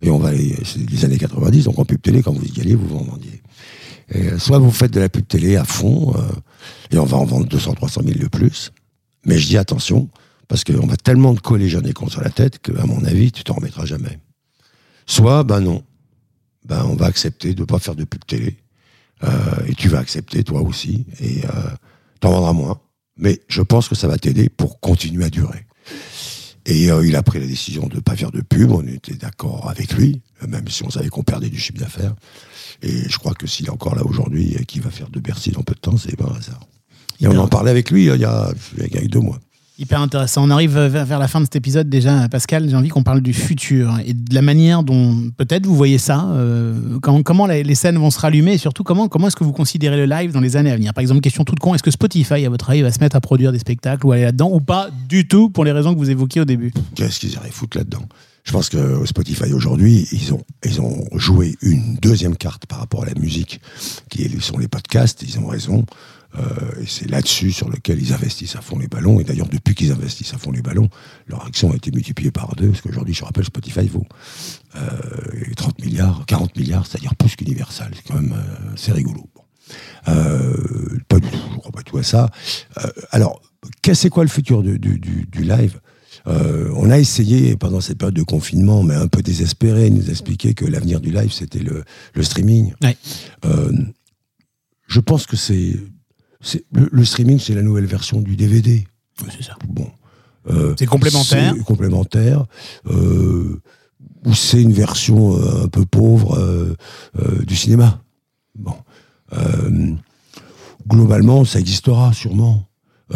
et 0.00 0.10
on 0.10 0.18
va 0.18 0.28
aller, 0.30 0.56
c'est 0.64 0.78
les 0.88 1.04
années 1.04 1.18
90, 1.18 1.64
donc 1.64 1.78
en 1.78 1.84
pub 1.84 2.00
télé, 2.00 2.22
quand 2.22 2.32
vous 2.32 2.46
y 2.46 2.60
allez, 2.60 2.74
vous 2.74 2.86
vous 2.88 2.96
en 2.96 3.04
vendiez. 3.04 3.42
Et, 4.12 4.28
euh, 4.28 4.38
soit 4.38 4.58
vous 4.58 4.70
faites 4.70 4.92
de 4.92 5.00
la 5.00 5.08
pub 5.10 5.26
télé 5.28 5.56
à 5.56 5.64
fond, 5.64 6.14
et 6.90 6.98
on 6.98 7.04
va 7.04 7.16
en 7.18 7.24
vendre 7.26 7.46
200, 7.46 7.74
300 7.74 8.00
000 8.06 8.18
de 8.18 8.26
plus. 8.28 8.72
Mais 9.24 9.38
je 9.38 9.46
dis 9.46 9.59
attention, 9.59 10.09
parce 10.48 10.64
qu'on 10.64 10.87
va 10.87 10.96
tellement 10.96 11.35
te 11.35 11.40
coller 11.40 11.68
jeunes 11.68 11.87
et 11.87 11.92
cons 11.92 12.09
sur 12.09 12.22
la 12.22 12.30
tête 12.30 12.59
que, 12.59 12.72
à 12.78 12.87
mon 12.87 13.04
avis, 13.04 13.33
tu 13.33 13.44
t'en 13.44 13.54
remettras 13.54 13.85
jamais. 13.85 14.18
Soit, 15.06 15.44
ben 15.44 15.61
non. 15.61 15.85
Ben, 16.64 16.85
on 16.85 16.94
va 16.94 17.06
accepter 17.06 17.54
de 17.54 17.64
pas 17.64 17.78
faire 17.78 17.94
de 17.94 18.04
pub 18.04 18.24
télé. 18.24 18.59
Euh, 19.24 19.28
et 19.66 19.74
tu 19.74 19.88
vas 19.88 19.98
accepter, 19.98 20.44
toi 20.44 20.62
aussi. 20.62 21.06
Et 21.20 21.44
euh, 21.44 21.70
t'en 22.20 22.30
vendras 22.30 22.52
moins. 22.52 22.80
Mais 23.16 23.40
je 23.48 23.62
pense 23.62 23.88
que 23.88 23.94
ça 23.94 24.09
va 24.09 24.18
t'aider 24.18 24.48
pour 24.48 24.80
continuer 24.80 25.24
à 25.24 25.30
durer. 25.30 25.66
Et 26.66 26.90
euh, 26.90 27.06
il 27.06 27.16
a 27.16 27.22
pris 27.22 27.38
la 27.38 27.46
décision 27.46 27.87
de 27.87 28.00
pas 28.00 28.16
faire 28.16 28.30
de 28.30 28.40
pub. 28.40 28.70
On 28.72 28.87
était 28.87 29.14
d'accord 29.14 29.68
avec 29.68 29.92
lui, 29.92 30.22
même 30.46 30.68
si 30.68 30.85
on 30.85 30.90
savait 30.90 31.09
qu'on 31.09 31.22
perdait 31.22 31.50
du 31.50 31.59
chiffre 31.59 31.78
d'affaires. 31.78 32.14
Et 32.83 33.09
je 33.09 33.18
crois 33.18 33.35
que 33.35 33.46
s'il 33.46 33.66
est 33.66 33.70
encore 33.70 33.94
là 33.94 34.04
aujourd'hui 34.04 34.54
et 34.54 34.64
qu'il 34.64 34.83
va 34.83 34.90
faire 34.90 35.11
de 35.11 35.20
Bercy 35.20 35.50
dans 35.50 35.62
peu 35.62 35.74
de 35.74 35.80
temps, 35.80 35.96
c'est 35.96 36.16
pas 36.16 36.26
un 36.26 36.37
hasard. 36.37 36.66
Et 37.20 37.28
on 37.28 37.37
en 37.37 37.48
parlait 37.48 37.70
avec 37.70 37.90
lui 37.90 38.09
euh, 38.09 38.16
il 38.16 38.22
y 38.22 38.24
a, 38.24 38.50
il 38.78 38.94
y 38.94 38.98
a 38.98 39.09
deux 39.09 39.20
mois. 39.20 39.38
Hyper 39.80 40.02
intéressant. 40.02 40.44
On 40.44 40.50
arrive 40.50 40.78
vers, 40.78 41.18
la 41.18 41.26
fin 41.26 41.40
de 41.40 41.46
cet 41.46 41.56
épisode 41.56 41.88
déjà, 41.88 42.28
Pascal. 42.28 42.68
J'ai 42.68 42.76
envie 42.76 42.90
qu'on 42.90 43.02
parle 43.02 43.22
du 43.22 43.33
futur 43.33 43.98
et 44.04 44.12
de 44.12 44.35
la 44.35 44.42
manière 44.42 44.83
dont 44.83 45.30
peut-être 45.38 45.64
vous 45.64 45.74
voyez 45.74 45.96
ça. 45.96 46.26
euh, 46.35 46.98
comment 47.00 47.46
les 47.46 47.74
scènes 47.74 47.96
vont 47.96 48.11
se 48.11 48.20
rallumer 48.20 48.52
et 48.52 48.59
surtout 48.59 48.83
comment, 48.83 49.09
comment 49.09 49.28
est-ce 49.28 49.37
que 49.37 49.44
vous 49.44 49.54
considérez 49.54 49.96
le 49.96 50.04
live 50.04 50.33
dans 50.33 50.40
les 50.40 50.59
années 50.59 50.70
à 50.70 50.76
venir? 50.76 50.92
Par 50.92 51.00
exemple, 51.00 51.22
question 51.22 51.44
toute 51.44 51.61
con, 51.61 51.74
est-ce 51.74 51.83
que 51.83 51.90
Spotify, 51.90 52.44
à 52.44 52.50
votre 52.50 52.68
avis, 52.68 52.83
va 52.83 52.92
se 52.92 53.00
mettre 53.00 53.16
à 53.16 53.22
produire 53.22 53.52
des 53.52 53.59
spectacles 53.59 54.06
ou 54.06 54.12
aller 54.12 54.24
là-dedans 54.24 54.50
ou 54.52 54.61
pas 54.61 54.90
du 55.09 55.26
tout 55.26 55.48
pour 55.48 55.64
les 55.64 55.72
raisons 55.72 55.94
que 55.94 55.98
vous 55.98 56.11
évoquiez 56.11 56.42
au 56.42 56.44
début? 56.44 56.74
Qu'est-ce 56.94 57.18
qu'ils 57.18 57.33
iraient 57.33 57.50
foutre 57.50 57.78
là-dedans? 57.78 58.02
Je 58.44 58.52
pense 58.52 58.68
que 58.68 59.06
Spotify 59.06 59.52
aujourd'hui, 59.54 60.06
ils 60.12 60.35
ont, 60.35 60.42
ils 60.64 60.80
ont 60.83 61.06
joué 61.14 61.56
une 61.62 61.96
deuxième 62.02 62.37
carte 62.37 62.66
par 62.66 62.80
rapport 62.80 63.04
à 63.04 63.06
la 63.06 63.14
musique, 63.14 63.62
qui 64.11 64.28
sont 64.40 64.59
les 64.59 64.68
podcasts. 64.68 65.22
Ils 65.22 65.38
ont 65.38 65.46
raison. 65.46 65.87
Euh, 66.38 66.81
et 66.81 66.87
c'est 66.87 67.11
là-dessus 67.11 67.51
sur 67.53 67.69
lequel 67.69 68.01
ils 68.01 68.12
investissent 68.12 68.55
à 68.57 68.61
fond 68.61 68.79
les 68.79 68.87
ballons. 68.88 69.19
Et 69.21 69.25
d'ailleurs, 69.25 69.49
depuis 69.49 69.75
qu'ils 69.75 69.90
investissent 69.93 70.33
à 70.35 70.38
fond 70.38 70.53
les 70.53 70.62
ballons, 70.62 70.88
leur 71.27 71.45
action 71.45 71.73
a 71.73 71.77
été 71.77 71.90
multipliée 71.90 72.31
par 72.31 72.55
deux. 72.57 72.69
Parce 72.69 72.83
qu'aujourd'hui, 72.83 73.14
je 73.14 73.25
rappelle, 73.25 73.45
Spotify 73.45 73.87
vaut 73.88 74.07
euh, 74.77 74.81
30 75.57 75.85
milliards, 75.85 76.25
40 76.27 76.57
milliards, 76.57 76.87
c'est-à-dire 76.87 77.14
plus 77.16 77.35
qu'Universal. 77.37 77.90
C'est 77.95 78.07
quand 78.07 78.14
même 78.21 78.33
euh, 78.33 78.73
c'est 78.77 78.93
rigolo. 78.93 79.29
Bon. 79.35 79.43
Euh, 80.09 80.99
pas 81.09 81.19
du 81.21 81.29
tout, 81.29 81.38
je 81.53 81.57
crois 81.59 81.73
pas 81.73 81.83
du 81.83 81.90
tout 81.90 81.99
à 81.99 82.03
ça. 82.03 82.31
Euh, 82.79 82.88
alors, 83.11 83.40
c'est 83.93 84.09
quoi 84.11 84.23
le 84.25 84.31
futur 84.31 84.62
du, 84.62 84.79
du- 84.79 84.99
du- 84.99 85.27
du 85.31 85.43
live? 85.43 85.81
Euh, 86.27 86.71
On 86.77 86.90
a 86.90 86.99
essayé 86.99 87.57
pendant 87.57 87.81
cette 87.81 87.99
période 87.99 88.14
de 88.14 88.23
confinement, 88.23 88.83
mais 88.83 88.95
un 88.95 89.09
peu 89.09 89.23
désespéré, 89.23 89.90
de 89.90 89.97
nous 89.97 90.11
expliquer 90.11 90.55
que 90.55 90.64
l'avenir 90.64 91.01
du 91.01 91.11
live 91.11 91.33
c'était 91.33 91.59
le, 91.61 91.83
le 92.14 92.23
streaming. 92.23 92.73
Ouais. 92.83 92.97
Euh, 93.45 93.73
je 94.87 95.01
pense 95.01 95.27
que 95.27 95.37
c'est- 95.37 95.77
le, 96.72 96.88
le 96.90 97.05
streaming, 97.05 97.38
c'est 97.38 97.55
la 97.55 97.62
nouvelle 97.62 97.87
version 97.87 98.20
du 98.20 98.37
DVD. 98.37 98.87
C'est 99.31 99.42
ça. 99.42 99.57
Bon. 99.68 99.90
Euh, 100.48 100.74
C'est 100.79 100.87
complémentaire. 100.87 101.55
c'est 101.57 101.64
complémentaire. 101.64 102.46
Euh, 102.87 103.61
ou 104.24 104.35
c'est 104.35 104.61
une 104.61 104.72
version 104.72 105.37
euh, 105.37 105.64
un 105.64 105.68
peu 105.68 105.85
pauvre 105.85 106.38
euh, 106.38 106.74
du 107.44 107.57
cinéma. 107.57 108.03
Bon. 108.55 108.74
Globalement, 110.88 111.44
ça 111.44 111.61
existera 111.61 112.12
sûrement. 112.12 112.64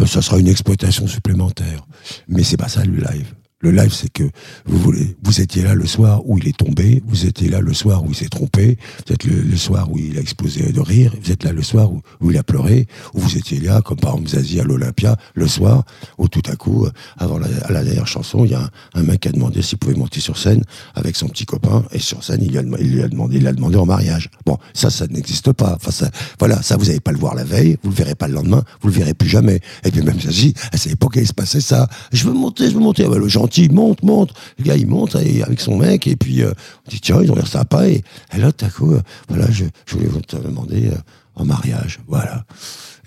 Ça 0.07 0.23
sera 0.23 0.39
une 0.39 0.49
exploitation 0.49 1.07
supplémentaire. 1.07 1.87
Mais 2.29 2.43
c'est 2.43 2.57
pas 2.57 2.69
ça 2.69 2.85
le 2.85 2.97
live. 2.97 3.35
Le 3.65 3.71
live, 3.71 3.95
c'est 3.95 4.13
que 4.13 4.25
vous 4.67 4.93
vous 5.23 5.41
étiez 5.41 5.63
là 5.63 5.75
le 5.75 5.87
soir 5.87 6.21
où 6.27 6.37
il 6.37 6.47
est 6.47 6.55
tombé, 6.55 7.03
vous 7.07 7.25
étiez 7.25 7.49
là 7.49 7.61
le 7.61 7.73
soir 7.73 8.05
où 8.05 8.09
il 8.11 8.15
s'est 8.15 8.29
trompé, 8.29 8.77
vous 9.07 9.15
êtes 9.15 9.25
le, 9.25 9.41
le 9.41 9.57
soir 9.57 9.91
où 9.91 9.99
il 9.99 10.19
a 10.19 10.21
explosé 10.21 10.71
de 10.71 10.81
rire, 10.81 11.15
vous 11.19 11.33
êtes 11.33 11.45
là 11.45 11.53
le 11.53 11.63
soir 11.63 11.91
où, 11.91 12.03
où 12.21 12.31
il 12.31 12.37
a 12.37 12.43
pleuré, 12.43 12.87
ou 13.15 13.21
vous 13.21 13.39
étiez 13.39 13.61
là, 13.61 13.81
comme 13.81 13.97
par 13.97 14.13
exemple 14.13 14.29
Zazie 14.29 14.61
à 14.61 14.65
l'Olympia, 14.65 15.17
le 15.33 15.49
soir, 15.49 15.85
où 16.19 16.29
tout 16.29 16.43
à 16.47 16.57
coup, 16.57 16.87
avant 17.17 17.39
la, 17.39 17.49
dernière 17.83 18.07
chanson, 18.07 18.45
il 18.45 18.51
y 18.51 18.55
a 18.55 18.69
un, 18.93 19.03
mec 19.03 19.21
qui 19.21 19.29
a 19.29 19.33
demandé 19.33 19.63
s'il 19.63 19.79
pouvait 19.79 19.95
monter 19.95 20.21
sur 20.21 20.37
scène 20.37 20.63
avec 20.95 21.17
son 21.17 21.29
petit 21.29 21.47
copain, 21.47 21.85
et 21.91 22.01
sur 22.01 22.23
scène, 22.23 22.43
il 22.43 22.51
lui 22.51 22.59
a, 22.59 23.09
demandé, 23.09 23.37
il 23.37 23.45
l'a 23.45 23.53
demandé 23.55 23.77
en 23.77 23.87
mariage. 23.87 24.29
Bon, 24.45 24.59
ça, 24.75 24.91
ça 24.91 25.07
n'existe 25.07 25.53
pas. 25.53 25.77
Enfin, 25.77 25.91
ça, 25.91 26.11
voilà, 26.39 26.61
ça, 26.61 26.77
vous 26.77 26.85
n'allez 26.85 27.01
pas 27.01 27.13
le 27.13 27.19
voir 27.19 27.35
la 27.35 27.45
veille, 27.45 27.79
vous 27.83 27.89
le 27.89 27.97
verrez 27.97 28.15
pas 28.15 28.29
le 28.29 28.35
lendemain, 28.35 28.63
vous 28.83 28.89
le 28.89 28.95
verrez 28.95 29.15
plus 29.15 29.29
jamais. 29.31 29.61
Et 29.85 29.91
puis 29.91 30.03
même 30.03 30.21
Zazie, 30.21 30.53
à 30.71 30.77
cette 30.77 30.93
époque, 30.93 31.15
il 31.17 31.27
se 31.27 31.33
passait 31.33 31.63
ça. 31.63 31.89
Je 32.13 32.27
veux 32.27 32.35
monter, 32.35 32.69
je 32.69 32.75
veux 32.75 32.81
monter. 32.81 33.05
Bah, 33.09 33.17
le 33.17 33.29
gentil, 33.29 33.54
gentil, 33.55 33.69
monte, 33.73 34.03
monte. 34.03 34.35
Le 34.59 34.65
gars, 34.65 34.77
il 34.77 34.87
monte 34.87 35.17
avec 35.17 35.61
son 35.61 35.77
mec, 35.77 36.07
et 36.07 36.17
puis 36.17 36.43
euh, 36.43 36.53
on 36.87 36.91
dit, 36.91 37.01
tiens, 37.01 37.21
ils 37.23 37.31
ont 37.31 37.35
l'air 37.35 37.47
sympa. 37.47 37.89
Et, 37.89 38.03
et 38.33 38.39
là, 38.39 38.53
tout 38.53 38.65
à 38.65 38.69
coup, 38.69 38.93
euh, 38.93 39.03
voilà, 39.29 39.51
je, 39.51 39.65
voulais 39.89 40.07
vous 40.07 40.21
demander 40.43 40.89
euh, 40.89 40.97
en 41.37 41.45
mariage. 41.45 42.01
Voilà. 42.07 42.45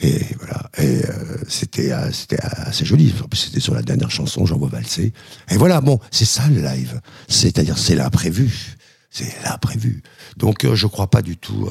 Et 0.01 0.21
voilà. 0.39 0.69
Et 0.77 1.05
euh, 1.05 1.38
c'était 1.47 1.91
c'était 2.12 2.39
assez 2.41 2.86
joli. 2.86 3.13
C'était 3.33 3.60
sur 3.60 3.73
la 3.73 3.81
dernière 3.81 4.12
chanson, 4.12 4.45
J'en 4.45 4.57
vois 4.57 4.69
valser. 4.69 5.13
Et 5.49 5.57
voilà, 5.57 5.81
bon, 5.81 5.99
c'est 6.12 6.25
ça 6.25 6.47
le 6.47 6.62
live. 6.62 7.01
C'est-à-dire, 7.27 7.77
c'est 7.77 7.95
l'imprévu. 7.95 8.75
C'est 9.10 9.33
l'imprévu. 9.43 10.03
Donc, 10.38 10.65
euh, 10.65 10.75
je 10.75 10.88
crois 10.88 11.10
pas 11.10 11.21
du 11.21 11.38
tout. 11.38 11.69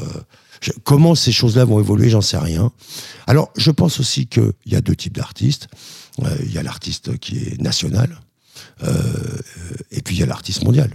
comment 0.85 1.15
ces 1.15 1.33
choses-là 1.33 1.65
vont 1.65 1.79
évoluer, 1.79 2.09
j'en 2.09 2.23
sais 2.23 2.39
rien. 2.39 2.73
Alors, 3.27 3.53
je 3.57 3.71
pense 3.71 4.01
aussi 4.01 4.27
qu'il 4.27 4.53
y 4.67 4.75
a 4.75 4.81
deux 4.81 4.97
types 4.97 5.17
d'artistes. 5.17 5.69
Il 6.43 6.51
y 6.51 6.59
a 6.59 6.63
l'artiste 6.63 7.19
qui 7.19 7.37
est 7.37 7.61
national, 7.61 8.09
et 8.83 10.03
puis 10.03 10.17
il 10.17 10.21
y 10.21 10.23
a 10.23 10.27
l'artiste 10.27 10.65
mondial. 10.65 10.91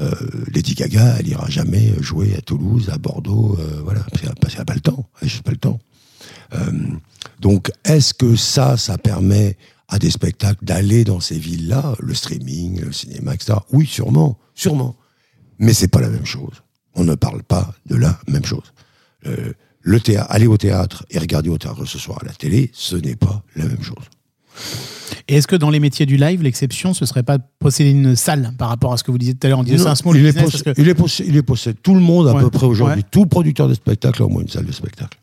Euh, 0.00 0.14
Lady 0.52 0.74
Gaga, 0.74 1.16
elle 1.18 1.28
ira 1.28 1.48
jamais 1.48 1.92
jouer 2.00 2.34
à 2.36 2.40
Toulouse, 2.40 2.88
à 2.92 2.98
Bordeaux, 2.98 3.56
euh, 3.58 3.80
voilà, 3.82 4.00
parce 4.10 4.22
qu'elle 4.22 4.60
n'a 4.60 4.64
pas 4.64 4.74
le 4.74 4.80
temps. 4.80 5.08
Elle 5.20 5.28
pas 5.42 5.50
le 5.50 5.56
temps. 5.56 5.78
Euh, 6.54 6.72
donc, 7.40 7.70
est-ce 7.84 8.14
que 8.14 8.36
ça, 8.36 8.76
ça 8.76 8.96
permet 8.98 9.56
à 9.88 9.98
des 9.98 10.10
spectacles 10.10 10.64
d'aller 10.64 11.04
dans 11.04 11.20
ces 11.20 11.38
villes-là, 11.38 11.96
le 11.98 12.14
streaming, 12.14 12.80
le 12.80 12.92
cinéma, 12.92 13.34
etc. 13.34 13.58
Oui, 13.72 13.86
sûrement, 13.86 14.38
sûrement. 14.54 14.96
Mais 15.58 15.72
c'est 15.72 15.88
pas 15.88 16.00
la 16.00 16.10
même 16.10 16.26
chose. 16.26 16.62
On 16.94 17.04
ne 17.04 17.14
parle 17.14 17.42
pas 17.42 17.74
de 17.86 17.96
la 17.96 18.18
même 18.28 18.44
chose. 18.44 18.72
Euh, 19.26 19.52
le 19.80 20.00
théâtre, 20.00 20.30
aller 20.30 20.46
au 20.46 20.56
théâtre 20.56 21.06
et 21.10 21.18
regarder 21.18 21.48
au 21.48 21.58
théâtre 21.58 21.84
ce 21.86 21.98
soir 21.98 22.18
à 22.22 22.26
la 22.26 22.32
télé, 22.32 22.70
ce 22.74 22.96
n'est 22.96 23.16
pas 23.16 23.42
la 23.56 23.64
même 23.64 23.82
chose. 23.82 24.04
Et 25.30 25.36
est-ce 25.36 25.46
que 25.46 25.56
dans 25.56 25.68
les 25.70 25.78
métiers 25.80 26.06
du 26.06 26.16
live, 26.16 26.42
l'exception, 26.42 26.94
ce 26.94 27.04
serait 27.04 27.22
pas 27.22 27.36
de 27.38 27.42
posséder 27.58 27.90
une 27.90 28.16
salle 28.16 28.52
par 28.56 28.68
rapport 28.70 28.92
à 28.94 28.96
ce 28.96 29.04
que 29.04 29.10
vous 29.10 29.18
disiez 29.18 29.34
tout 29.34 29.46
à 29.46 29.50
l'heure 29.50 29.58
On 29.58 29.62
disait 29.62 29.78
c'est 29.78 29.86
un 29.86 29.94
small 29.94 30.16
il, 30.16 30.24
est 30.26 30.32
business. 30.32 30.62
que- 30.62 30.72
il, 30.80 30.88
est 30.88 30.94
possé- 30.94 31.24
il 31.26 31.36
est 31.36 31.42
possède. 31.42 31.76
Tout 31.82 31.94
le 31.94 32.00
monde, 32.00 32.28
à 32.28 32.32
Ouais. 32.34 32.40
peu 32.42 32.50
près 32.50 32.66
aujourd'hui, 32.66 33.02
Ouais. 33.02 33.08
tout 33.10 33.26
producteur 33.26 33.68
de 33.68 33.74
spectacle 33.74 34.22
a 34.22 34.24
au 34.26 34.30
moins 34.30 34.42
une 34.42 34.48
salle 34.48 34.64
de 34.66 34.72
spectacle. 34.72 35.18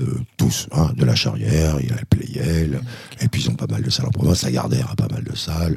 Euh, 0.00 0.18
tous, 0.36 0.68
hein, 0.72 0.92
de 0.96 1.04
la 1.04 1.14
Charrière, 1.16 1.76
il 1.80 1.88
y 1.88 1.92
a 1.92 1.96
le 1.96 2.04
Playel, 2.08 2.80
et 3.20 3.26
puis 3.28 3.42
ils 3.42 3.50
ont 3.50 3.54
pas 3.56 3.66
mal 3.68 3.82
de 3.82 3.90
salles 3.90 4.06
en 4.06 4.10
province, 4.10 4.42
la 4.42 4.52
Gardère 4.52 4.88
a 4.92 4.94
pas 4.96 5.08
mal 5.10 5.24
de 5.24 5.36
salles, 5.36 5.76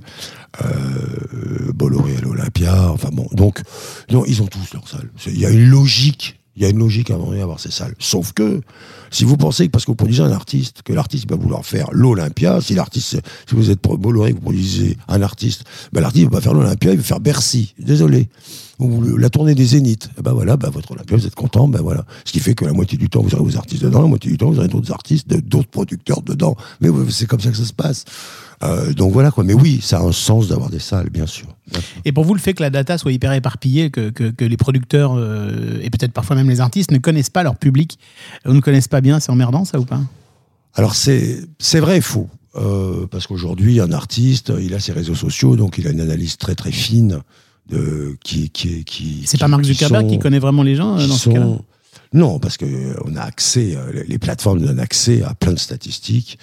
euh, 0.64 1.72
Bolloré 1.74 2.18
à 2.18 2.22
l'Olympia, 2.22 2.92
enfin 2.92 3.10
bon, 3.12 3.28
donc, 3.34 3.60
non, 4.12 4.24
ils 4.26 4.42
ont 4.42 4.48
tous 4.48 4.74
leurs 4.74 4.88
salles. 4.88 5.10
Il 5.28 5.40
y 5.40 5.46
a 5.46 5.50
une 5.50 5.68
logique, 5.68 6.40
il 6.56 6.62
y 6.62 6.66
a 6.66 6.70
une 6.70 6.80
logique 6.80 7.10
à 7.10 7.16
un 7.16 7.18
moment 7.18 7.32
donné 7.32 7.44
ces 7.58 7.72
salles. 7.72 7.96
Sauf 8.00 8.34
que, 8.34 8.62
si 9.10 9.24
vous 9.24 9.38
pensez 9.38 9.68
que 9.68 9.72
parce 9.72 9.86
que 9.86 9.92
vous 9.92 9.96
produisez 9.96 10.22
un 10.22 10.32
artiste, 10.32 10.82
que 10.84 10.94
l'artiste 10.94 11.30
va 11.30 11.36
vouloir 11.36 11.66
faire 11.66 11.88
l'Olympia, 11.92 12.62
si 12.62 12.76
l'artiste, 12.76 13.22
si 13.48 13.56
vous 13.56 13.72
êtes 13.72 13.82
Bolloré, 13.82 14.32
que 14.32 14.38
vous 14.38 14.44
produisez 14.44 14.98
un 15.08 15.22
artiste, 15.22 15.64
ben 15.92 16.02
l'artiste 16.02 16.26
va 16.26 16.38
pas 16.38 16.42
faire 16.42 16.54
l'Olympia, 16.54 16.92
il 16.92 16.98
va 16.98 17.04
faire 17.04 17.20
Bercy. 17.20 17.74
Désolé. 17.80 18.30
Ou 18.80 19.18
la 19.18 19.30
tournée 19.30 19.56
des 19.56 19.66
Zéniths. 19.66 20.10
Eh 20.18 20.22
ben 20.22 20.34
voilà, 20.34 20.58
ben 20.58 20.70
votre 20.70 20.92
Olympia, 20.92 21.16
vous 21.16 21.28
êtes 21.28 21.36
content, 21.36 21.68
ben 21.68 21.82
voilà. 21.82 22.06
Ce 22.26 22.32
qui 22.32 22.40
fait 22.40 22.56
que 22.56 22.66
la 22.66 22.74
moitié 22.74 22.98
du 22.98 23.10
temps, 23.10 23.22
vous 23.22 23.34
aurez 23.34 23.44
vos 23.44 23.58
artistes 23.58 23.84
dedans, 23.84 24.02
la 24.02 24.08
moitié 24.08 24.30
du 24.32 24.38
temps, 24.38 24.52
vous 24.52 24.58
aurez 24.58 24.68
d'autres 24.68 24.92
artistes, 24.92 25.28
d'autres 25.28 25.70
producteurs 25.70 26.22
dedans. 26.22 26.56
Mais 26.82 26.90
c'est 27.10 27.28
comme 27.28 27.40
ça 27.40 27.50
que 27.50 27.58
ça 27.58 27.66
se 27.66 27.74
passe. 27.74 28.06
Euh, 28.64 28.94
donc 28.94 29.14
voilà 29.14 29.32
quoi. 29.32 29.44
Mais 29.44 29.54
oui, 29.54 29.80
ça 29.82 30.00
a 30.00 30.04
un 30.04 30.12
sens 30.12 30.48
d'avoir 30.48 30.70
des 30.70 30.80
salles, 30.80 31.10
bien 31.10 31.28
sûr. 31.28 31.53
Et 32.06 32.12
pour 32.12 32.24
vous, 32.26 32.34
le 32.34 32.40
fait 32.40 32.54
que 32.54 32.62
la 32.64 32.70
data 32.70 32.98
soit 32.98 33.12
hyper 33.12 33.34
éparpillée, 33.34 33.90
que, 33.92 34.10
que, 34.10 34.30
que 34.32 34.46
les 34.46 34.58
producteurs 34.58 35.14
euh, 35.18 35.80
et 35.82 35.90
peut-être 35.90 36.12
parfois 36.14 36.36
même 36.36 36.50
les 36.50 36.60
artistes 36.62 36.92
ne 36.92 36.98
connaissent 36.98 37.30
pas 37.30 37.44
leur 37.44 37.56
public, 37.58 37.98
ou 38.46 38.54
ne 38.54 38.60
connaissent 38.60 38.88
pas 38.88 39.02
bien, 39.02 39.20
c'est 39.20 39.32
emmerdant 39.32 39.66
ça 39.66 39.80
ou 39.80 39.86
pas? 39.86 40.02
Alors 40.76 40.96
c'est 40.96 41.46
vrai 41.80 41.98
et 41.98 42.02
faux. 42.02 42.30
Euh, 42.56 43.08
parce 43.10 43.26
qu'aujourd'hui, 43.26 43.80
un 43.80 43.92
artiste, 43.92 44.54
il 44.62 44.74
a 44.76 44.80
ses 44.80 44.92
réseaux 44.92 45.16
sociaux, 45.16 45.56
donc 45.56 45.78
il 45.80 45.88
a 45.88 45.92
une 45.92 46.02
analyse 46.02 46.38
très 46.38 46.54
très 46.56 46.72
fine 46.72 47.20
de 47.70 48.16
qui 48.24 48.50
qui 48.52 48.84
qui. 48.84 49.22
C'est 49.26 49.38
qui- 49.38 49.42
pas 49.42 49.48
Mark 49.48 49.64
qui 49.64 49.74
Zuckerberg 49.74 50.04
sont- 50.04 50.10
qui 50.10 50.20
connaît 50.20 50.38
vraiment 50.40 50.62
les 50.64 50.76
gens 50.76 50.96
euh, 50.98 51.02
qui 51.02 51.08
dans 51.08 51.16
ce 51.16 51.30
cas-là? 51.30 51.48
Non, 52.14 52.40
parce 52.40 52.58
que 52.58 52.66
euh, 52.66 52.94
on 53.06 53.16
a 53.16 53.22
accès, 53.22 53.76
euh, 53.76 54.04
les- 54.08 54.20
plateformes 54.20 54.62
donnent 54.62 54.80
accès 54.80 55.24
à 55.24 55.34
plein 55.34 55.54
de 55.54 55.60
statistiques 55.60 56.38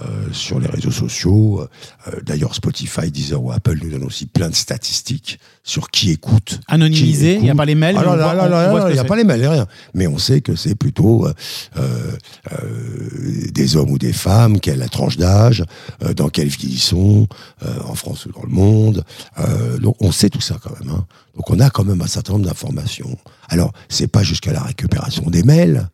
euh, 0.00 0.06
sur 0.32 0.58
les 0.58 0.66
réseaux 0.68 0.90
sociaux. 0.90 1.60
Euh, 2.08 2.20
D'ailleurs, 2.24 2.54
Spotify, 2.54 3.10
Deezer 3.10 3.42
ou 3.42 3.52
Apple 3.52 3.78
nous 3.82 3.90
donnent 3.90 4.04
aussi 4.04 4.26
plein 4.26 4.48
de 4.50 4.54
statistiques 4.54 5.38
sur 5.64 5.90
qui 5.90 6.10
écoute. 6.10 6.60
Anonymisé, 6.66 7.34
il 7.36 7.42
n'y 7.42 7.50
a 7.50 7.54
pas 7.54 7.64
les 7.66 7.74
mails. 7.76 7.96
Ah 7.98 8.02
là, 8.02 8.16
là, 8.34 8.48
voit 8.70 8.78
là, 8.80 8.90
il 8.90 8.94
n'y 8.94 8.98
a 8.98 9.04
pas 9.04 9.16
les 9.16 9.24
mails, 9.24 9.46
rien. 9.46 9.66
Mais 9.94 10.06
on 10.08 10.18
sait 10.18 10.40
que 10.40 10.56
c'est 10.56 10.74
plutôt 10.74 11.26
euh, 11.26 11.32
euh, 11.76 12.12
euh, 12.52 13.50
des 13.52 13.76
hommes 13.76 13.90
ou 13.90 13.98
des 13.98 14.12
femmes, 14.12 14.58
quelle 14.60 14.78
la 14.78 14.88
tranche 14.88 15.16
d'âge, 15.16 15.64
euh, 16.04 16.14
dans 16.14 16.28
quelle 16.28 16.48
ville 16.48 16.72
ils 16.72 16.78
sont, 16.80 17.28
euh, 17.64 17.68
en 17.86 17.94
France 17.94 18.26
ou 18.26 18.32
dans 18.32 18.42
le 18.42 18.48
monde. 18.52 19.04
Euh, 19.38 19.78
donc 19.78 19.96
on 20.00 20.10
sait 20.12 20.30
tout 20.30 20.40
ça 20.40 20.56
quand 20.62 20.72
même. 20.80 20.90
hein. 20.94 21.06
Donc 21.36 21.48
on 21.50 21.60
a 21.60 21.70
quand 21.70 21.84
même 21.84 22.02
un 22.02 22.06
certain 22.06 22.34
nombre 22.34 22.44
d'informations. 22.46 23.16
Alors 23.48 23.72
c'est 23.88 24.06
pas 24.08 24.22
jusqu'à 24.22 24.52
la 24.52 24.60
récupération 24.62 25.24
des 25.30 25.42
mails, 25.42 25.88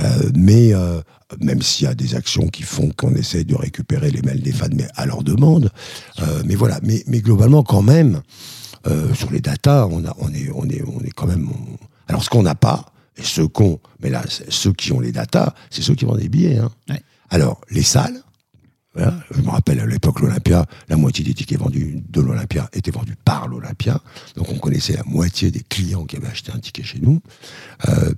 euh, 0.00 0.30
mais 0.34 0.74
euh, 0.74 1.00
même 1.40 1.62
s'il 1.62 1.86
y 1.86 1.90
a 1.90 1.94
des 1.94 2.14
actions 2.14 2.48
qui 2.48 2.62
font 2.62 2.90
qu'on 2.96 3.14
essaie 3.14 3.44
de 3.44 3.54
récupérer 3.54 4.10
les 4.10 4.20
mails 4.22 4.42
des 4.42 4.52
fans, 4.52 4.66
mais 4.74 4.86
à 4.96 5.06
leur 5.06 5.22
demande. 5.22 5.70
Euh, 6.20 6.42
mais 6.44 6.54
voilà. 6.56 6.78
Mais, 6.82 7.02
mais 7.06 7.20
globalement 7.20 7.62
quand 7.62 7.82
même. 7.82 8.20
Sur 9.14 9.30
les 9.30 9.40
datas, 9.40 9.86
on, 9.86 10.04
a, 10.04 10.12
on, 10.18 10.28
est, 10.34 10.50
on, 10.52 10.64
est, 10.68 10.82
on 10.82 11.00
est 11.04 11.10
quand 11.12 11.28
même. 11.28 11.48
on- 11.48 11.78
Alors, 12.08 12.24
ce 12.24 12.28
qu'on 12.28 12.42
n'a 12.42 12.56
pas, 12.56 12.86
et 13.16 13.22
ceux 13.22 13.46
qu'on. 13.46 13.78
Mais 14.02 14.10
là, 14.10 14.24
ceux 14.48 14.72
qui 14.72 14.90
ont 14.90 14.98
les 14.98 15.12
datas, 15.12 15.54
c'est 15.70 15.82
ceux 15.82 15.94
qui 15.94 16.04
vendent 16.04 16.18
des 16.18 16.28
billets. 16.28 16.58
hein. 16.58 16.68
Ouais. 16.90 17.00
Alors, 17.30 17.60
les 17.70 17.84
salles. 17.84 18.20
Voilà, 18.94 19.14
je 19.34 19.40
me 19.40 19.48
rappelle 19.48 19.80
à 19.80 19.86
l'époque 19.86 20.20
l'Olympia, 20.20 20.66
la 20.90 20.96
moitié 20.96 21.24
des 21.24 21.32
tickets 21.32 21.58
vendus 21.58 22.02
de 22.10 22.20
l'Olympia 22.20 22.68
étaient 22.74 22.90
vendus 22.90 23.16
par 23.24 23.48
l'Olympia, 23.48 24.00
donc 24.36 24.50
on 24.52 24.58
connaissait 24.58 24.92
la 24.92 25.02
moitié 25.06 25.50
des 25.50 25.62
clients 25.66 26.04
qui 26.04 26.16
avaient 26.16 26.26
acheté 26.28 26.52
un 26.54 26.58
ticket 26.58 26.82
chez 26.82 26.98
nous. 27.00 27.20
Euh, 27.88 28.12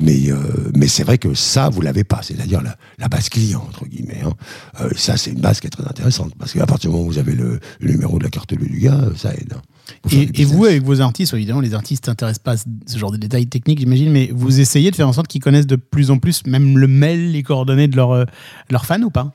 mais 0.00 0.30
euh, 0.30 0.36
mais 0.76 0.86
c'est 0.86 1.02
vrai 1.02 1.16
que 1.16 1.32
ça 1.32 1.70
vous 1.70 1.80
l'avez 1.80 2.04
pas, 2.04 2.20
c'est-à-dire 2.22 2.60
la, 2.62 2.76
la 2.98 3.08
base 3.08 3.30
client 3.30 3.64
entre 3.66 3.86
guillemets. 3.86 4.20
Hein. 4.22 4.34
Euh, 4.82 4.90
ça 4.96 5.16
c'est 5.16 5.30
une 5.30 5.40
base 5.40 5.60
qui 5.60 5.66
est 5.66 5.70
très 5.70 5.86
intéressante 5.86 6.34
parce 6.38 6.52
qu'à 6.52 6.66
partir 6.66 6.90
du 6.90 6.96
moment 6.96 7.08
où 7.08 7.12
vous 7.12 7.18
avez 7.18 7.34
le, 7.34 7.58
le 7.80 7.90
numéro 7.92 8.18
de 8.18 8.24
la 8.24 8.30
carte 8.30 8.52
bleue 8.54 8.66
du 8.68 8.80
gars, 8.80 9.00
ça 9.16 9.32
aide. 9.32 9.54
hein, 9.56 9.62
Et, 10.10 10.42
et 10.42 10.44
vous, 10.44 10.66
avec 10.66 10.82
vos 10.84 11.00
artistes, 11.00 11.32
évidemment, 11.32 11.60
les 11.62 11.72
artistes 11.72 12.04
s'intéressent 12.04 12.42
pas 12.44 12.52
à 12.52 12.56
ce- 12.58 12.98
genre 12.98 13.10
de 13.12 13.16
détails 13.16 13.46
techniques, 13.46 13.78
j'imagine, 13.78 14.10
mais 14.12 14.30
vous 14.34 14.60
essayez 14.60 14.90
de 14.90 14.96
faire 14.96 15.08
en 15.08 15.14
sorte 15.14 15.28
qu'ils 15.28 15.40
connaissent 15.40 15.66
de 15.66 15.76
plus 15.76 16.10
en 16.10 16.18
plus, 16.18 16.46
même 16.46 16.76
le 16.76 16.86
mail, 16.86 17.32
les 17.32 17.42
coordonnées 17.42 17.88
de 17.88 17.96
leurs 17.96 18.26
leurs 18.70 18.84
fans 18.84 19.00
ou 19.02 19.10
pas? 19.10 19.32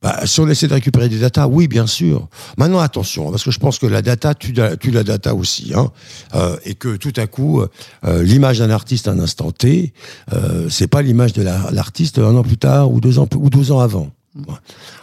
Bah, 0.00 0.20
si 0.26 0.38
on 0.38 0.46
essaie 0.48 0.68
de 0.68 0.74
récupérer 0.74 1.08
des 1.08 1.18
datas, 1.18 1.48
oui, 1.48 1.66
bien 1.66 1.88
sûr. 1.88 2.28
Maintenant, 2.56 2.78
attention, 2.78 3.30
parce 3.32 3.42
que 3.42 3.50
je 3.50 3.58
pense 3.58 3.80
que 3.80 3.86
la 3.86 4.00
data 4.00 4.32
tue 4.34 4.52
la, 4.52 4.76
tue 4.76 4.92
la 4.92 5.02
data 5.02 5.34
aussi, 5.34 5.72
hein, 5.74 5.90
euh, 6.36 6.56
et 6.64 6.74
que 6.76 6.96
tout 6.96 7.12
à 7.16 7.26
coup, 7.26 7.62
euh, 8.04 8.22
l'image 8.22 8.60
d'un 8.60 8.70
artiste 8.70 9.08
à 9.08 9.10
un 9.12 9.18
instant 9.18 9.50
T, 9.50 9.92
euh, 10.32 10.68
c'est 10.70 10.86
pas 10.86 11.02
l'image 11.02 11.32
de 11.32 11.42
la- 11.42 11.70
l'artiste 11.72 12.20
un 12.20 12.36
an 12.36 12.44
plus 12.44 12.58
tard 12.58 12.92
ou 12.92 13.00
deux 13.00 13.18
ans 13.18 13.28
ou 13.36 13.50
deux 13.50 13.72
ans 13.72 13.80
avant. 13.80 14.10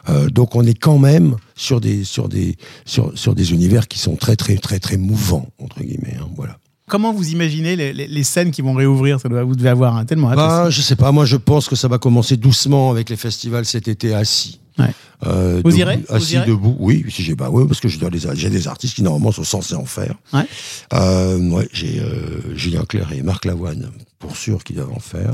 Euh, 0.07 0.29
donc, 0.29 0.55
on 0.55 0.63
est 0.65 0.73
quand 0.79 0.97
même 0.97 1.35
sur 1.55 1.81
des 1.81 2.05
sur 2.05 2.29
des 2.29 2.55
sur, 2.85 3.11
sur 3.17 3.35
des 3.35 3.51
univers 3.51 3.89
qui 3.89 3.99
sont 3.99 4.15
très 4.15 4.37
très 4.37 4.55
très 4.55 4.79
très 4.79 4.95
mouvants 4.95 5.49
entre 5.61 5.81
guillemets. 5.81 6.15
hein, 6.21 6.27
voilà. 6.37 6.57
Comment 6.87 7.11
vous 7.11 7.29
imaginez 7.31 7.75
les, 7.75 7.91
les- 7.91 8.07
les 8.07 8.23
scènes 8.23 8.51
qui 8.51 8.61
vont 8.61 8.73
réouvrir? 8.75 9.19
Ça 9.19 9.27
doit, 9.27 9.43
Vous 9.43 9.55
devez 9.55 9.69
avoir 9.69 9.97
hein, 9.97 10.05
tellement. 10.05 10.29
Bah, 10.35 10.69
je 10.69 10.81
sais 10.81 10.95
pas. 10.95 11.11
Moi, 11.11 11.25
je 11.25 11.35
pense 11.35 11.67
que 11.67 11.75
ça 11.75 11.87
va 11.89 11.97
commencer 11.97 12.37
doucement 12.37 12.91
avec 12.91 13.09
les 13.09 13.17
festivals 13.17 13.65
cet 13.65 13.87
été 13.89 14.13
assis. 14.13 14.61
Ouais. 14.77 14.91
Euh, 15.25 15.61
Vous 15.63 15.71
debout- 15.71 15.77
irez? 15.79 15.97
Vous 16.09 16.15
Assis 16.15 16.33
irez? 16.35 16.45
debout. 16.47 16.75
Oui, 16.79 17.05
si 17.09 17.23
j'ai 17.23 17.35
bah 17.35 17.49
oui, 17.51 17.65
parce 17.67 17.79
que 17.79 17.87
j'ai 17.87 17.97
des, 18.09 18.49
des 18.49 18.67
artistes 18.67 18.95
qui 18.95 19.03
normalement 19.03 19.31
sont 19.31 19.43
censés 19.45 19.75
en 19.75 19.85
faire. 19.85 20.15
Ouais. 20.33 20.45
Euh, 20.93 21.39
ouais, 21.51 21.69
j'ai 21.71 21.99
euh, 22.01 22.55
Julien 22.55 22.83
Clerc 22.83 23.11
et 23.13 23.21
Marc 23.21 23.45
Lavoine 23.45 23.89
pour 24.19 24.35
sûr 24.35 24.63
qui 24.63 24.73
doivent 24.73 24.91
en 24.93 24.99
faire. 24.99 25.33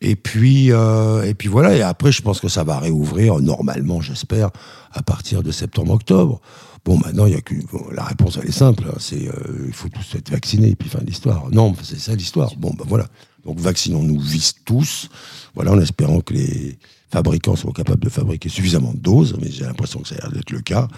Et 0.00 0.14
puis 0.16 0.68
et 0.68 1.34
puis 1.34 1.48
voilà. 1.48 1.76
Et 1.76 1.82
après, 1.82 2.12
je 2.12 2.22
pense 2.22 2.40
que 2.40 2.48
ça 2.48 2.62
va 2.64 2.78
réouvrir 2.78 3.38
normalement, 3.40 4.00
j'espère, 4.00 4.50
à 4.92 5.02
partir 5.02 5.42
de 5.42 5.50
septembre-octobre. 5.50 6.40
Bon, 6.84 6.96
maintenant, 6.98 7.26
il 7.26 7.32
y 7.34 7.36
a 7.36 7.40
que 7.42 7.54
bon, 7.70 7.84
la 7.92 8.04
réponse, 8.04 8.38
elle 8.40 8.48
est 8.48 8.52
simple. 8.52 8.84
hein, 8.88 8.96
c'est 8.98 9.28
il 9.66 9.72
faut 9.72 9.88
tous 9.88 10.14
être 10.16 10.30
vaccinés, 10.30 10.74
puis 10.76 10.88
fin 10.88 11.00
de 11.00 11.06
l'histoire. 11.06 11.46
Non, 11.52 11.74
c'est 11.82 11.98
ça 11.98 12.14
l'histoire. 12.14 12.52
Bon, 12.56 12.72
ben 12.78 12.84
voilà. 12.88 13.06
Donc, 13.44 13.58
vaccinons-nous 13.58 14.20
vise 14.20 14.54
tous. 14.64 15.08
Voilà, 15.54 15.72
en 15.72 15.80
espérant 15.80 16.20
que 16.20 16.34
les 16.34 16.78
fabricants 17.10 17.56
soient 17.56 17.72
capables 17.72 18.02
de 18.02 18.08
fabriquer 18.08 18.48
suffisamment 18.48 18.92
de 18.92 18.98
doses. 18.98 19.36
Mais 19.40 19.50
j'ai 19.50 19.64
l'impression 19.64 20.00
que 20.00 20.08
ça 20.08 20.16
a 20.16 20.18
l'air 20.22 20.32
d'être 20.32 20.50
le 20.50 20.60
cas. 20.60 20.88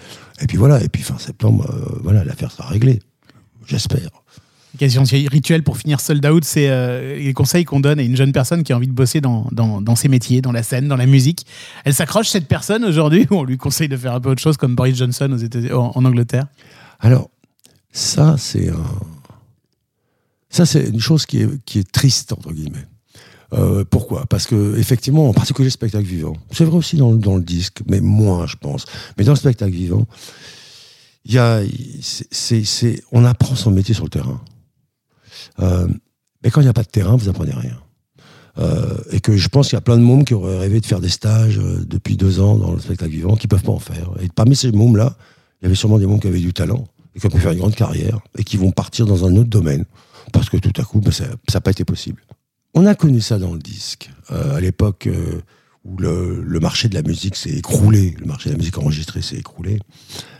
Et 0.41 0.47
puis 0.47 0.57
voilà. 0.57 0.83
Et 0.83 0.89
puis 0.89 1.01
fin 1.01 1.17
septembre, 1.17 1.65
euh, 1.69 1.99
voilà, 2.03 2.23
l'affaire 2.23 2.51
sera 2.51 2.67
réglée. 2.67 2.99
J'espère. 3.65 4.09
Question 4.79 5.03
rituelle 5.03 5.61
pour 5.61 5.77
finir 5.77 5.99
sold 5.99 6.25
out, 6.25 6.43
c'est 6.43 6.67
euh, 6.67 7.15
les 7.19 7.33
conseils 7.33 7.63
qu'on 7.63 7.79
donne 7.79 7.99
à 7.99 8.01
une 8.01 8.15
jeune 8.15 8.31
personne 8.31 8.63
qui 8.63 8.73
a 8.73 8.75
envie 8.75 8.87
de 8.87 8.91
bosser 8.91 9.21
dans, 9.21 9.47
dans, 9.51 9.81
dans 9.81 9.95
ses 9.95 10.09
métiers, 10.09 10.41
dans 10.41 10.51
la 10.51 10.63
scène, 10.63 10.87
dans 10.87 10.95
la 10.95 11.05
musique. 11.05 11.45
Elle 11.85 11.93
s'accroche 11.93 12.29
cette 12.29 12.47
personne 12.47 12.83
aujourd'hui 12.83 13.27
ou 13.29 13.35
on 13.35 13.43
lui 13.43 13.57
conseille 13.57 13.87
de 13.87 13.95
faire 13.95 14.15
un 14.15 14.19
peu 14.19 14.31
autre 14.31 14.41
chose 14.41 14.57
comme 14.57 14.73
Boris 14.73 14.97
Johnson 14.97 15.29
aux 15.31 15.37
États 15.37 15.59
en, 15.77 15.91
en 15.93 16.05
Angleterre? 16.05 16.47
Alors, 16.99 17.29
ça, 17.91 18.35
c'est 18.39 18.69
un... 18.69 18.83
Ça, 20.53 20.67
c'est 20.67 20.83
une 20.87 20.99
chose 20.99 21.25
qui 21.25 21.39
est, 21.41 21.49
qui 21.65 21.79
est 21.79 21.91
triste, 21.91 22.31
entre 22.31 22.51
guillemets. 22.53 22.85
Euh, 23.53 23.83
pourquoi? 23.89 24.27
Parce 24.27 24.45
que, 24.45 24.77
effectivement, 24.77 25.27
en 25.27 25.33
particulier 25.33 25.65
le 25.65 25.71
spectacle 25.71 26.05
vivant, 26.05 26.33
c'est 26.51 26.63
vrai 26.63 26.77
aussi 26.77 26.95
dans, 26.95 27.11
le- 27.11 27.17
dans 27.17 27.35
le 27.35 27.43
disque, 27.43 27.81
mais 27.87 28.01
moins, 28.01 28.45
je 28.45 28.55
pense. 28.57 28.85
Mais 29.17 29.23
dans 29.23 29.31
le 29.31 29.37
spectacle 29.37 29.71
vivant, 29.73 30.05
il 31.25 31.33
y 31.33 31.39
a, 31.39 31.61
c'est, 32.29 32.63
c'est, 32.65 33.03
on 33.11 33.25
apprend 33.25 33.55
son 33.55 33.71
métier 33.71 33.95
sur 33.95 34.03
le 34.03 34.09
terrain. 34.11 34.41
Euh, 35.59 35.87
mais 36.43 36.51
quand 36.51 36.61
il 36.61 36.65
n'y 36.65 36.69
a 36.69 36.73
pas 36.73 36.83
de 36.83 36.87
terrain, 36.89 37.15
vous 37.15 37.29
apprenez 37.29 37.53
rien. 37.53 37.79
Euh, 38.59 38.97
et 39.09 39.19
que 39.21 39.35
je 39.35 39.47
pense 39.47 39.69
qu'il 39.69 39.75
y 39.75 39.77
a 39.77 39.81
plein 39.81 39.97
de 39.97 40.03
mômes 40.03 40.23
qui 40.23 40.35
auraient 40.35 40.59
rêvé 40.59 40.79
de 40.79 40.85
faire 40.85 40.99
des 40.99 41.09
stages 41.09 41.57
euh, 41.57 41.83
depuis 41.87 42.15
deux 42.15 42.39
ans 42.39 42.57
dans 42.57 42.73
le 42.73 42.79
spectacle 42.79 43.11
vivant, 43.11 43.35
qui 43.35 43.47
peuvent 43.47 43.63
pas 43.63 43.71
en 43.71 43.79
faire. 43.79 44.11
Et 44.21 44.29
parmi 44.29 44.55
ces 44.55 44.71
mômes-là, 44.71 45.15
il 45.61 45.63
y 45.63 45.67
avait 45.67 45.75
sûrement 45.75 45.97
des 45.97 46.05
mômes 46.05 46.19
qui 46.19 46.27
avaient 46.27 46.39
du 46.39 46.53
talent 46.53 46.85
et 47.15 47.19
qui 47.19 47.25
ont 47.25 47.29
pu 47.29 47.39
faire 47.39 47.51
une 47.53 47.59
grande 47.59 47.75
carrière 47.75 48.19
et 48.37 48.43
qui 48.43 48.57
vont 48.57 48.71
partir 48.71 49.07
dans 49.07 49.25
un 49.25 49.35
autre 49.35 49.49
domaine 49.49 49.85
parce 50.31 50.49
que 50.49 50.57
tout 50.57 50.73
à 50.81 50.83
coup, 50.83 50.99
ben, 50.99 51.11
ça 51.11 51.25
n'a 51.53 51.61
pas 51.61 51.71
été 51.71 51.85
possible. 51.85 52.23
On 52.73 52.85
a 52.85 52.95
connu 52.95 53.21
ça 53.21 53.37
dans 53.37 53.53
le 53.53 53.59
disque 53.59 54.09
euh, 54.31 54.55
à 54.55 54.59
l'époque 54.59 55.07
euh, 55.07 55.41
où 55.85 55.97
le, 55.97 56.59
marché 56.59 56.89
de 56.89 56.95
la 56.95 57.03
musique 57.03 57.35
s'est 57.35 57.51
écroulé, 57.51 58.15
le 58.19 58.25
marché 58.25 58.49
de 58.49 58.55
la 58.55 58.57
musique 58.57 58.77
enregistrée 58.77 59.21
s'est 59.21 59.37
écroulé. 59.37 59.79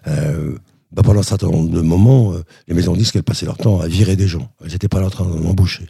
Euh, 0.07 0.57
bah, 0.91 1.03
pendant 1.03 1.19
un 1.19 1.23
certain 1.23 1.47
nombre 1.47 1.69
de 1.69 1.81
moments, 1.81 2.33
les 2.67 2.73
maisons 2.73 2.93
de 2.93 2.97
disques, 2.99 3.15
elles 3.15 3.23
passaient 3.23 3.45
leur 3.45 3.57
temps 3.57 3.79
à 3.79 3.87
virer 3.87 4.15
des 4.15 4.27
gens. 4.27 4.51
Elles 4.63 4.71
n'étaient 4.71 4.87
pas 4.87 4.99
là 4.99 5.07
en 5.07 5.11
train 5.11 5.25
d'en 5.25 5.43
embaucher. 5.49 5.87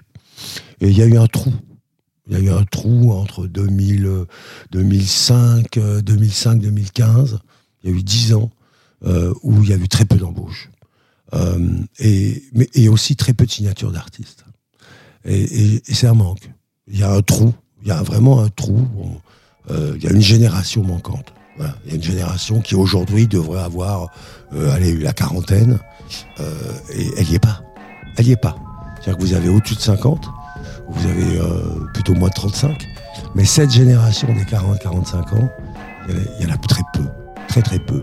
Et 0.82 0.90
il 0.90 0.98
y 0.98 1.02
a 1.02 1.06
eu 1.06 1.18
un 1.18 1.28
trou. 1.28 1.54
Il 2.28 2.34
y 2.34 2.36
a 2.38 2.40
eu 2.40 2.50
un 2.50 2.64
trou 2.64 3.12
entre 3.12 3.48
2000, 3.48 4.06
euh, 4.06 4.26
2005, 4.72 5.78
euh, 5.78 6.02
2005, 6.02 6.62
2015. 6.62 7.40
Il 7.84 7.90
y 7.90 7.94
a 7.94 7.98
eu 7.98 8.04
10 8.04 8.34
ans 8.34 8.50
où 9.44 9.62
il 9.62 9.70
y 9.70 9.74
a 9.74 9.76
eu 9.76 9.90
très 9.90 10.06
peu 10.06 10.16
d'embauches. 10.16 10.70
Euh, 11.34 11.58
et, 12.00 12.44
mais, 12.54 12.88
aussi 12.88 13.16
très 13.16 13.34
peu 13.34 13.46
de 13.46 13.52
signatures 13.52 13.92
d'artistes. 13.92 14.46
Et, 15.26 15.82
c'est 15.92 16.08
un 16.08 16.14
manque. 16.14 16.50
Il 16.88 17.00
y 17.00 17.04
a 17.04 17.12
un 17.12 17.22
trou. 17.22 17.54
Il 17.82 17.88
y 17.88 17.92
a 17.92 18.02
vraiment 18.02 18.42
un 18.42 18.50
trou. 18.50 18.88
Euh, 19.72 19.94
il 19.96 20.04
y 20.04 20.08
a 20.08 20.12
une 20.12 20.22
génération 20.22 20.84
manquante. 20.84 21.34
Il 21.60 21.92
y 21.92 21.94
a 21.94 21.96
une 21.96 22.04
génération 22.04 22.62
qui 22.62 22.76
aujourd'hui 22.76 23.28
devrait 23.28 23.62
avoir 23.62 24.10
euh, 24.54 24.78
la 25.00 25.14
quarantaine. 25.14 25.80
Euh, 26.40 26.54
et 26.94 27.08
elle 27.18 27.28
n'y 27.28 27.36
est 27.36 27.40
pas. 27.40 27.62
Elle 28.18 28.26
n'y 28.26 28.32
est 28.32 28.38
pas. 28.38 28.56
C'est-à-dire 28.96 29.18
que 29.18 29.22
vous 29.22 29.34
avez 29.34 29.50
au-dessus 29.50 29.76
de 29.76 29.80
50, 29.80 30.30
vous 30.90 31.08
avez 31.08 31.40
plutôt 31.94 32.14
moins 32.14 32.30
de 32.30 32.34
35. 32.34 32.88
Mais 33.36 33.44
cette 33.44 33.72
génération 33.72 34.34
des 34.34 34.44
40-45 34.44 35.36
ans, 35.36 35.50
il 36.08 36.46
y 36.46 36.50
en 36.50 36.54
a 36.54 36.58
très 36.58 36.84
peu. 36.94 37.04
Très 37.48 37.62
très 37.62 37.80
peu. 37.80 38.02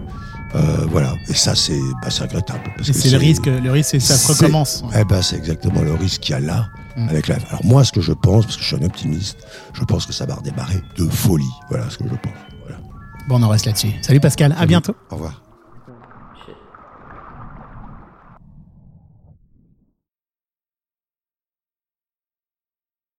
Euh, 0.54 0.86
voilà. 0.90 1.14
Et 1.28 1.34
ça, 1.34 1.54
c'est 1.54 1.78
bah, 2.02 2.08
c'est 2.10 2.22
regrettable. 2.22 2.60
parce 2.76 2.88
Et 2.88 2.92
que 2.92 2.98
c'est 2.98 3.10
le 3.10 3.18
risque, 3.18 3.46
le 3.46 3.70
risque, 3.70 3.90
c'est 3.90 3.98
que 3.98 4.04
ça 4.04 4.32
recommence. 4.32 4.84
Eh 4.98 5.04
ben, 5.04 5.22
c'est 5.22 5.36
exactement 5.36 5.82
le 5.82 5.94
risque 5.94 6.22
qu'il 6.22 6.32
y 6.32 6.36
a 6.36 6.40
là. 6.40 6.68
Mm. 6.96 7.08
Avec 7.08 7.28
la... 7.28 7.36
Alors 7.48 7.64
moi, 7.64 7.84
ce 7.84 7.92
que 7.92 8.00
je 8.00 8.12
pense, 8.12 8.46
parce 8.46 8.56
que 8.56 8.62
je 8.62 8.68
suis 8.68 8.76
un 8.76 8.86
optimiste, 8.86 9.38
je 9.72 9.84
pense 9.84 10.06
que 10.06 10.12
ça 10.12 10.26
va 10.26 10.34
redémarrer 10.34 10.82
de 10.98 11.08
folie. 11.08 11.44
Voilà 11.68 11.88
ce 11.88 11.98
que 11.98 12.04
je 12.04 12.14
pense. 12.14 12.32
Voilà. 12.62 12.78
Bon, 13.28 13.36
on 13.38 13.42
en 13.42 13.48
reste 13.48 13.66
là-dessus. 13.66 13.92
Salut 14.02 14.20
Pascal, 14.20 14.54
à 14.58 14.66
bientôt. 14.66 14.94
Au 15.10 15.14
revoir. 15.14 15.40